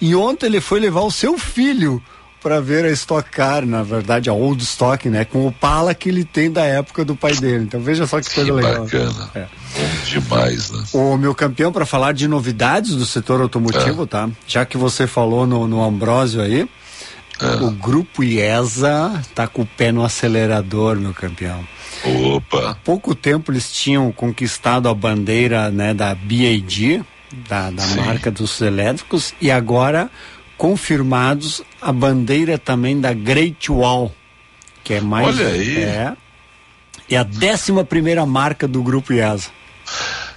E 0.00 0.14
ontem 0.14 0.46
ele 0.46 0.60
foi 0.60 0.80
levar 0.80 1.00
o 1.00 1.10
seu 1.10 1.36
filho 1.38 2.02
para 2.40 2.60
ver 2.60 2.84
a 2.84 2.90
Stock 2.90 3.28
Car, 3.30 3.66
na 3.66 3.82
verdade 3.82 4.30
a 4.30 4.32
Old 4.32 4.62
Stock, 4.62 5.08
né, 5.08 5.24
com 5.24 5.40
o 5.40 5.46
Opala 5.48 5.92
que 5.92 6.08
ele 6.08 6.24
tem 6.24 6.50
da 6.50 6.64
época 6.64 7.04
do 7.04 7.16
pai 7.16 7.34
dele. 7.34 7.64
Então 7.64 7.80
veja 7.80 8.06
só 8.06 8.20
que 8.20 8.32
coisa 8.32 8.50
Que 8.50 8.56
legal. 8.56 8.84
bacana. 8.84 9.30
É. 9.34 9.40
Bom 9.40 10.04
demais, 10.04 10.70
né? 10.70 10.84
O 10.92 11.16
meu 11.16 11.34
campeão 11.34 11.72
para 11.72 11.84
falar 11.84 12.12
de 12.12 12.28
novidades 12.28 12.94
do 12.94 13.04
setor 13.04 13.40
automotivo, 13.40 14.06
tá? 14.06 14.28
Já 14.46 14.64
que 14.64 14.76
você 14.76 15.06
falou 15.06 15.46
no, 15.46 15.66
no 15.66 15.82
Ambrósio 15.82 16.40
aí, 16.40 16.68
o 17.60 17.70
grupo 17.70 18.22
IESA 18.22 19.20
tá 19.34 19.46
com 19.46 19.62
o 19.62 19.66
pé 19.66 19.90
no 19.92 20.04
acelerador, 20.04 20.96
meu 20.96 21.12
campeão. 21.12 21.66
Opa. 22.34 22.70
Há 22.70 22.74
pouco 22.76 23.14
tempo 23.14 23.50
eles 23.50 23.72
tinham 23.72 24.10
conquistado 24.12 24.88
a 24.88 24.94
bandeira 24.94 25.70
né, 25.70 25.92
da 25.92 26.14
BAD, 26.14 27.04
da, 27.32 27.70
da 27.70 27.86
marca 27.88 28.30
dos 28.30 28.60
elétricos, 28.60 29.34
e 29.40 29.50
agora 29.50 30.10
confirmados 30.56 31.62
a 31.80 31.92
bandeira 31.92 32.58
também 32.58 33.00
da 33.00 33.12
Great 33.12 33.70
Wall, 33.70 34.12
que 34.82 34.94
é 34.94 35.00
mais. 35.00 35.28
Olha 35.28 35.48
aí. 35.48 35.82
É, 35.82 36.16
é 37.10 37.16
a 37.16 37.22
décima 37.22 37.84
primeira 37.84 38.26
marca 38.26 38.66
do 38.66 38.82
grupo 38.82 39.12
IESA. 39.12 39.50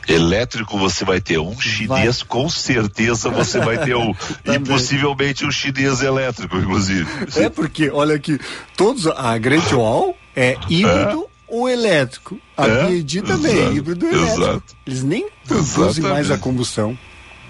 Elétrico 0.07 0.77
você 0.77 1.05
vai 1.05 1.21
ter 1.21 1.39
um 1.39 1.59
chinês, 1.59 2.23
com 2.23 2.49
certeza 2.49 3.29
você 3.29 3.59
vai 3.59 3.77
ter 3.77 3.95
um. 3.95 4.13
e 4.45 4.59
possivelmente 4.59 5.45
um 5.45 5.51
chinês 5.51 6.01
elétrico, 6.01 6.57
inclusive. 6.57 7.07
É 7.35 7.49
porque, 7.49 7.89
olha 7.89 8.15
aqui, 8.15 8.39
todos, 8.75 9.07
a 9.07 9.37
Great 9.37 9.73
Wall 9.73 10.17
é 10.35 10.57
híbrido 10.69 11.27
ou 11.51 11.69
elétrico. 11.69 12.39
A 12.57 12.65
É, 12.67 12.87
BID 12.87 13.21
também 13.21 13.51
é 13.51 13.55
exato, 13.59 13.75
híbrido 13.77 14.05
elétrico. 14.07 14.41
exato. 14.41 14.63
Eles 14.87 15.03
nem 15.03 15.27
produzem 15.47 16.03
mais 16.03 16.31
a 16.31 16.37
combustão. 16.37 16.97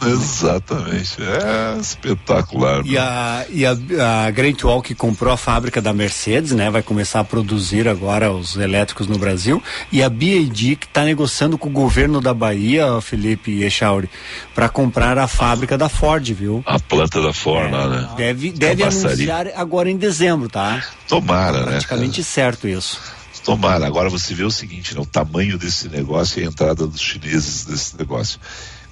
Exatamente. 0.03 1.17
É 1.21 1.79
espetacular. 1.79 2.81
E 2.85 2.97
a, 2.97 3.45
e 3.51 3.63
a, 3.65 3.77
a 4.25 4.31
Great 4.31 4.65
Wall 4.65 4.81
que 4.81 4.95
comprou 4.95 5.31
a 5.31 5.37
fábrica 5.37 5.79
da 5.79 5.93
Mercedes, 5.93 6.53
né? 6.53 6.71
Vai 6.71 6.81
começar 6.81 7.19
a 7.19 7.23
produzir 7.23 7.87
agora 7.87 8.31
os 8.31 8.55
elétricos 8.55 9.05
no 9.05 9.19
Brasil. 9.19 9.61
E 9.91 10.01
a 10.01 10.09
BAD 10.09 10.75
que 10.77 10.87
está 10.87 11.03
negociando 11.03 11.55
com 11.55 11.69
o 11.69 11.71
governo 11.71 12.19
da 12.19 12.33
Bahia, 12.33 12.99
Felipe 12.99 13.61
Echauri, 13.63 14.09
para 14.55 14.67
comprar 14.69 15.19
a 15.19 15.27
fábrica 15.27 15.77
da 15.77 15.87
Ford, 15.87 16.27
viu? 16.33 16.63
A 16.65 16.79
planta 16.79 17.21
da 17.21 17.31
Ford 17.31 17.71
lá, 17.71 17.87
né? 17.87 18.09
Deve, 18.17 18.51
deve 18.51 18.81
Cabaçaria. 18.83 19.35
anunciar 19.35 19.59
agora 19.61 19.87
em 19.89 19.97
dezembro, 19.97 20.49
tá? 20.49 20.83
Tomara, 21.07 21.59
né? 21.59 21.65
Praticamente 21.73 22.23
certo 22.23 22.67
isso. 22.67 22.99
Tomara. 23.43 23.85
Agora 23.85 24.09
você 24.09 24.33
vê 24.33 24.43
o 24.43 24.51
seguinte, 24.51 24.95
né, 24.95 25.01
o 25.01 25.05
tamanho 25.05 25.57
desse 25.57 25.89
negócio 25.89 26.39
e 26.39 26.43
a 26.43 26.47
entrada 26.47 26.87
dos 26.87 27.01
chineses 27.01 27.65
nesse 27.67 27.97
negócio. 27.97 28.39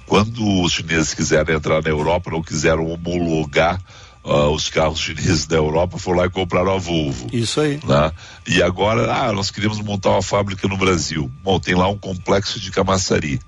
Quando 0.06 0.62
os 0.62 0.72
chineses 0.72 1.14
quiseram 1.14 1.54
entrar 1.54 1.82
na 1.82 1.88
Europa, 1.88 2.30
não 2.32 2.42
quiseram 2.42 2.86
homologar 2.86 3.80
uh, 4.24 4.48
os 4.50 4.68
carros 4.68 4.98
chineses 4.98 5.46
da 5.46 5.56
Europa, 5.56 5.98
foram 5.98 6.18
lá 6.18 6.26
e 6.26 6.30
compraram 6.30 6.74
a 6.74 6.78
Volvo. 6.78 7.28
Isso 7.32 7.60
aí. 7.60 7.78
Né? 7.84 8.12
E 8.46 8.62
agora, 8.62 9.12
ah, 9.12 9.32
nós 9.32 9.50
queremos 9.50 9.80
montar 9.80 10.10
uma 10.10 10.22
fábrica 10.22 10.66
no 10.66 10.76
Brasil. 10.76 11.30
Bom, 11.42 11.58
tem 11.60 11.74
lá 11.74 11.88
um 11.88 11.96
complexo 11.96 12.58
de 12.58 12.70
Camaçari. 12.70 13.40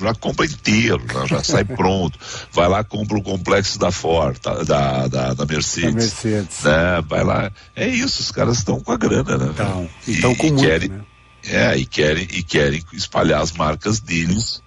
Já 0.00 0.14
compra 0.14 0.46
inteiro, 0.46 1.02
né? 1.06 1.26
já 1.28 1.42
sai 1.44 1.64
pronto. 1.66 2.18
Vai 2.52 2.68
lá, 2.68 2.82
compra 2.82 3.18
o 3.18 3.22
complexo 3.22 3.78
da 3.78 3.90
Ford, 3.92 4.38
tá? 4.38 4.62
da, 4.62 5.06
da, 5.08 5.34
da 5.34 5.46
Mercedes. 5.46 5.92
Da 5.94 6.00
Mercedes. 6.00 6.62
Né? 6.62 7.04
Vai 7.08 7.22
lá. 7.24 7.52
É 7.76 7.86
isso, 7.86 8.20
os 8.22 8.30
caras 8.30 8.58
estão 8.58 8.80
com 8.80 8.92
a 8.92 8.96
grana, 8.96 9.36
né? 9.36 9.50
Então, 9.52 9.88
então 10.08 10.34
com 10.34 10.46
muito, 10.48 10.62
querem, 10.62 10.88
né? 10.88 11.00
É, 11.44 11.76
e 11.76 11.86
querem, 11.86 12.24
e 12.32 12.42
querem 12.42 12.82
espalhar 12.92 13.40
as 13.40 13.52
marcas 13.52 13.98
deles 14.00 14.62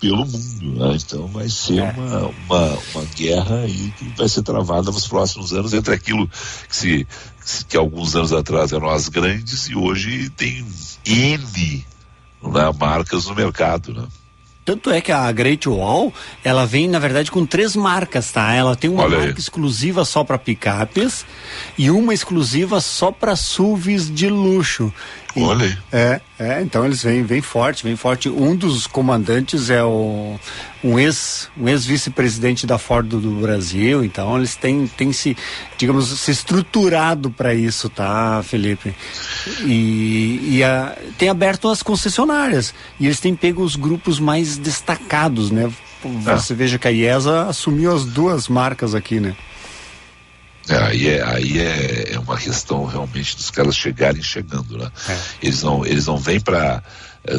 pelo 0.00 0.26
mundo, 0.26 0.78
né? 0.90 0.96
Então 1.04 1.26
vai 1.28 1.48
ser 1.48 1.78
É. 1.78 1.82
uma, 1.90 2.26
uma, 2.26 2.78
uma 2.94 3.04
guerra 3.16 3.60
aí 3.60 3.92
que 3.98 4.04
vai 4.16 4.28
ser 4.28 4.42
travada 4.42 4.90
nos 4.92 5.08
próximos 5.08 5.52
anos 5.52 5.72
entre 5.72 5.94
aquilo 5.94 6.28
que 6.28 6.76
se- 6.76 7.06
que 7.68 7.76
alguns 7.76 8.14
anos 8.14 8.32
atrás 8.32 8.72
eram 8.72 8.88
as 8.90 9.08
grandes 9.08 9.68
e 9.68 9.74
hoje 9.74 10.28
tem 10.30 10.64
N 11.04 11.84
né, 12.42 12.72
marcas 12.78 13.24
no 13.26 13.34
mercado, 13.34 13.92
né? 13.94 14.06
Tanto 14.66 14.90
é 14.90 15.00
que 15.00 15.12
a 15.12 15.30
Great 15.30 15.68
Wall, 15.68 16.12
ela 16.42 16.66
vem, 16.66 16.88
na 16.88 16.98
verdade, 16.98 17.30
com 17.30 17.46
três 17.46 17.76
marcas, 17.76 18.32
tá? 18.32 18.52
Ela 18.52 18.74
tem 18.74 18.90
uma 18.90 19.04
Olha 19.04 19.16
aí. 19.16 19.24
marca 19.26 19.38
exclusiva 19.38 20.04
só 20.04 20.24
para 20.24 20.36
picapes 20.36 21.24
e 21.78 21.88
uma 21.88 22.12
exclusiva 22.12 22.80
só 22.80 23.12
para 23.12 23.36
SUVs 23.36 24.12
de 24.12 24.28
luxo. 24.28 24.92
Olha 25.44 25.66
aí. 25.66 25.76
É, 25.92 26.20
é, 26.38 26.62
então 26.62 26.84
eles 26.84 27.02
vêm, 27.02 27.22
vêm 27.22 27.42
forte, 27.42 27.84
vêm 27.84 27.96
forte. 27.96 28.28
Um 28.28 28.54
dos 28.54 28.86
comandantes 28.86 29.70
é 29.70 29.82
o 29.82 30.38
um 30.82 30.98
ex, 30.98 31.48
um 31.56 31.68
ex-vice-presidente 31.68 32.66
da 32.66 32.78
Ford 32.78 33.06
do, 33.06 33.20
do 33.20 33.30
Brasil, 33.40 34.04
então 34.04 34.36
eles 34.36 34.54
têm, 34.54 34.86
têm 34.86 35.12
se, 35.12 35.36
digamos, 35.76 36.06
se 36.06 36.30
estruturado 36.30 37.30
para 37.30 37.54
isso, 37.54 37.88
tá, 37.88 38.42
Felipe? 38.42 38.94
E, 39.62 40.56
e 40.56 40.64
a, 40.64 40.96
tem 41.18 41.28
aberto 41.28 41.68
as 41.68 41.82
concessionárias 41.82 42.72
e 43.00 43.06
eles 43.06 43.20
têm 43.20 43.34
pego 43.34 43.62
os 43.62 43.76
grupos 43.76 44.20
mais 44.20 44.56
destacados, 44.56 45.50
né? 45.50 45.70
Você 46.24 46.54
veja 46.54 46.78
que 46.78 46.86
a 46.86 46.92
IESA 46.92 47.46
assumiu 47.48 47.92
as 47.92 48.04
duas 48.04 48.48
marcas 48.48 48.94
aqui, 48.94 49.18
né? 49.18 49.34
É, 50.68 50.76
aí 50.76 51.08
é, 51.08 51.22
aí 51.22 51.58
é, 51.58 52.14
é 52.14 52.18
uma 52.18 52.36
questão 52.36 52.84
realmente 52.84 53.36
dos 53.36 53.50
caras 53.50 53.76
chegarem 53.76 54.22
chegando, 54.22 54.76
né? 54.78 54.90
Eles 55.42 55.62
não, 55.62 55.84
eles 55.86 56.06
não 56.06 56.16
vêm 56.16 56.40
para 56.40 56.82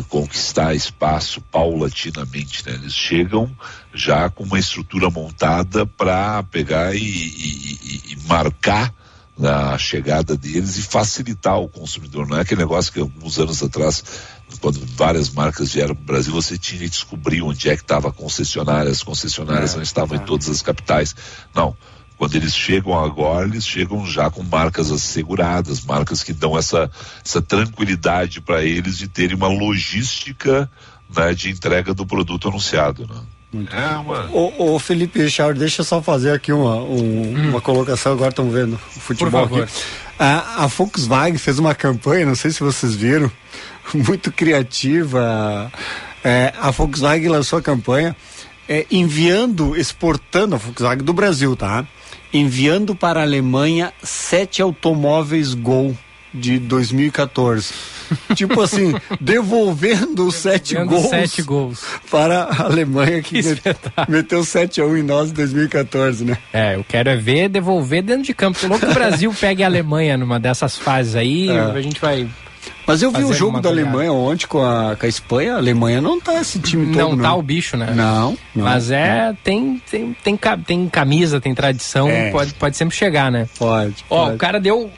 conquistar 0.10 0.74
espaço 0.76 1.40
paulatinamente, 1.42 2.66
né? 2.66 2.74
Eles 2.76 2.94
chegam 2.94 3.50
já 3.94 4.30
com 4.30 4.44
uma 4.44 4.60
estrutura 4.60 5.10
montada 5.10 5.86
para 5.86 6.44
pegar 6.44 6.94
e, 6.96 7.00
e- 7.00 7.80
e- 7.84 8.14
e 8.14 8.18
marcar 8.28 8.94
a 9.42 9.78
chegada 9.78 10.36
deles 10.36 10.78
e 10.78 10.82
facilitar 10.82 11.60
o 11.60 11.70
consumidor. 11.70 12.28
Não 12.28 12.38
é 12.38 12.42
aquele 12.42 12.62
negócio 12.62 12.92
que 12.92 13.00
alguns 13.00 13.38
anos 13.40 13.62
atrás, 13.62 14.04
quando 14.60 14.84
várias 14.96 15.30
marcas 15.30 15.74
vieram 15.74 15.96
para 15.96 16.02
o 16.04 16.06
Brasil, 16.06 16.34
você 16.34 16.58
tinha 16.58 16.82
que 16.82 16.90
descobrir 16.90 17.42
onde 17.44 17.70
é 17.70 17.76
que 17.76 17.84
estava 17.84 18.10
a 18.10 18.12
concessionária. 18.12 18.90
As 18.92 19.04
concessionárias 19.04 19.74
É, 19.74 19.76
não 19.76 19.84
estavam 19.84 20.18
em 20.18 20.26
todas 20.26 20.50
as 20.50 20.62
capitais. 20.62 21.16
Não. 21.54 21.76
Quando 22.18 22.36
eles 22.36 22.56
chegam 22.56 22.98
agora, 22.98 23.46
eles 23.48 23.66
chegam 23.66 24.06
já 24.06 24.30
com 24.30 24.42
marcas 24.44 24.92
asseguradas, 24.92 25.82
marcas 25.86 26.24
que 26.24 26.34
dão 26.34 26.58
essa, 26.58 26.90
essa 27.24 27.42
tranquilidade 27.42 28.42
para 28.42 28.64
eles 28.64 28.98
de 28.98 29.08
terem 29.08 29.36
uma 29.36 29.48
logística 29.48 30.70
né, 31.16 31.34
de 31.34 31.52
entrega 31.52 31.94
do 31.94 32.06
produto 32.06 32.48
anunciado. 32.50 33.08
Né? 33.54 33.66
É 33.72 33.98
uma... 33.98 34.30
Ô, 34.32 34.74
ô, 34.76 34.80
Felipe 34.80 35.22
Richard, 35.22 35.58
deixa 35.60 35.82
eu 35.82 35.86
só 35.86 36.02
fazer 36.02 36.32
aqui 36.32 36.52
uma, 36.52 36.76
um- 36.78 37.50
uma 37.50 37.62
colocação, 37.62 38.12
agora 38.14 38.30
estamos 38.32 38.54
vendo 38.54 38.74
o 38.74 39.00
futebol 39.00 39.48
Hum. 39.52 39.62
Aqui. 39.64 39.72
A, 40.20 40.64
a 40.64 40.68
Volkswagen 40.68 41.38
fez 41.38 41.60
uma 41.60 41.76
campanha, 41.76 42.26
não 42.26 42.36
sei 42.36 42.50
se 42.52 42.60
vocês 42.62 42.96
viram, 42.96 43.32
muito 43.94 44.32
criativa. 44.32 45.72
É, 46.24 46.52
a 46.60 46.72
Volkswagen 46.72 47.30
lançou 47.30 47.60
a 47.60 47.62
campanha 47.62 48.16
é, 48.68 48.86
enviando, 48.92 49.78
exportando 49.78 50.56
a 50.56 50.58
Volkswagen 50.58 51.06
do 51.06 51.14
Brasil, 51.14 51.56
tá? 51.56 51.86
Enviando 52.34 52.94
para 52.96 53.20
a 53.22 53.24
Alemanha 53.24 53.94
sete 54.04 54.62
automóveis 54.62 55.54
Gol 55.54 55.96
de 56.34 56.60
2014. 56.60 57.74
tipo 58.36 58.62
assim, 58.62 58.94
devolvendo 59.20 60.28
os 60.28 60.36
sete 60.36 60.76
gols, 60.76 61.10
sete 61.10 61.42
gols. 61.42 61.84
para 62.12 62.44
a 62.44 62.64
Alemanha 62.64 63.22
que, 63.22 63.36
met- 63.42 63.64
meteu 64.08 64.44
7 64.44 64.80
a 64.82 64.86
1 64.86 64.98
em 64.98 65.04
nós 65.04 65.30
em 65.32 65.34
2014, 65.34 66.24
né? 66.26 66.38
É, 66.54 66.76
eu 66.76 66.86
quero 66.88 67.10
é 67.10 67.16
ver 67.16 67.50
devolver 67.50 68.02
dentro 68.04 68.24
de 68.24 68.34
campo. 68.34 68.60
Louco 68.68 68.86
que 68.86 68.92
o 68.92 68.94
Brasil 68.96 69.34
pegue 69.40 69.64
a 69.64 69.68
Alemanha 69.68 70.18
numa 70.18 70.40
dessas 70.40 70.78
fases 70.78 71.16
aí, 71.16 71.50
É. 71.50 71.60
a 71.60 71.82
gente 71.82 72.00
vai. 72.00 72.28
Mas 72.88 73.02
eu 73.02 73.12
vi 73.12 73.24
o 73.24 73.34
jogo 73.34 73.60
da 73.60 73.70
goleada. 73.70 73.90
Alemanha 73.92 74.14
ontem 74.14 74.48
com 74.48 74.64
a, 74.64 74.96
com 74.96 75.06
a 75.06 75.10
Espanha. 75.10 75.56
A 75.56 75.58
Alemanha 75.58 76.00
não 76.02 76.20
tá 76.22 76.40
esse 76.40 76.58
time 76.60 76.94
todo. 76.96 77.16
Não 77.16 77.18
tá 77.22 77.36
o 77.36 77.42
bicho, 77.42 77.76
né? 77.76 77.92
Não, 77.94 78.38
não. 78.56 78.64
Mas 78.64 78.90
é, 78.90 79.36
tem, 79.44 79.82
tem, 79.92 80.14
tem, 80.24 80.38
ca- 80.38 80.58
tem 80.58 80.88
camisa, 80.88 81.42
tem 81.42 81.54
tradição, 81.54 82.08
É. 82.10 82.32
pode, 82.32 82.54
pode 82.54 82.78
sempre 82.78 82.96
chegar, 82.96 83.30
né? 83.32 83.48
Pode. 83.60 84.06
Ó, 84.10 84.24
pode. 84.26 84.36
o 84.36 84.38
cara 84.40 84.60
deu 84.60 84.90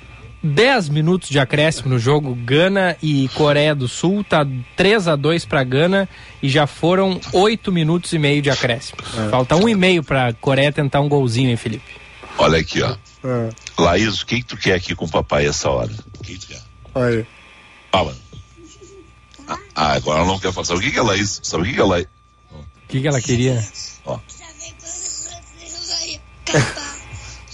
10 0.44 0.88
minutos 0.90 1.30
de 1.30 1.40
acréscimo 1.40 1.90
no 1.90 2.00
jogo, 2.00 2.34
Gana 2.46 2.96
e 3.04 3.28
Coreia 3.34 3.74
do 3.76 3.88
Sul, 3.88 4.24
tá 4.24 4.46
3 4.78 5.08
a 5.08 5.16
2 5.16 5.44
pra 5.46 5.64
Gana 5.64 6.08
e 6.44 6.48
já 6.48 6.66
foram 6.68 7.20
8 7.34 7.72
minutos 7.72 8.14
e 8.14 8.20
meio 8.20 8.42
de 8.42 8.50
acréscimo. 8.52 9.00
É. 9.18 9.30
Falta 9.30 9.56
um 9.56 9.68
e 9.68 9.74
meio 9.76 10.04
pra 10.04 10.32
Coreia 10.34 10.72
tentar 10.72 11.02
um 11.02 11.10
golzinho, 11.10 11.50
hein, 11.50 11.58
Felipe? 11.58 11.92
Olha 12.38 12.60
aqui, 12.60 12.82
ó. 12.82 12.96
É, 13.22 13.50
Laís, 13.78 14.24
quem 14.24 14.42
tu 14.42 14.56
quer 14.56 14.76
aqui 14.76 14.96
com 14.96 15.04
o 15.06 15.10
papai 15.10 15.46
essa 15.46 15.70
hora? 15.70 15.92
Quem 16.24 16.38
tu 16.38 16.48
quer? 16.48 16.60
olha. 16.96 17.28
Fala. 17.92 18.16
Ah, 19.48 19.58
Ah, 19.76 19.94
agora 19.94 20.20
ela 20.20 20.28
não 20.28 20.40
quer 20.40 20.52
falar. 20.54 20.66
Sabe 20.66 20.80
o 20.80 20.84
que, 20.84 20.92
que 20.92 21.00
é 21.00 21.02
Laís? 21.02 21.40
Sabe 21.44 21.64
o 21.64 21.66
que, 21.66 21.74
que 21.74 21.82
é 21.82 21.84
Laís? 21.84 22.08
O 22.52 22.88
que, 22.88 23.02
que 23.02 23.08
ela 23.08 23.22
queria? 23.22 23.68
Ó. 24.06 24.20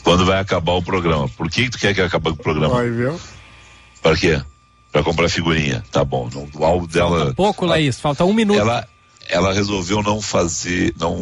Quando 0.03 0.25
vai 0.25 0.39
acabar 0.39 0.73
o 0.73 0.83
programa? 0.83 1.27
Por 1.29 1.49
que, 1.49 1.63
que 1.65 1.71
tu 1.71 1.79
quer 1.79 1.93
que 1.93 2.01
acabe 2.01 2.29
o 2.29 2.35
programa? 2.35 2.75
Olha, 2.75 2.91
viu? 2.91 3.21
Pra 4.01 4.15
quê? 4.15 4.41
Pra 4.91 5.03
comprar 5.03 5.27
figurinha. 5.29 5.83
Tá 5.91 6.03
bom. 6.03 6.29
Não, 6.33 6.47
o 6.53 6.65
álbum 6.65 6.85
dela. 6.87 7.33
Pouco, 7.33 7.65
Laís, 7.65 7.99
falta 7.99 8.23
um 8.23 8.33
minuto. 8.33 8.59
Ela, 8.59 8.87
ela 9.27 9.53
resolveu 9.53 10.03
não 10.03 10.21
fazer, 10.21 10.93
não, 10.97 11.17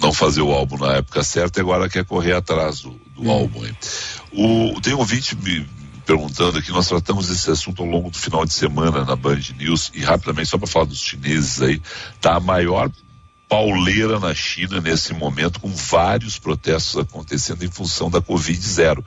não 0.00 0.12
fazer 0.12 0.40
o 0.40 0.50
álbum 0.52 0.78
na 0.78 0.96
época 0.96 1.22
certa 1.22 1.60
e 1.60 1.62
agora 1.62 1.88
quer 1.88 2.04
correr 2.04 2.32
atrás 2.32 2.80
do, 2.80 2.98
do 3.14 3.30
álbum. 3.30 3.62
Aí. 3.62 3.74
O, 4.32 4.80
tem 4.80 4.94
um 4.94 4.98
ouvinte 4.98 5.36
me 5.36 5.68
perguntando 6.06 6.58
aqui, 6.58 6.70
nós 6.70 6.86
tratamos 6.86 7.28
esse 7.28 7.50
assunto 7.50 7.82
ao 7.82 7.88
longo 7.88 8.10
do 8.10 8.16
final 8.16 8.46
de 8.46 8.54
semana 8.54 9.04
na 9.04 9.16
Band 9.16 9.40
News 9.58 9.90
e 9.92 10.00
rapidamente, 10.00 10.48
só 10.48 10.56
para 10.56 10.68
falar 10.68 10.86
dos 10.86 11.00
chineses 11.00 11.60
aí, 11.60 11.82
tá 12.20 12.36
a 12.36 12.40
maior 12.40 12.88
pauleira 13.48 14.18
na 14.18 14.34
China 14.34 14.80
nesse 14.80 15.12
momento, 15.12 15.60
com 15.60 15.68
vários 15.68 16.38
protestos 16.38 16.96
acontecendo 16.96 17.64
em 17.64 17.70
função 17.70 18.08
da 18.08 18.20
Covid-0. 18.20 19.04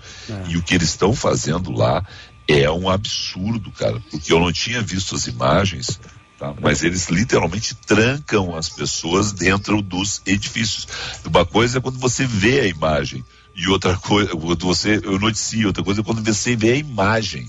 E 0.49 0.57
o 0.57 0.61
que 0.61 0.75
eles 0.75 0.89
estão 0.89 1.13
fazendo 1.13 1.71
lá 1.71 2.05
é 2.47 2.69
um 2.69 2.89
absurdo, 2.89 3.71
cara, 3.71 4.01
porque 4.11 4.33
eu 4.33 4.39
não 4.39 4.51
tinha 4.51 4.81
visto 4.81 5.15
as 5.15 5.27
imagens, 5.27 5.99
tá? 6.37 6.53
mas 6.61 6.83
eles 6.83 7.09
literalmente 7.09 7.75
trancam 7.75 8.55
as 8.55 8.67
pessoas 8.67 9.31
dentro 9.31 9.81
dos 9.81 10.21
edifícios. 10.25 10.87
Uma 11.25 11.45
coisa 11.45 11.77
é 11.77 11.81
quando 11.81 11.99
você 11.99 12.25
vê 12.25 12.61
a 12.61 12.67
imagem. 12.67 13.23
E 13.59 13.67
outra 13.67 13.97
coisa, 13.97 14.31
quando 14.31 14.65
você, 14.65 15.01
eu 15.03 15.19
noticio, 15.19 15.67
outra 15.67 15.83
coisa 15.83 15.99
é 15.99 16.03
quando 16.03 16.23
você 16.23 16.55
vê 16.55 16.71
a 16.71 16.77
imagem. 16.77 17.45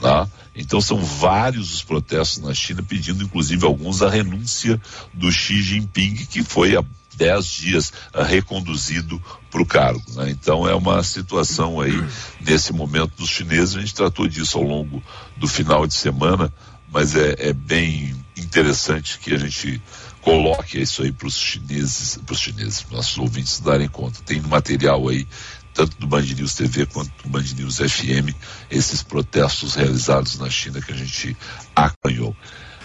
Tá? 0.00 0.28
Então 0.56 0.80
são 0.80 0.98
vários 0.98 1.72
os 1.72 1.84
protestos 1.84 2.42
na 2.42 2.52
China 2.52 2.82
pedindo, 2.82 3.22
inclusive, 3.22 3.64
alguns 3.64 4.02
a 4.02 4.10
renúncia 4.10 4.80
do 5.14 5.30
Xi 5.30 5.62
Jinping, 5.62 6.16
que 6.16 6.42
foi 6.42 6.76
há 6.76 6.84
dez 7.14 7.46
dias 7.46 7.92
ah, 8.12 8.24
reconduzido 8.24 9.22
para 9.48 9.62
o 9.62 9.66
cargo. 9.66 10.02
né? 10.16 10.30
Então 10.30 10.68
é 10.68 10.74
uma 10.74 11.00
situação 11.04 11.80
aí, 11.80 11.94
nesse 12.40 12.72
momento 12.72 13.12
dos 13.16 13.30
chineses, 13.30 13.76
a 13.76 13.80
gente 13.80 13.94
tratou 13.94 14.26
disso 14.26 14.58
ao 14.58 14.64
longo 14.64 15.00
do 15.36 15.46
final 15.46 15.86
de 15.86 15.94
semana, 15.94 16.52
mas 16.92 17.14
é, 17.14 17.36
é 17.38 17.52
bem 17.52 18.16
interessante 18.36 19.18
que 19.20 19.32
a 19.32 19.38
gente 19.38 19.80
coloque 20.26 20.80
isso 20.80 21.02
aí 21.02 21.12
para 21.12 21.28
os 21.28 21.38
chineses, 21.38 22.18
para 22.26 22.32
os 22.32 22.40
chineses, 22.40 22.84
nossos 22.90 23.16
ouvintes 23.16 23.60
darem 23.60 23.86
conta. 23.86 24.18
Tem 24.24 24.40
material 24.40 25.08
aí 25.08 25.24
tanto 25.72 25.96
do 25.98 26.06
Band 26.08 26.22
News 26.22 26.54
TV 26.54 26.84
quanto 26.84 27.12
do 27.22 27.28
Band 27.28 27.44
News 27.56 27.76
FM, 27.76 28.34
esses 28.68 29.04
protestos 29.04 29.76
realizados 29.76 30.36
na 30.36 30.50
China 30.50 30.80
que 30.80 30.90
a 30.90 30.96
gente 30.96 31.36
acompanhou. 31.76 32.34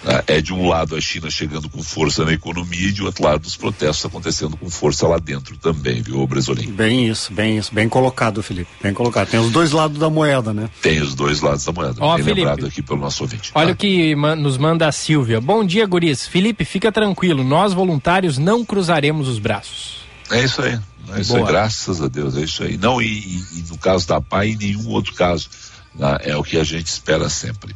Né? 0.04 0.24
É 0.28 0.41
de 0.41 0.54
um 0.54 0.68
lado 0.68 0.95
a 0.95 1.02
China 1.02 1.30
chegando 1.30 1.70
com 1.70 1.82
força 1.84 2.26
na 2.26 2.34
economia 2.34 2.88
e 2.88 2.91
de 2.91 3.04
outro 3.04 3.24
lado 3.24 3.45
os 3.45 3.56
protestos 3.56 4.06
acontecendo 4.06 4.58
com 4.58 4.70
força 4.70 5.08
lá 5.08 5.18
dentro 5.18 5.56
também, 5.58 6.02
viu, 6.02 6.26
Bresolim? 6.28 6.72
Bem 6.72 7.08
isso, 7.08 7.32
bem 7.34 7.58
isso, 7.58 7.74
bem 7.74 7.88
colocado, 7.88 8.41
Felipe, 8.41 8.70
bem 8.82 8.93
colocado. 8.93 9.30
Tem 9.30 9.39
os 9.39 9.52
dois 9.52 9.72
lados 9.72 9.97
da 9.99 10.10
moeda, 10.10 10.54
né? 10.54 10.70
Tem 10.82 11.02
os 11.02 11.14
dois 11.16 11.41
lados 11.41 11.64
da 11.66 11.72
moeda, 11.72 11.95
Ó, 11.99 12.16
bem 12.16 12.24
Felipe. 12.26 12.39
lembrado 12.41 12.66
aqui 12.66 12.82
pelo 12.82 12.99
nosso 12.99 13.24
ouvinte. 13.24 13.52
Olha 13.54 13.74
o 13.74 13.76
que 13.76 14.16
ma- 14.16 14.36
nos 14.36 14.58
manda 14.58 14.88
a 14.88 14.91
Silvia. 14.91 15.39
Bom 15.41 15.64
dia, 15.66 15.86
guris. 15.86 16.28
Felipe, 16.28 16.66
fica 16.66 16.91
tranquilo. 16.91 17.43
Nós, 17.43 17.74
voluntários, 17.74 18.38
não 18.38 18.66
cruzaremos 18.66 19.28
os 19.28 19.39
braços. 19.39 20.02
É 20.32 20.43
isso 20.43 20.62
aí. 20.62 20.80
É 21.14 21.20
isso 21.22 21.36
aí, 21.36 21.43
graças 21.43 22.02
a 22.02 22.08
Deus, 22.08 22.38
é 22.38 22.41
isso 22.41 22.64
aí. 22.64 22.78
Não, 22.78 23.02
e, 23.02 23.06
e- 23.08 23.43
e 23.60 23.66
no 23.70 23.78
caso 23.78 24.08
da 24.08 24.22
PAI, 24.22 24.52
em 24.52 24.56
nenhum 24.58 24.88
outro 24.89 25.14
caso. 25.14 25.49
né? 25.93 26.18
É 26.22 26.38
o 26.38 26.43
que 26.43 26.58
a 26.58 26.64
gente 26.64 26.88
espera 26.88 27.28
sempre. 27.28 27.76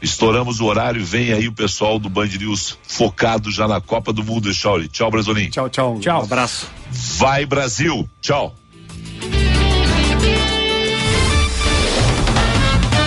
Estouramos 0.00 0.60
o 0.60 0.66
horário, 0.66 1.04
vem 1.04 1.32
aí 1.32 1.48
o 1.48 1.52
pessoal 1.52 1.98
do 1.98 2.08
Band 2.08 2.28
News 2.28 2.78
focado 2.82 3.50
já 3.50 3.66
na 3.66 3.80
Copa 3.80 4.12
do 4.12 4.22
Mundo, 4.22 4.52
Chauri. 4.52 4.88
Tchau, 4.88 5.10
Brasolim. 5.10 5.50
Tchau, 5.50 5.68
tchau. 5.68 5.98
Tchau. 6.00 6.20
Um 6.20 6.24
abraço. 6.24 6.68
Vai, 6.90 7.44
Brasil. 7.44 8.08
Tchau. 8.20 8.54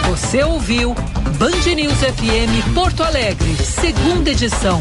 Você 0.09 0.43
ouviu 0.43 0.93
Band 1.39 1.75
News 1.75 1.97
FM 1.97 2.73
Porto 2.73 3.03
Alegre, 3.03 3.55
segunda 3.55 4.29
edição. 4.29 4.79